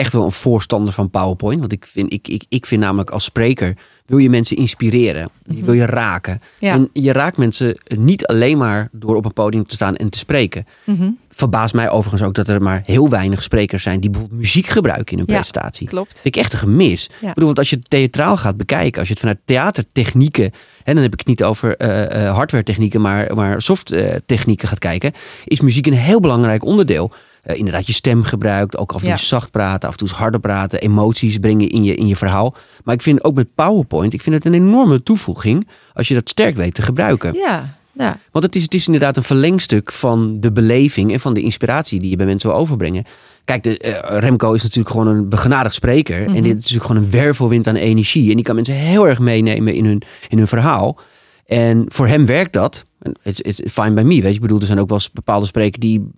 echt 0.00 0.12
wel 0.12 0.24
een 0.24 0.32
voorstander 0.32 0.92
van 0.92 1.10
PowerPoint. 1.10 1.60
Want 1.60 1.72
ik 1.72 1.86
vind, 1.86 2.12
ik, 2.12 2.28
ik, 2.28 2.44
ik 2.48 2.66
vind 2.66 2.80
namelijk 2.80 3.10
als 3.10 3.24
spreker, 3.24 3.76
wil 4.06 4.18
je 4.18 4.30
mensen 4.30 4.56
inspireren. 4.56 5.30
Die 5.42 5.64
wil 5.64 5.74
je 5.74 5.86
raken. 5.86 6.40
Ja. 6.58 6.72
En 6.72 6.90
je 6.92 7.12
raakt 7.12 7.36
mensen 7.36 7.78
niet 7.96 8.26
alleen 8.26 8.58
maar 8.58 8.88
door 8.92 9.16
op 9.16 9.24
een 9.24 9.32
podium 9.32 9.66
te 9.66 9.74
staan 9.74 9.96
en 9.96 10.08
te 10.08 10.18
spreken. 10.18 10.66
Mhm, 10.84 11.10
Verbaast 11.32 11.74
mij 11.74 11.90
overigens 11.90 12.22
ook 12.22 12.34
dat 12.34 12.48
er 12.48 12.62
maar 12.62 12.82
heel 12.84 13.08
weinig 13.08 13.42
sprekers 13.42 13.82
zijn 13.82 14.00
die 14.00 14.10
bijvoorbeeld 14.10 14.40
muziek 14.40 14.66
gebruiken 14.66 15.12
in 15.12 15.18
hun 15.18 15.26
Ja. 15.26 15.34
presentatie. 15.34 15.86
Klopt. 15.86 16.20
vind 16.20 16.34
ik 16.36 16.42
echt 16.42 16.52
een 16.52 16.58
gemis. 16.58 17.10
Ja. 17.20 17.28
Ik 17.28 17.34
bedoel, 17.34 17.44
want 17.44 17.58
als 17.58 17.70
je 17.70 17.76
het 17.76 17.90
theatraal 17.90 18.36
gaat 18.36 18.56
bekijken, 18.56 18.98
als 18.98 19.08
je 19.08 19.12
het 19.14 19.22
vanuit 19.22 19.38
theatertechnieken, 19.44 20.50
hè, 20.82 20.92
dan 20.94 21.02
heb 21.02 21.12
ik 21.12 21.18
het 21.18 21.28
niet 21.28 21.42
over 21.44 21.76
eh 21.76 22.24
eh 22.26 22.34
hardware 22.34 22.64
technieken, 22.64 23.00
maar, 23.00 23.34
maar 23.34 23.62
soft 23.62 23.92
eh, 23.92 24.14
technieken 24.26 24.68
gaat 24.68 24.78
kijken, 24.78 25.12
is 25.44 25.60
muziek 25.60 25.86
een 25.86 25.92
heel 25.92 26.20
belangrijk 26.20 26.64
onderdeel. 26.64 27.12
Eh, 27.42 27.56
inderdaad, 27.58 27.86
je 27.86 27.92
stem 27.92 28.22
gebruikt, 28.22 28.76
ook 28.76 28.90
af 28.90 28.96
en 28.96 29.06
toe 29.06 29.10
Ja. 29.10 29.16
zacht 29.16 29.50
praten, 29.50 29.88
af 29.88 29.94
en 30.00 30.06
toe 30.06 30.16
harder 30.16 30.40
praten, 30.40 30.80
emoties 30.80 31.38
brengen 31.38 31.68
in 31.68 31.84
je, 31.84 31.94
in 31.94 32.06
je 32.08 32.16
verhaal. 32.16 32.54
Maar 32.84 32.94
ik 32.94 33.02
vind 33.02 33.24
ook 33.24 33.34
met 33.34 33.54
PowerPoint, 33.54 34.12
ik 34.12 34.22
vind 34.22 34.34
het 34.34 34.44
een 34.44 34.54
enorme 34.54 35.02
toevoeging 35.02 35.68
als 35.94 36.08
je 36.08 36.14
dat 36.14 36.28
sterk 36.28 36.56
weet 36.56 36.74
te 36.74 36.82
gebruiken. 36.82 37.34
Ja, 37.34 37.78
ja. 37.92 38.18
Want 38.32 38.44
het 38.44 38.56
is, 38.56 38.62
het 38.62 38.74
is 38.74 38.86
inderdaad 38.86 39.16
een 39.16 39.22
verlengstuk 39.22 39.92
van 39.92 40.40
de 40.40 40.52
beleving 40.52 41.12
en 41.12 41.20
van 41.20 41.34
de 41.34 41.42
inspiratie 41.42 42.00
die 42.00 42.10
je 42.10 42.16
bij 42.16 42.26
mensen 42.26 42.50
wil 42.50 42.58
overbrengen. 42.58 43.04
Kijk, 43.44 43.62
de, 43.62 43.78
eh, 43.78 44.18
Remco 44.18 44.52
is 44.52 44.62
natuurlijk 44.62 44.90
gewoon 44.90 45.06
een 45.06 45.28
begenadigd 45.28 45.74
spreker. 45.74 46.20
Mhm. 46.20 46.28
En 46.36 46.42
dit 46.42 46.56
is 46.56 46.62
natuurlijk 46.62 46.86
gewoon 46.86 47.02
een 47.02 47.10
wervelwind 47.10 47.66
aan 47.66 47.74
energie. 47.76 48.28
En 48.30 48.36
die 48.36 48.44
kan 48.44 48.54
mensen 48.54 48.74
heel 48.74 49.08
erg 49.08 49.18
meenemen 49.18 49.74
in 49.74 49.84
hun, 49.84 50.02
in 50.28 50.38
hun 50.38 50.48
verhaal. 50.48 50.98
En 51.46 51.84
voor 51.88 52.06
hem 52.06 52.26
werkt 52.26 52.52
dat. 52.52 52.84
It's, 53.22 53.40
it's 53.40 53.72
fine 53.72 53.92
by 53.92 54.02
me. 54.02 54.14
Weet 54.14 54.22
je, 54.22 54.28
ik 54.34 54.40
bedoel, 54.40 54.60
er 54.60 54.66
zijn 54.66 54.78
ook 54.78 54.88
wel 54.88 54.98
eens 54.98 55.10
bepaalde 55.12 55.46
sprekers 55.46 55.80
die, 55.80 56.08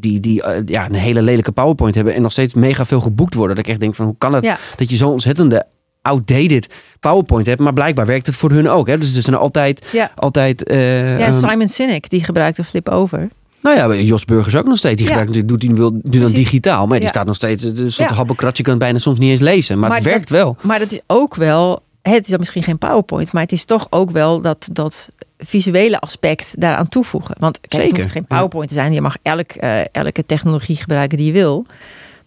die, 0.00 0.20
die 0.20 0.42
eh, 0.42 0.62
ja, 0.66 0.86
een 0.88 0.94
hele 0.94 1.22
lelijke 1.22 1.52
PowerPoint 1.52 1.94
hebben. 1.94 2.14
En 2.14 2.22
nog 2.22 2.32
steeds 2.32 2.54
mega 2.54 2.84
veel 2.84 3.00
geboekt 3.00 3.34
worden. 3.34 3.56
Dat 3.56 3.64
ik 3.64 3.70
echt 3.70 3.80
denk 3.80 3.94
van, 3.94 4.06
hoe 4.06 4.14
kan 4.18 4.34
het 4.34 4.44
Ja. 4.44 4.58
dat 4.76 4.90
je 4.90 4.96
zo'n 4.96 5.12
ontzettende 5.12 5.64
outdated 6.02 6.66
PowerPoint 7.00 7.46
hebt. 7.46 7.60
Maar 7.60 7.72
blijkbaar 7.72 8.06
werkt 8.06 8.26
het 8.26 8.36
voor 8.36 8.50
hun 8.50 8.68
ook. 8.68 8.86
Hè? 8.86 8.98
Dus 8.98 9.16
er 9.16 9.22
zijn 9.22 9.36
altijd, 9.36 9.86
Ja. 9.92 10.10
altijd 10.16 10.64
eh, 10.64 11.18
Ja, 11.18 11.26
ehm, 11.26 11.32
Simon 11.48 11.68
Sinek, 11.68 12.10
die 12.10 12.24
gebruikte 12.24 12.64
Flip 12.64 12.88
Over. 12.88 13.28
nou 13.62 13.76
ja, 13.76 14.02
Jos 14.02 14.24
Burgers 14.24 14.56
ook 14.56 14.64
nog 14.66 14.76
steeds. 14.76 14.96
Die 15.02 15.10
Ja. 15.10 15.16
gebruikt, 15.18 15.48
doet 15.48 15.62
hij 15.62 15.74
wil, 15.74 15.90
doet 15.90 16.02
dan 16.02 16.10
Precies. 16.20 16.34
digitaal. 16.36 16.86
Maar 16.86 17.00
die 17.00 17.08
staat 17.08 17.26
nog 17.26 17.34
steeds. 17.34 17.64
eh, 17.64 17.70
Een 17.76 17.92
soort 17.92 18.08
Ja. 18.08 18.14
habbekrat, 18.14 18.56
je 18.56 18.62
kan 18.62 18.72
het 18.72 18.82
bijna 18.82 18.98
soms 18.98 19.18
niet 19.18 19.30
eens 19.30 19.40
lezen. 19.40 19.78
Maar, 19.78 19.88
Maar 19.88 19.96
het 19.98 20.06
dat- 20.06 20.14
werkt 20.14 20.30
wel. 20.30 20.56
Maar 20.60 20.78
dat 20.78 20.92
is 20.92 21.00
ook 21.06 21.34
wel, 21.34 21.82
het 22.02 22.24
is 22.24 22.30
dan 22.30 22.38
misschien 22.38 22.62
geen 22.62 22.78
PowerPoint, 22.78 23.32
maar 23.32 23.42
het 23.42 23.52
is 23.52 23.64
toch 23.64 23.86
ook 23.90 24.10
wel 24.10 24.40
dat, 24.40 24.68
dat 24.72 25.10
visuele 25.38 26.00
aspect 26.00 26.60
daaraan 26.60 26.88
toevoegen. 26.88 27.36
Want 27.38 27.60
kijk, 27.60 27.90
het 27.90 27.96
hoeft 27.96 28.10
geen. 28.10 28.26
PowerPoint 28.26 28.68
te 28.68 28.74
zijn. 28.74 28.92
Je 28.92 29.00
mag 29.00 29.16
elk, 29.22 29.50
eh, 29.50 29.80
elke 29.92 30.26
technologie 30.26 30.76
gebruiken 30.76 31.18
die 31.18 31.26
je 31.26 31.32
wil. 31.32 31.66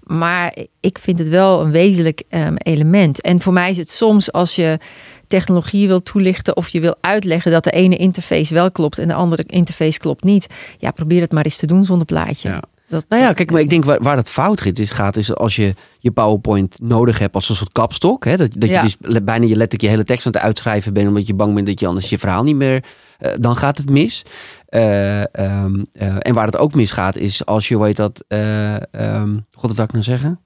Maar 0.03 0.55
ik 0.79 0.97
vind 0.97 1.19
het 1.19 1.27
wel 1.27 1.61
een 1.61 1.71
wezenlijk 1.71 2.23
ehm, 2.29 2.55
element. 2.57 3.21
En 3.21 3.41
voor 3.41 3.53
mij 3.53 3.69
is 3.69 3.77
het 3.77 3.89
soms 3.89 4.31
als 4.31 4.55
je 4.55 4.79
technologie 5.27 5.87
wil 5.87 6.03
toelichten 6.03 6.57
of 6.57 6.67
je 6.69 6.79
wil 6.79 6.95
uitleggen 7.01 7.51
dat 7.51 7.63
de 7.63 7.71
ene 7.71 7.95
interface 7.95 8.53
wel 8.53 8.71
klopt 8.71 8.99
en 8.99 9.07
de 9.07 9.13
andere 9.13 9.43
interface 9.47 9.99
klopt 9.99 10.23
niet. 10.23 10.47
Ja, 10.77 10.91
probeer 10.91 11.21
het 11.21 11.31
maar 11.31 11.43
eens 11.43 11.57
te 11.57 11.67
doen 11.67 11.85
zonder 11.85 12.05
plaatje. 12.05 12.49
Ja. 12.49 12.61
Dat, 12.93 13.05
Nou 13.09 13.21
ja, 13.21 13.33
kijk, 13.33 13.51
maar 13.51 13.61
ik 13.61 13.69
denk 13.69 13.83
waar, 13.85 14.01
waar 14.01 14.17
het 14.17 14.29
fout 14.29 14.61
gaat 14.75 15.17
is, 15.17 15.35
als 15.35 15.55
je 15.55 15.73
je 15.99 16.11
PowerPoint 16.11 16.79
nodig 16.81 17.19
hebt 17.19 17.35
als 17.35 17.49
een 17.49 17.55
soort 17.55 17.71
kapstok. 17.71 18.25
Hè? 18.25 18.37
Dat, 18.37 18.49
dat 18.57 18.69
Ja. 18.69 18.83
je 18.83 18.95
dus 18.99 19.23
bijna 19.23 19.43
je 19.45 19.55
letterlijk 19.55 19.81
je 19.81 19.87
hele 19.87 20.03
tekst 20.03 20.25
aan 20.25 20.31
het 20.31 20.41
uitschrijven 20.41 20.93
bent, 20.93 21.07
omdat 21.07 21.27
je 21.27 21.33
bang 21.33 21.53
bent 21.53 21.67
dat 21.67 21.79
je 21.79 21.87
anders 21.87 22.09
je 22.09 22.19
verhaal 22.19 22.43
niet 22.43 22.55
meer. 22.55 22.83
eh, 23.17 23.31
dan 23.39 23.55
gaat 23.55 23.77
het 23.77 23.89
mis. 23.89 24.25
Eh, 24.65 25.35
ehm, 25.35 25.83
eh, 25.91 26.15
en 26.19 26.33
waar 26.33 26.45
het 26.45 26.57
ook 26.57 26.73
misgaat 26.73 27.15
is 27.15 27.45
als 27.45 27.67
je, 27.67 27.83
heet 27.83 27.95
dat. 27.95 28.23
eh, 28.27 28.75
ehm, 28.93 29.29
God, 29.51 29.67
wat 29.67 29.75
wil 29.75 29.85
ik 29.85 29.91
nou 29.91 30.03
zeggen? 30.03 30.39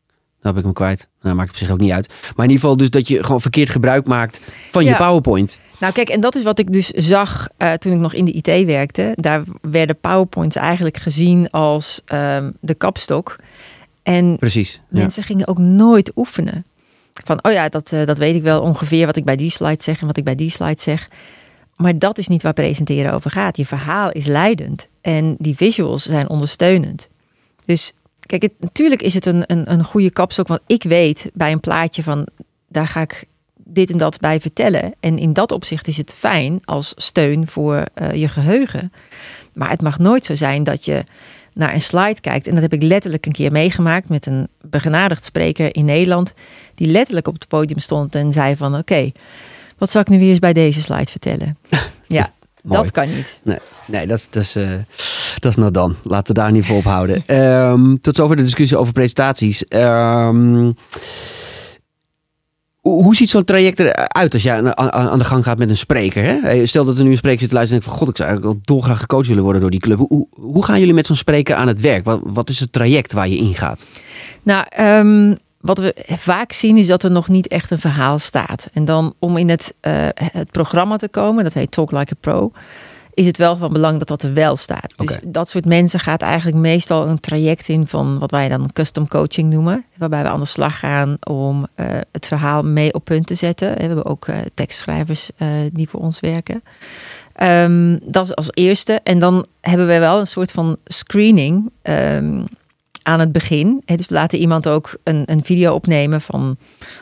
Nou 0.47 0.59
heb 0.59 0.65
ik 0.67 0.77
hem 0.77 0.87
kwijt. 0.87 1.07
Nou, 1.21 1.35
maakt 1.35 1.49
op 1.49 1.55
zich 1.55 1.69
ook 1.69 1.79
niet 1.79 1.91
uit. 1.91 2.07
Maar 2.07 2.45
in 2.45 2.51
ieder 2.51 2.59
geval 2.59 2.77
dus 2.77 2.89
dat 2.89 3.07
je 3.07 3.23
gewoon 3.23 3.41
verkeerd 3.41 3.69
gebruik 3.69 4.05
maakt 4.05 4.41
van 4.71 4.85
je. 4.85 4.95
PowerPoint. 4.95 5.59
Nou 5.79 5.93
kijk, 5.93 6.09
en 6.09 6.21
dat 6.21 6.35
is 6.35 6.43
wat 6.43 6.59
ik 6.59 6.73
dus 6.73 6.87
zag 6.87 7.47
eh, 7.57 7.73
toen 7.73 7.91
ik 7.93 7.99
nog 7.99 8.13
in 8.13 8.25
de 8.25 8.31
IT 8.31 8.65
werkte. 8.65 9.11
Daar 9.15 9.43
werden 9.61 9.99
PowerPoints 9.99 10.55
eigenlijk 10.55 10.97
gezien 10.97 11.49
als 11.49 12.01
ehm, 12.05 12.51
de 12.59 12.73
kapstok. 12.73 13.35
En 14.03 14.37
Precies. 14.39 14.73
Ja. 14.73 14.99
mensen 14.99 15.23
gingen 15.23 15.47
ook 15.47 15.57
nooit 15.57 16.11
oefenen. 16.15 16.65
Van, 17.23 17.43
oh 17.43 17.51
ja, 17.51 17.69
dat, 17.69 17.91
eh, 17.91 18.05
dat 18.05 18.17
weet 18.17 18.35
ik 18.35 18.43
wel 18.43 18.61
ongeveer 18.61 19.05
wat 19.05 19.15
ik 19.15 19.25
bij 19.25 19.35
die 19.35 19.51
slide 19.51 19.83
zeg 19.83 20.01
en 20.01 20.07
wat 20.07 20.17
ik 20.17 20.23
bij 20.23 20.35
die 20.35 20.51
slide 20.51 20.81
zeg. 20.81 21.09
Maar 21.75 21.99
dat 21.99 22.17
is 22.17 22.27
niet 22.27 22.43
waar 22.43 22.53
presenteren 22.53 23.13
over 23.13 23.31
gaat. 23.31 23.57
Je 23.57 23.65
verhaal 23.65 24.11
is 24.11 24.25
leidend 24.25 24.87
en 25.01 25.35
die 25.39 25.55
visuals 25.55 26.03
zijn 26.03 26.29
ondersteunend. 26.29 27.09
Dus 27.65 27.93
kijk, 28.27 28.41
het, 28.41 28.53
natuurlijk 28.59 29.01
is 29.01 29.13
het 29.13 29.25
een, 29.25 29.43
een, 29.45 29.71
een 29.71 29.83
goede 29.83 30.11
kapstok. 30.11 30.47
Want 30.47 30.61
ik 30.65 30.83
weet 30.83 31.29
bij 31.33 31.51
een 31.51 31.59
plaatje 31.59 32.03
van, 32.03 32.27
daar 32.67 32.87
ga 32.87 33.01
ik 33.01 33.23
dit 33.55 33.91
en 33.91 33.97
dat 33.97 34.19
bij 34.19 34.39
vertellen. 34.39 34.93
En 34.99 35.17
in 35.17 35.33
dat 35.33 35.51
opzicht 35.51 35.87
is 35.87 35.97
het 35.97 36.13
fijn 36.13 36.59
als 36.65 36.93
steun 36.95 37.47
voor 37.47 37.85
eh, 37.93 38.13
je 38.13 38.27
geheugen. 38.27 38.91
Maar 39.53 39.69
het 39.69 39.81
mag 39.81 39.99
nooit 39.99 40.25
zo 40.25 40.35
zijn 40.35 40.63
dat 40.63 40.85
je 40.85 41.03
naar 41.53 41.73
een 41.73 41.81
slide 41.81 42.21
kijkt. 42.21 42.47
En 42.47 42.53
dat 42.53 42.63
heb 42.63 42.73
ik 42.73 42.83
letterlijk 42.83 43.25
een 43.25 43.31
keer 43.31 43.51
meegemaakt 43.51 44.09
met 44.09 44.25
een 44.25 44.47
begenadigd 44.61 45.25
spreker 45.25 45.75
in 45.75 45.85
Nederland. 45.85 46.33
Die 46.75 46.87
letterlijk 46.87 47.27
op 47.27 47.33
het 47.33 47.47
podium 47.47 47.79
stond 47.79 48.15
en 48.15 48.31
zei 48.31 48.55
van 48.55 48.75
oké, 48.75 49.11
wat 49.77 49.89
zal 49.89 50.01
ik 50.01 50.07
nu 50.07 50.19
weer 50.19 50.29
eens 50.29 50.39
bij 50.39 50.53
deze 50.53 50.81
slide 50.81 51.11
vertellen? 51.11 51.57
Ja, 52.09 52.33
Mooi. 52.67 52.81
dat 52.81 52.91
kan 52.91 53.15
niet. 53.15 53.39
Nee, 53.43 53.57
nee 53.85 54.07
dat, 54.07 54.17
is, 54.17 54.27
dat, 54.29 54.43
is, 54.43 54.55
eh, 54.55 54.69
dat 55.39 55.51
is 55.51 55.55
nou 55.55 55.71
dan. 55.71 55.95
Laten 56.03 56.35
we 56.35 56.39
daar 56.39 56.51
niet 56.51 56.65
voor 56.65 56.77
ophouden. 56.77 57.23
Ehm, 57.25 57.95
tot 58.01 58.15
zover 58.15 58.35
de 58.35 58.43
discussie 58.43 58.77
over 58.77 58.93
presentaties. 58.93 59.65
Ehm, 59.65 60.71
hoe, 62.81 63.15
ziet 63.15 63.29
zo'n 63.29 63.43
traject 63.43 63.79
eruit 63.79 64.33
als 64.33 64.43
je 64.43 64.75
aan, 64.75 65.19
de 65.19 65.25
gang 65.25 65.43
gaat 65.43 65.57
met 65.57 65.69
een 65.69 65.77
spreker? 65.77 66.23
Hè? 66.23 66.65
Stel 66.65 66.85
dat 66.85 66.97
er 66.97 67.03
nu 67.03 67.11
een 67.11 67.17
spreker 67.17 67.39
zit 67.39 67.49
te 67.49 67.55
luisteren 67.55 67.83
en 67.83 67.85
denkt 67.85 67.99
van... 67.99 68.07
God, 68.07 68.09
ik 68.09 68.17
zou 68.17 68.29
eigenlijk 68.29 68.57
wel 68.57 68.75
dolgraag 68.75 68.99
gecoacht 68.99 69.27
willen 69.27 69.43
worden 69.43 69.61
door 69.61 69.71
die 69.71 69.79
club. 69.79 69.99
Hoe, 70.29 70.63
gaan 70.63 70.79
jullie 70.79 70.93
met 70.93 71.05
zo'n 71.05 71.15
spreker 71.15 71.55
aan 71.55 71.67
het 71.67 71.79
werk? 71.79 72.05
Wat, 72.05 72.19
wat 72.23 72.49
is 72.49 72.59
het 72.59 72.71
traject 72.71 73.13
waar 73.13 73.27
je 73.27 73.37
ingaat? 73.37 73.85
Nou, 74.43 74.65
ehm, 74.69 75.35
wat 75.59 75.77
we 75.77 75.95
vaak 76.07 76.51
zien 76.51 76.77
is 76.77 76.87
dat 76.87 77.03
er 77.03 77.11
nog 77.11 77.27
niet 77.27 77.47
echt 77.47 77.71
een 77.71 77.79
verhaal 77.79 78.19
staat. 78.19 78.69
En 78.73 78.85
dan 78.85 79.13
om 79.19 79.37
in 79.37 79.49
het, 79.49 79.75
eh, 79.79 80.07
het 80.13 80.51
programma 80.51 80.97
te 80.97 81.09
komen, 81.09 81.43
dat 81.43 81.53
heet 81.53 81.71
Talk 81.71 81.91
Like 81.91 82.13
a 82.13 82.17
Pro, 82.19 82.51
is 83.13 83.25
het 83.25 83.37
wel 83.37 83.55
van 83.55 83.73
belang 83.73 83.97
dat 83.97 84.07
dat 84.07 84.23
er 84.23 84.33
wel 84.33 84.55
staat. 84.55 84.93
Dus 84.95 85.19
dat 85.23 85.49
soort 85.49 85.65
mensen 85.65 85.99
gaat 85.99 86.21
eigenlijk 86.21 86.57
meestal 86.57 87.07
een 87.07 87.19
traject 87.19 87.67
in 87.67 87.87
van 87.87 88.19
wat 88.19 88.31
wij 88.31 88.49
dan 88.49 88.73
custom 88.73 89.07
coaching 89.07 89.53
noemen. 89.53 89.85
Waarbij 89.97 90.23
we 90.23 90.29
aan 90.29 90.39
de 90.39 90.45
slag 90.45 90.79
gaan 90.79 91.15
om 91.27 91.67
eh, 91.75 91.85
het 92.11 92.27
verhaal 92.27 92.63
mee 92.63 92.93
op 92.93 93.03
punt 93.05 93.27
te 93.27 93.35
zetten. 93.35 93.73
We 93.73 93.83
hebben 93.83 94.05
ook 94.05 94.27
eh, 94.27 94.37
tekstschrijvers 94.53 95.29
die 95.71 95.89
voor 95.89 95.99
ons 95.99 96.19
werken. 96.19 96.63
Ehm, 97.33 97.97
dat 98.03 98.23
is 98.23 98.35
als 98.35 98.49
eerste. 98.53 98.99
En 99.03 99.19
dan 99.19 99.45
hebben 99.61 99.87
we 99.87 99.99
wel 99.99 100.19
een 100.19 100.27
soort 100.27 100.51
van 100.51 100.77
screening 100.85 101.71
ehm, 101.81 102.43
aan 103.07 103.19
het 103.19 103.31
begin. 103.31 103.81
Dus 103.85 104.07
we 104.07 104.13
laten 104.13 104.39
iemand 104.39 104.67
ook 104.67 104.97
een, 105.03 105.23
een 105.25 105.43
video 105.43 105.73
opnemen 105.73 106.21
van 106.21 106.57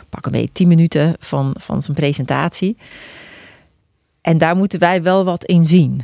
pak 0.09 0.25
een 0.25 0.31
beetje 0.31 0.51
10 0.51 0.67
minuten 0.67 1.13
van, 1.19 1.55
van 1.59 1.81
zijn 1.81 1.97
presentatie. 1.97 2.77
En 4.21 4.37
daar 4.37 4.55
moeten 4.55 4.79
wij 4.79 5.03
wel 5.03 5.23
wat 5.23 5.43
in 5.45 5.65
zien. 5.67 6.01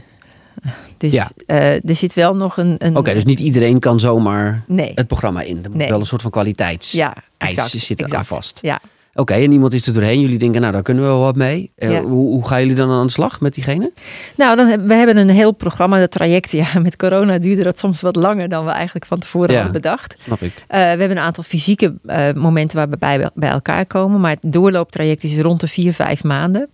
Dus 0.98 1.12
Ja. 1.14 1.30
eh, 1.46 1.74
er 1.90 1.96
zit 1.96 2.14
wel 2.14 2.36
nog 2.36 2.58
een. 2.58 2.76
een 2.78 2.98
Oké, 2.98 3.14
dus 3.14 3.26
niet 3.26 3.40
iedereen 3.40 3.80
kan 3.80 4.00
zomaar 4.00 4.64
Nee. 4.68 4.92
het 4.96 5.08
programma 5.08 5.42
in. 5.42 5.64
Er 5.64 5.70
moet 5.70 5.78
Nee. 5.80 5.90
wel 5.90 6.00
een 6.00 6.06
soort 6.06 6.22
van 6.22 6.32
kwaliteitseis 6.32 7.02
Ja, 7.04 7.16
exact, 7.38 7.70
zitten 7.70 7.98
aan 8.06 8.12
exact. 8.12 8.28
vast. 8.28 8.60
Ja. 8.62 8.80
Oké, 9.14 9.34
en 9.34 9.52
iemand 9.52 9.74
is 9.74 9.88
er 9.88 9.94
doorheen. 9.94 10.20
Jullie 10.22 10.38
denken, 10.38 10.62
nou, 10.62 10.74
daar 10.74 10.82
kunnen 10.82 11.04
we 11.04 11.10
wel 11.10 11.20
wat 11.20 11.36
mee. 11.36 11.72
Eh, 11.76 11.92
Ja. 11.92 12.02
hoe, 12.02 12.32
hoe 12.32 12.48
gaan 12.48 12.60
jullie 12.60 12.76
dan 12.76 12.92
aan 12.92 13.06
de 13.06 13.12
slag 13.12 13.42
met 13.42 13.54
diegene? 13.54 13.92
Nou, 14.36 14.56
dan 14.56 14.88
we 14.88 14.94
hebben 14.94 15.18
een 15.18 15.30
heel 15.30 15.52
programma, 15.52 16.00
dat 16.00 16.12
traject. 16.12 16.52
Ja, 16.52 16.68
met 16.82 16.96
corona 16.96 17.38
duurde 17.38 17.64
dat 17.64 17.80
soms 17.80 18.02
wat 18.02 18.16
langer 18.16 18.50
dan 18.50 18.66
we 18.66 18.72
eigenlijk 18.72 19.06
van 19.06 19.20
tevoren 19.20 19.50
Ja. 19.50 19.56
hadden 19.62 19.82
bedacht. 19.82 20.16
Snap 20.24 20.42
ik. 20.42 20.54
Eh, 20.68 20.80
we 20.80 20.86
hebben 20.86 21.12
een 21.12 21.20
aantal 21.20 21.44
fysieke 21.44 21.94
eh, 22.06 22.32
momenten 22.34 22.78
waar 22.78 22.90
we 22.90 22.98
bij, 22.98 23.30
bij 23.34 23.50
elkaar 23.50 23.86
komen. 23.86 24.20
Maar 24.22 24.38
het 24.42 24.54
doorlooptraject 24.54 25.24
is 25.24 25.38
rond 25.40 25.60
de 25.60 25.68
vier, 25.68 25.94
vijf 25.94 26.24
maanden. 26.24 26.70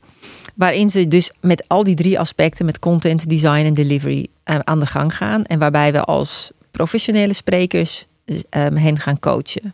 Waarin 0.56 0.90
ze 0.92 1.08
dus 1.08 1.32
met 1.42 1.66
al 1.68 1.84
die 1.84 1.96
drie 1.96 2.20
aspecten, 2.20 2.66
met 2.66 2.80
content, 2.80 3.30
design 3.30 3.66
en 3.66 3.74
delivery, 3.74 4.28
aan 4.44 4.80
de 4.80 4.86
gang 4.86 5.16
gaan. 5.16 5.44
En 5.46 5.60
waarbij 5.60 5.92
we 5.92 6.02
als 6.02 6.52
professionele 6.72 7.34
sprekers 7.34 8.06
hen 8.50 8.98
gaan 9.00 9.20
coachen. 9.20 9.74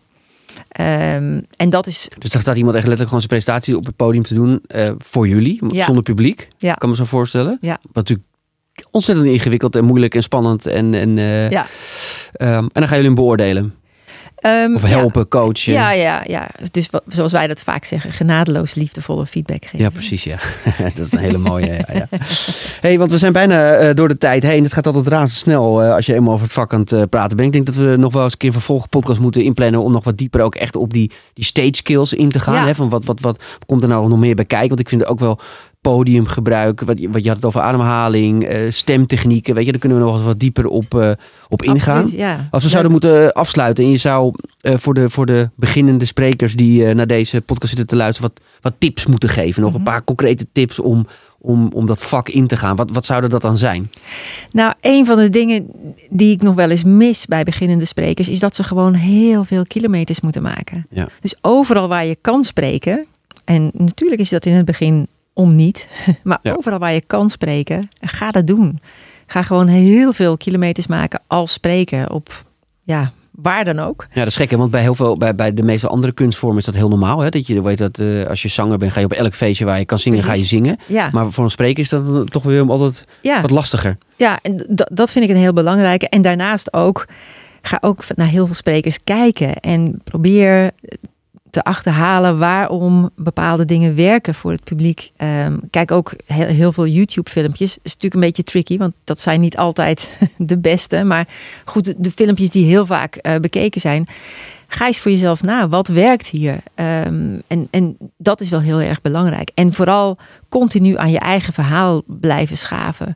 Ehm, 0.73 1.41
en 1.57 1.69
dat 1.69 1.87
is, 1.87 2.07
Dus 2.19 2.29
dan 2.29 2.41
staat 2.41 2.55
iemand 2.57 2.75
echt 2.75 2.87
letterlijk 2.87 3.09
gewoon 3.09 3.19
zijn 3.29 3.39
presentatie 3.41 3.77
op 3.77 3.85
het 3.85 3.95
podium 3.95 4.23
te 4.23 4.33
doen 4.33 4.61
eh, 4.67 4.91
voor 4.97 5.27
jullie, 5.27 5.59
Ja. 5.69 5.85
zonder 5.85 6.03
publiek. 6.03 6.47
Ja. 6.57 6.73
Kan 6.73 6.89
me 6.89 6.95
zo 6.95 7.03
voorstellen. 7.03 7.57
Ja. 7.61 7.77
Wat 7.81 7.95
natuurlijk 7.95 8.27
ontzettend 8.91 9.27
ingewikkeld 9.27 9.75
en 9.75 9.85
moeilijk 9.85 10.15
en 10.15 10.23
spannend. 10.23 10.65
En, 10.65 10.93
en, 10.93 11.17
eh, 11.17 11.49
Ja. 11.49 11.65
ehm, 12.33 12.49
en 12.57 12.69
dan 12.73 12.83
gaan 12.87 12.97
jullie 12.97 13.05
hem 13.05 13.15
beoordelen. 13.15 13.73
Ehm, 14.43 14.75
Of 14.75 14.81
ja. 14.81 14.87
helpen, 14.87 15.27
coachen. 15.27 15.73
Ja, 15.73 15.91
ja, 15.91 16.21
ja. 16.25 16.47
Dus 16.71 16.89
wat, 16.89 17.03
zoals 17.07 17.31
wij 17.31 17.47
dat 17.47 17.61
vaak 17.61 17.85
zeggen, 17.85 18.11
genadeloos 18.11 18.75
liefdevolle 18.75 19.25
feedback 19.25 19.65
geven. 19.65 19.79
Ja, 19.79 19.89
precies, 19.89 20.23
ja. 20.23 20.37
dat 20.95 21.05
is 21.05 21.11
een 21.11 21.19
hele 21.19 21.37
mooie. 21.37 21.65
Ja, 21.65 21.85
ja. 21.93 22.07
hey, 22.81 22.97
want 22.97 23.11
we 23.11 23.17
zijn 23.17 23.33
bijna 23.33 23.71
eh, 23.73 23.95
door 23.95 24.07
de 24.07 24.17
tijd 24.17 24.43
heen. 24.43 24.63
Het 24.63 24.73
gaat 24.73 24.87
altijd 24.87 25.07
razendsnel 25.07 25.83
eh, 25.83 25.93
als 25.93 26.05
je 26.05 26.13
eenmaal 26.13 26.33
over 26.33 26.45
het 26.45 26.53
vak 26.53 26.73
aan 26.73 26.79
het 26.79 26.91
eh, 26.91 27.01
praten 27.09 27.37
bent. 27.37 27.47
Ik 27.47 27.53
denk 27.53 27.65
dat 27.65 27.85
we 27.85 27.95
nog 27.97 28.13
wel 28.13 28.23
eens 28.23 28.31
een 28.31 28.37
keer 28.37 28.47
een 28.47 28.55
vervolgpodcast 28.55 29.19
moeten 29.19 29.43
inplannen... 29.43 29.81
om 29.81 29.91
nog 29.91 30.03
wat 30.03 30.17
dieper 30.17 30.41
ook 30.41 30.55
echt 30.55 30.75
op 30.75 30.93
die, 30.93 31.11
die 31.33 31.45
stage 31.45 31.75
skills 31.75 32.13
in 32.13 32.29
te 32.29 32.39
gaan. 32.39 32.65
Hè? 32.65 32.75
Van 32.75 32.89
wat, 32.89 33.05
wat, 33.05 33.19
wat 33.19 33.43
komt 33.65 33.81
er 33.81 33.87
nou 33.87 34.07
nog 34.07 34.19
meer 34.19 34.35
bij 34.35 34.45
kijken? 34.45 34.67
Want 34.67 34.79
ik 34.79 34.89
vind 34.89 35.01
er 35.01 35.07
ook 35.07 35.19
wel 35.19 35.39
podiumgebruik. 35.83 36.81
Wat, 36.81 36.99
je- 36.99 37.09
wat 37.09 37.21
je 37.21 37.27
had 37.27 37.37
het 37.37 37.45
over 37.45 37.61
ademhaling, 37.61 38.43
eh, 38.45 38.71
stemtechnieken. 38.71 39.55
Weet 39.55 39.65
je, 39.65 39.71
daar 39.71 39.79
kunnen 39.79 39.97
we 39.97 40.03
nog 40.03 40.23
wat 40.23 40.39
dieper 40.39 40.67
op, 40.67 40.95
eh, 40.95 41.11
op 41.49 41.61
ingaan. 41.63 41.97
Absoluut, 41.97 42.19
ja. 42.19 42.47
Als 42.51 42.63
we 42.63 42.69
zouden 42.69 42.91
moeten 42.91 43.33
afsluiten 43.33 43.83
en 43.83 43.89
je 43.89 43.97
zou 43.97 44.33
eh, 44.61 44.73
voor, 44.77 44.93
de, 44.93 45.09
voor 45.09 45.25
de 45.25 45.49
beginnende 45.55 46.05
sprekers 46.05 46.55
die 46.55 46.93
naar 46.93 47.07
deze 47.07 47.41
podcast 47.41 47.67
zitten 47.69 47.87
te 47.87 47.95
luisteren, 47.95 48.31
wat, 48.33 48.45
wat 48.61 48.73
tips 48.77 49.05
moeten 49.05 49.29
geven. 49.29 49.61
Nog 49.61 49.73
een 49.73 49.81
Mhm. 49.81 49.89
paar 49.89 50.03
concrete 50.03 50.45
tips 50.51 50.79
om, 50.79 51.07
om, 51.39 51.69
om 51.73 51.85
dat 51.85 52.01
vak 52.03 52.29
in 52.29 52.47
te 52.47 52.57
gaan. 52.57 52.75
Wat, 52.75 52.89
wat 52.91 53.05
zouden 53.05 53.29
dat 53.29 53.41
dan 53.41 53.57
zijn? 53.57 53.89
Nou, 54.51 54.73
een 54.81 55.05
van 55.05 55.17
de 55.17 55.29
dingen 55.29 55.65
die 56.09 56.31
ik 56.33 56.41
nog 56.41 56.55
wel 56.55 56.69
eens 56.69 56.83
mis 56.83 57.25
bij 57.25 57.43
beginnende 57.43 57.85
sprekers, 57.85 58.29
is 58.29 58.39
dat 58.39 58.55
ze 58.55 58.63
gewoon 58.63 58.93
heel 58.93 59.43
veel 59.43 59.63
kilometers 59.63 60.21
moeten 60.21 60.41
maken. 60.41 60.85
Ja. 60.89 61.07
Dus 61.21 61.35
overal 61.41 61.87
waar 61.87 62.05
je 62.05 62.17
kan 62.21 62.43
spreken, 62.43 63.05
en 63.45 63.71
natuurlijk 63.73 64.21
is 64.21 64.29
dat 64.29 64.45
in 64.45 64.53
het 64.53 64.65
begin 64.65 65.07
om 65.33 65.55
niet, 65.55 65.87
maar 66.23 66.39
Ja. 66.41 66.53
overal 66.53 66.79
waar 66.79 66.93
je 66.93 67.03
kan 67.07 67.29
spreken, 67.29 67.89
ga 68.01 68.31
dat 68.31 68.47
doen. 68.47 68.79
Ga 69.27 69.41
gewoon 69.43 69.67
heel 69.67 70.13
veel 70.13 70.37
kilometers 70.37 70.87
maken 70.87 71.21
als 71.27 71.53
spreker 71.53 72.09
op, 72.11 72.43
ja, 72.83 73.11
waar 73.31 73.63
dan 73.65 73.79
ook. 73.79 74.07
Ja, 74.11 74.19
dat 74.19 74.27
is 74.27 74.35
gek, 74.35 74.51
hè? 74.51 74.57
want 74.57 74.71
bij, 74.71 74.81
heel 74.81 74.95
veel, 74.95 75.17
bij, 75.17 75.35
bij 75.35 75.53
de 75.53 75.63
meeste 75.63 75.87
andere 75.87 76.13
kunstvormen 76.13 76.57
is 76.57 76.65
dat 76.65 76.75
heel 76.75 76.89
normaal. 76.89 77.19
Hè? 77.19 77.29
Dat 77.29 77.47
je 77.47 77.61
weet 77.61 77.77
dat 77.77 77.99
eh, 77.99 78.25
als 78.25 78.41
je 78.41 78.47
zanger 78.47 78.77
bent, 78.77 78.91
ga 78.91 78.99
je 78.99 79.05
op 79.05 79.11
elk 79.11 79.33
feestje 79.33 79.65
waar 79.65 79.79
je 79.79 79.85
kan 79.85 79.99
zingen, 79.99 80.23
ga 80.23 80.33
je 80.33 80.45
zingen. 80.45 80.77
Ja, 80.87 81.09
Maar 81.11 81.31
voor 81.31 81.43
een 81.43 81.49
spreker 81.49 81.83
is 81.83 81.89
dat 81.89 82.31
toch 82.31 82.43
weer 82.43 82.69
altijd 82.69 83.05
ja. 83.21 83.41
wat 83.41 83.51
lastiger. 83.51 83.97
Ja, 84.17 84.39
en 84.41 84.65
dat 84.91 85.11
vind 85.11 85.25
ik 85.25 85.31
een 85.31 85.37
heel 85.41 85.53
belangrijke. 85.53 86.09
En 86.09 86.21
daarnaast 86.21 86.73
ook, 86.73 87.07
ga 87.61 87.77
ook 87.81 88.03
naar 88.09 88.27
heel 88.27 88.45
veel 88.45 88.55
sprekers 88.55 89.03
kijken 89.03 89.55
en 89.55 90.01
probeer 90.03 90.71
te 91.53 91.63
achterhalen 91.63 92.37
waarom 92.37 93.09
bepaalde 93.15 93.65
dingen 93.65 93.95
werken 93.95 94.33
voor 94.33 94.51
het 94.51 94.63
publiek. 94.63 95.11
Ehm, 95.17 95.57
kijk 95.69 95.91
ook 95.91 96.13
heel, 96.25 96.47
heel 96.47 96.71
veel 96.71 96.87
YouTube-filmpjes. 96.87 97.77
Is 97.81 97.93
natuurlijk 97.93 98.13
een 98.13 98.19
beetje 98.19 98.43
tricky, 98.43 98.77
want 98.77 98.93
dat 99.03 99.19
zijn 99.19 99.39
niet 99.39 99.57
altijd 99.57 100.17
de 100.37 100.57
beste. 100.57 101.03
Maar 101.03 101.27
goed, 101.65 101.93
de, 101.97 102.11
filmpjes 102.11 102.49
die 102.49 102.65
heel 102.65 102.85
vaak 102.85 103.15
eh, 103.15 103.35
bekeken 103.35 103.81
zijn. 103.81 104.07
Ga 104.67 104.87
eens 104.87 104.99
voor 104.99 105.11
jezelf 105.11 105.43
na. 105.43 105.67
Wat 105.67 105.87
werkt 105.87 106.27
hier? 106.27 106.59
Ehm, 106.75 107.39
en, 107.47 107.67
en 107.71 107.97
dat 108.17 108.41
is 108.41 108.49
wel 108.49 108.61
heel 108.61 108.81
erg 108.81 109.01
belangrijk. 109.01 109.51
En 109.53 109.73
vooral 109.73 110.17
continu 110.49 110.97
aan 110.97 111.11
je 111.11 111.19
eigen 111.19 111.53
verhaal 111.53 112.01
blijven 112.05 112.57
schaven. 112.57 113.15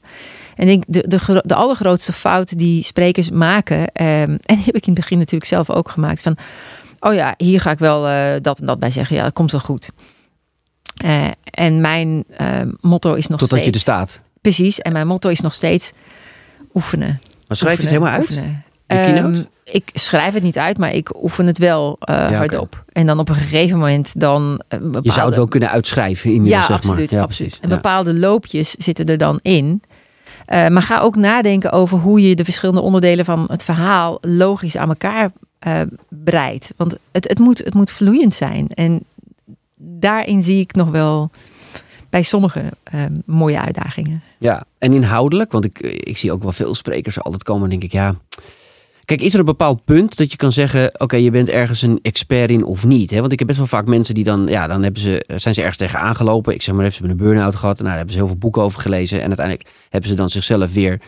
En 0.55 0.67
ik 0.67 0.83
de, 0.87 1.07
de, 1.07 1.41
de 1.45 1.55
allergrootste 1.55 2.13
fout 2.13 2.57
die 2.57 2.83
sprekers 2.83 3.29
maken, 3.29 3.91
ehm, 3.91 4.37
en 4.45 4.55
die 4.55 4.65
heb 4.65 4.75
ik 4.75 4.87
in 4.87 4.93
het 4.93 5.01
begin 5.01 5.17
natuurlijk 5.17 5.51
zelf 5.51 5.69
ook 5.69 5.89
gemaakt, 5.89 6.21
van, 6.21 6.37
oh 6.99 7.13
ja, 7.13 7.33
hier 7.37 7.61
ga 7.61 7.71
ik 7.71 7.79
wel 7.79 8.07
eh, 8.07 8.41
dat 8.41 8.59
en 8.59 8.65
dat 8.65 8.79
bij 8.79 8.91
zeggen, 8.91 9.15
ja, 9.15 9.23
dat 9.23 9.33
komt 9.33 9.51
wel 9.51 9.59
goed. 9.61 9.89
Eh, 10.97 11.27
en 11.51 11.81
mijn 11.81 12.23
eh, 12.37 12.47
motto 12.81 13.13
is 13.13 13.27
nog 13.27 13.39
Totdat 13.39 13.57
je 13.57 13.63
steeds, 13.63 13.75
er 13.77 13.81
staat. 13.93 14.21
precies, 14.41 14.79
en 14.79 14.93
mijn 14.93 15.07
motto 15.07 15.29
is 15.29 15.39
nog 15.41 15.53
steeds 15.53 15.91
oefenen. 16.73 17.19
Maar 17.47 17.57
schrijf 17.57 17.81
je 17.81 17.87
het 17.87 17.91
Oefenen, 17.93 18.17
helemaal 18.27 18.45
uit? 18.47 18.65
Je? 18.87 19.35
Ehm, 19.35 19.43
ik 19.63 19.89
schrijf 19.93 20.33
het 20.33 20.43
niet 20.43 20.57
uit, 20.57 20.77
maar 20.77 20.93
ik 20.93 21.23
oefen 21.23 21.45
het 21.45 21.57
wel 21.57 21.97
eh, 21.99 22.15
oké. 22.25 22.35
hardop. 22.35 22.83
En 22.91 23.05
dan 23.05 23.19
op 23.19 23.29
een 23.29 23.35
gegeven 23.35 23.77
moment 23.79 24.19
dan 24.19 24.61
bepaalde... 24.69 24.99
Je 25.03 25.11
zou 25.11 25.27
het 25.27 25.35
wel 25.35 25.47
kunnen 25.47 25.69
uitschrijven 25.69 26.33
in 26.33 26.43
je, 26.43 26.49
Ja, 26.49 26.59
zeg 26.59 26.67
maar. 26.69 26.77
absoluut. 26.77 27.11
Ja, 27.11 27.21
absoluut. 27.21 27.49
precies. 27.51 27.63
En 27.63 27.69
Ja. 27.69 27.75
bepaalde 27.75 28.13
loopjes 28.13 28.71
zitten 28.71 29.05
er 29.05 29.17
dan 29.17 29.39
in. 29.41 29.81
Maar 30.47 30.81
ga 30.81 30.99
ook 30.99 31.15
nadenken 31.15 31.71
over 31.71 31.97
hoe 31.97 32.29
je 32.29 32.35
de 32.35 32.43
verschillende 32.43 32.81
onderdelen 32.81 33.25
van 33.25 33.45
het 33.51 33.63
verhaal 33.63 34.17
logisch 34.21 34.77
aan 34.77 34.89
elkaar 34.89 35.31
breidt. 36.09 36.71
Want 36.75 36.97
het, 37.11 37.27
het, 37.27 37.39
moet, 37.39 37.57
het 37.57 37.73
moet 37.73 37.91
vloeiend 37.91 38.33
zijn. 38.33 38.67
En 38.73 39.03
daarin 39.77 40.41
zie 40.41 40.59
ik 40.59 40.75
nog 40.75 40.89
wel 40.89 41.31
bij 42.09 42.23
sommige 42.23 42.63
eh, 42.83 43.05
mooie 43.25 43.59
uitdagingen. 43.59 44.21
Ja, 44.37 44.63
en 44.77 44.93
inhoudelijk, 44.93 45.51
want 45.51 45.65
ik, 45.65 45.79
ik 45.79 46.17
zie 46.17 46.31
ook 46.31 46.43
wel 46.43 46.51
veel 46.51 46.75
sprekers 46.75 47.21
altijd 47.21 47.43
komen 47.43 47.63
en 47.63 47.69
denk 47.69 47.83
ik, 47.83 47.91
ja... 47.91 48.15
Kijk, 49.05 49.21
is 49.21 49.33
er 49.33 49.39
een 49.39 49.45
bepaald 49.45 49.85
punt 49.85 50.17
dat 50.17 50.31
je 50.31 50.37
kan 50.37 50.51
zeggen, 50.51 51.01
oké, 51.01 51.15
je 51.15 51.31
bent 51.31 51.49
ergens 51.49 51.81
een 51.81 51.99
expert 52.01 52.49
in 52.49 52.63
of 52.63 52.85
niet? 52.85 53.11
Hè? 53.11 53.19
Want 53.19 53.31
ik 53.31 53.37
heb 53.39 53.47
best 53.47 53.59
wel 53.59 53.67
vaak 53.67 53.85
mensen 53.85 54.15
die 54.15 54.23
dan, 54.23 54.47
ja, 54.47 54.67
dan 54.67 54.83
hebben 54.83 55.01
ze, 55.01 55.23
zijn 55.35 55.53
ze 55.53 55.59
ergens 55.59 55.77
tegen 55.77 55.99
aangelopen. 55.99 56.53
Ik 56.53 56.61
zeg 56.61 56.75
maar 56.75 56.85
even, 56.85 56.95
ze 56.97 57.03
hebben 57.03 57.19
een 57.19 57.31
burn-out 57.31 57.55
gehad. 57.55 57.77
En 57.77 57.83
nou, 57.83 57.87
daar 57.87 57.97
hebben 57.97 58.13
ze 58.13 58.19
heel 58.19 58.27
veel 58.27 58.37
boeken 58.37 58.61
over 58.61 58.81
gelezen. 58.81 59.21
En 59.21 59.27
uiteindelijk 59.27 59.69
hebben 59.89 60.09
ze 60.09 60.15
dan 60.15 60.29
zichzelf 60.29 60.73
weer, 60.73 61.01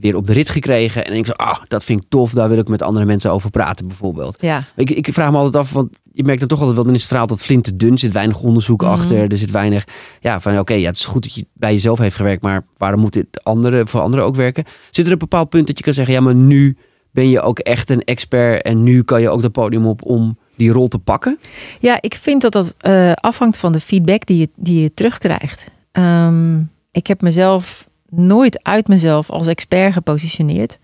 weer 0.00 0.16
op 0.16 0.26
de 0.26 0.32
rit 0.32 0.50
gekregen. 0.50 1.04
En 1.06 1.14
ik 1.14 1.26
zo, 1.26 1.32
ah, 1.32 1.58
dat 1.68 1.84
vind 1.84 2.02
ik 2.02 2.08
tof, 2.08 2.32
daar 2.32 2.48
wil 2.48 2.58
ik 2.58 2.68
met 2.68 2.82
andere 2.82 3.06
mensen 3.06 3.32
over 3.32 3.50
praten 3.50 3.88
bijvoorbeeld. 3.88 4.36
Ja, 4.42 4.64
Ik, 4.76 4.90
ik 4.90 5.08
vraag 5.12 5.30
me 5.30 5.36
altijd 5.36 5.56
af, 5.56 5.72
want 5.72 5.96
je 6.12 6.24
merkt 6.24 6.38
dan 6.40 6.48
toch 6.48 6.60
altijd 6.60 6.76
wel, 6.84 6.94
is 6.94 7.00
het 7.00 7.08
verhaal 7.08 7.26
dat 7.26 7.42
flint 7.42 7.64
te 7.64 7.76
dun. 7.76 7.98
Zit 7.98 8.12
weinig 8.12 8.40
onderzoek 8.40 8.82
Mhm. 8.82 8.90
achter. 8.90 9.30
Er 9.32 9.38
zit 9.38 9.50
weinig, 9.50 9.84
ja, 10.20 10.40
van 10.40 10.58
oké, 10.58 10.74
ja, 10.74 10.86
het 10.86 10.96
is 10.96 11.04
goed 11.04 11.22
dat 11.22 11.34
je 11.34 11.46
bij 11.52 11.72
jezelf 11.72 11.98
heeft 11.98 12.16
gewerkt, 12.16 12.42
maar 12.42 12.64
waarom 12.76 13.00
moet 13.00 13.12
dit 13.12 13.44
andere, 13.44 13.86
voor 13.86 14.00
anderen 14.00 14.24
ook 14.26 14.36
werken? 14.36 14.64
Zit 14.90 15.06
er 15.06 15.12
een 15.12 15.18
bepaald 15.18 15.48
punt 15.48 15.66
dat 15.66 15.78
je 15.78 15.84
kan 15.84 15.94
zeggen, 15.94 16.14
ja, 16.14 16.20
maar 16.20 16.34
nu 16.34 16.76
ben 17.10 17.28
je 17.28 17.40
ook 17.40 17.58
echt 17.58 17.90
een 17.90 18.04
expert 18.04 18.62
en 18.62 18.82
nu 18.82 19.02
kan 19.02 19.20
je 19.20 19.28
ook 19.30 19.42
dat 19.42 19.52
podium 19.52 19.86
op 19.86 20.04
om 20.04 20.38
die 20.56 20.70
rol 20.72 20.88
te 20.88 20.98
pakken? 20.98 21.38
ja 21.80 21.98
ik 22.00 22.14
vind 22.14 22.42
dat 22.42 22.52
dat 22.52 22.74
eh, 22.78 23.12
afhangt 23.12 23.58
van 23.58 23.72
de 23.72 23.80
feedback 23.80 24.26
die 24.26 24.38
je, 24.38 24.48
die 24.56 24.80
je 24.82 24.94
terugkrijgt. 24.94 25.66
Ehm, 25.92 26.58
ik 26.90 27.06
heb 27.06 27.20
mezelf 27.20 27.88
nooit 28.14 28.64
uit 28.64 28.88
mezelf 28.88 29.30
als 29.30 29.46
expert 29.46 29.92
gepositioneerd. 29.92 30.78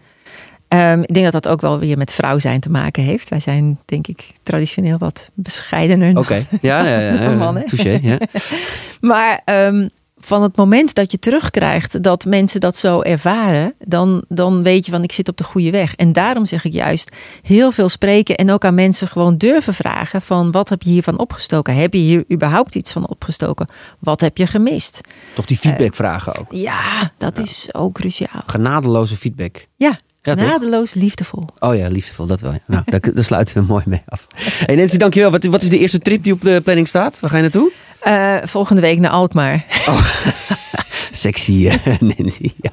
Ehm, 0.69 1.01
ik 1.01 1.15
denk 1.15 1.33
dat 1.33 1.43
dat 1.43 1.53
ook 1.53 1.61
wel 1.61 1.79
weer 1.79 1.99
met 1.99 2.15
vrouw 2.15 2.39
zijn 2.39 2.61
te 2.61 2.71
maken 2.71 3.03
heeft. 3.03 3.29
Wij 3.29 3.41
zijn, 3.41 3.79
denk 3.85 4.07
ik, 4.07 4.31
traditioneel 4.43 4.99
wat 4.99 5.31
bescheidener. 5.35 6.19
Oké, 6.19 6.47
ja, 6.61 6.87
ja, 6.89 6.99
ja, 7.01 7.53
touché, 7.71 7.99
ja. 8.03 8.19
Maar 9.01 9.41
ehm, 9.45 9.89
van 10.21 10.43
het 10.43 10.57
moment 10.57 10.95
dat 10.95 11.13
je 11.13 11.19
terugkrijgt 11.19 12.03
dat 12.03 12.25
mensen 12.25 12.61
dat 12.61 12.77
zo 12.77 13.01
ervaren, 13.01 13.75
dan, 13.79 14.25
dan 14.29 14.63
weet 14.63 14.87
je 14.87 14.93
van 14.93 15.03
ik 15.03 15.13
zit 15.13 15.29
op 15.29 15.37
de 15.37 15.45
goede 15.45 15.71
weg. 15.71 15.95
En 15.95 16.13
daarom 16.13 16.47
zeg 16.47 16.65
ik 16.65 16.73
juist 16.73 17.17
heel 17.43 17.71
veel 17.71 17.89
spreken 17.89 18.37
en 18.37 18.51
ook 18.51 18.65
aan 18.65 18.75
mensen 18.75 19.09
gewoon 19.09 19.37
durven 19.37 19.75
vragen 19.75 20.23
van 20.23 20.51
wat 20.51 20.69
heb 20.69 20.83
je 20.83 20.91
hiervan 20.91 21.19
opgestoken? 21.19 21.75
Heb 21.75 21.93
je 21.93 22.01
hier 22.01 22.25
überhaupt 22.33 22.75
iets 22.75 22.93
van 22.93 23.09
opgestoken? 23.09 23.69
Wat 23.99 24.21
heb 24.21 24.37
je 24.37 24.47
gemist? 24.47 25.01
Toch 25.35 25.45
die 25.45 25.57
feedback 25.57 25.95
vragen 25.95 26.39
ook. 26.39 26.53
Ja, 26.53 27.13
dat 27.19 27.39
is 27.39 27.69
ook 27.73 27.93
cruciaal. 27.93 28.43
Genadeloze 28.47 29.17
feedback. 29.17 29.67
Ja, 29.77 29.99
Ja, 30.23 30.59
liefdevol. 30.93 31.45
Oh 31.59 31.77
ja, 31.77 31.89
liefdevol, 31.89 32.27
dat 32.27 32.41
wel. 32.41 32.53
ja. 32.53 32.59
Nou, 32.67 32.83
daar, 32.87 33.01
daar 33.15 33.25
sluiten 33.25 33.55
we 33.55 33.63
mooi 33.63 33.83
mee 33.87 34.03
af. 34.07 34.27
Hey 34.37 34.75
Nancy, 34.75 34.97
dankjewel. 34.97 35.31
Wat, 35.31 35.45
wat 35.45 35.63
is 35.63 35.69
de 35.69 35.79
eerste 35.79 35.99
trip 35.99 36.23
die 36.23 36.33
op 36.33 36.41
de 36.41 36.61
planning 36.65 36.89
staat? 36.89 37.21
Waar 37.21 37.31
ga 37.31 37.37
je 37.37 37.43
naartoe? 37.43 37.73
Eh, 38.01 38.37
volgende 38.45 38.81
week 38.81 38.99
naar 38.99 39.11
Alkmaar. 39.11 39.65
Sexy 41.11 41.69
eh, 41.69 42.01
Nancy. 42.01 42.53
Ja. 42.61 42.71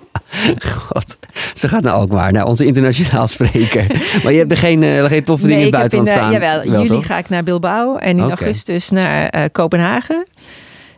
God, 0.60 1.18
ze 1.54 1.70
gaat 1.70 1.84
naar 1.84 1.94
Alkmaar, 1.94 2.32
naar 2.32 2.46
onze 2.46 2.66
internationaal 2.66 3.28
spreker. 3.28 3.86
Maar 4.24 4.32
je 4.32 4.38
hebt 4.38 4.52
er 4.52 4.58
geen, 4.58 4.84
eh, 4.84 5.04
geen 5.04 5.24
toffe 5.24 5.48
dingen 5.48 5.60
in 5.60 5.66
het 5.66 5.76
buitenland 5.76 6.10
in, 6.10 6.16
staan. 6.16 6.32
Jawel, 6.32 6.64
Wel, 6.64 6.72
juli 6.72 6.88
toch? 6.88 7.06
ga 7.06 7.18
ik 7.18 7.30
naar 7.30 7.44
Bilbao 7.44 7.96
en 7.96 8.18
in 8.18 8.24
augustus 8.24 8.90
naar 8.90 9.50
Kopenhagen. 9.50 10.26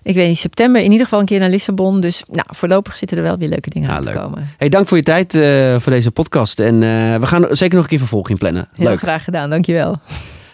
Ik 0.08 0.16
weet 0.16 0.28
niet, 0.28 0.38
september 0.38 0.82
in 0.82 0.91
ieder 0.91 1.05
geval 1.05 1.20
een 1.20 1.26
keer 1.26 1.39
naar 1.39 1.49
Lissabon. 1.49 2.01
Dus 2.01 2.24
nou, 2.30 2.45
voorlopig 2.49 2.97
zitten 2.97 3.18
er 3.18 3.24
wel 3.24 3.38
weer 3.38 3.49
leuke 3.49 3.70
dingen 3.70 3.89
aan 3.89 4.03
te 4.03 4.12
komen. 4.12 4.49
Hey, 4.58 4.70
dank 4.70 4.88
voor 4.88 4.97
je 4.97 5.03
tijd 5.03 5.36
eh, 5.36 5.76
voor 5.80 5.91
deze 5.91 6.12
podcast. 6.12 6.60
En 6.60 6.74
eh, 6.74 7.16
we 7.16 7.28
gaan 7.28 7.45
zeker 7.49 7.76
nog 7.76 7.84
een 7.84 7.89
keer 7.89 7.99
vervolging 7.99 8.39
plannen. 8.39 8.68
Heel 8.74 8.88
Leuk. 8.88 8.99
graag 8.99 9.24
gedaan, 9.24 9.49
dankjewel. 9.49 9.95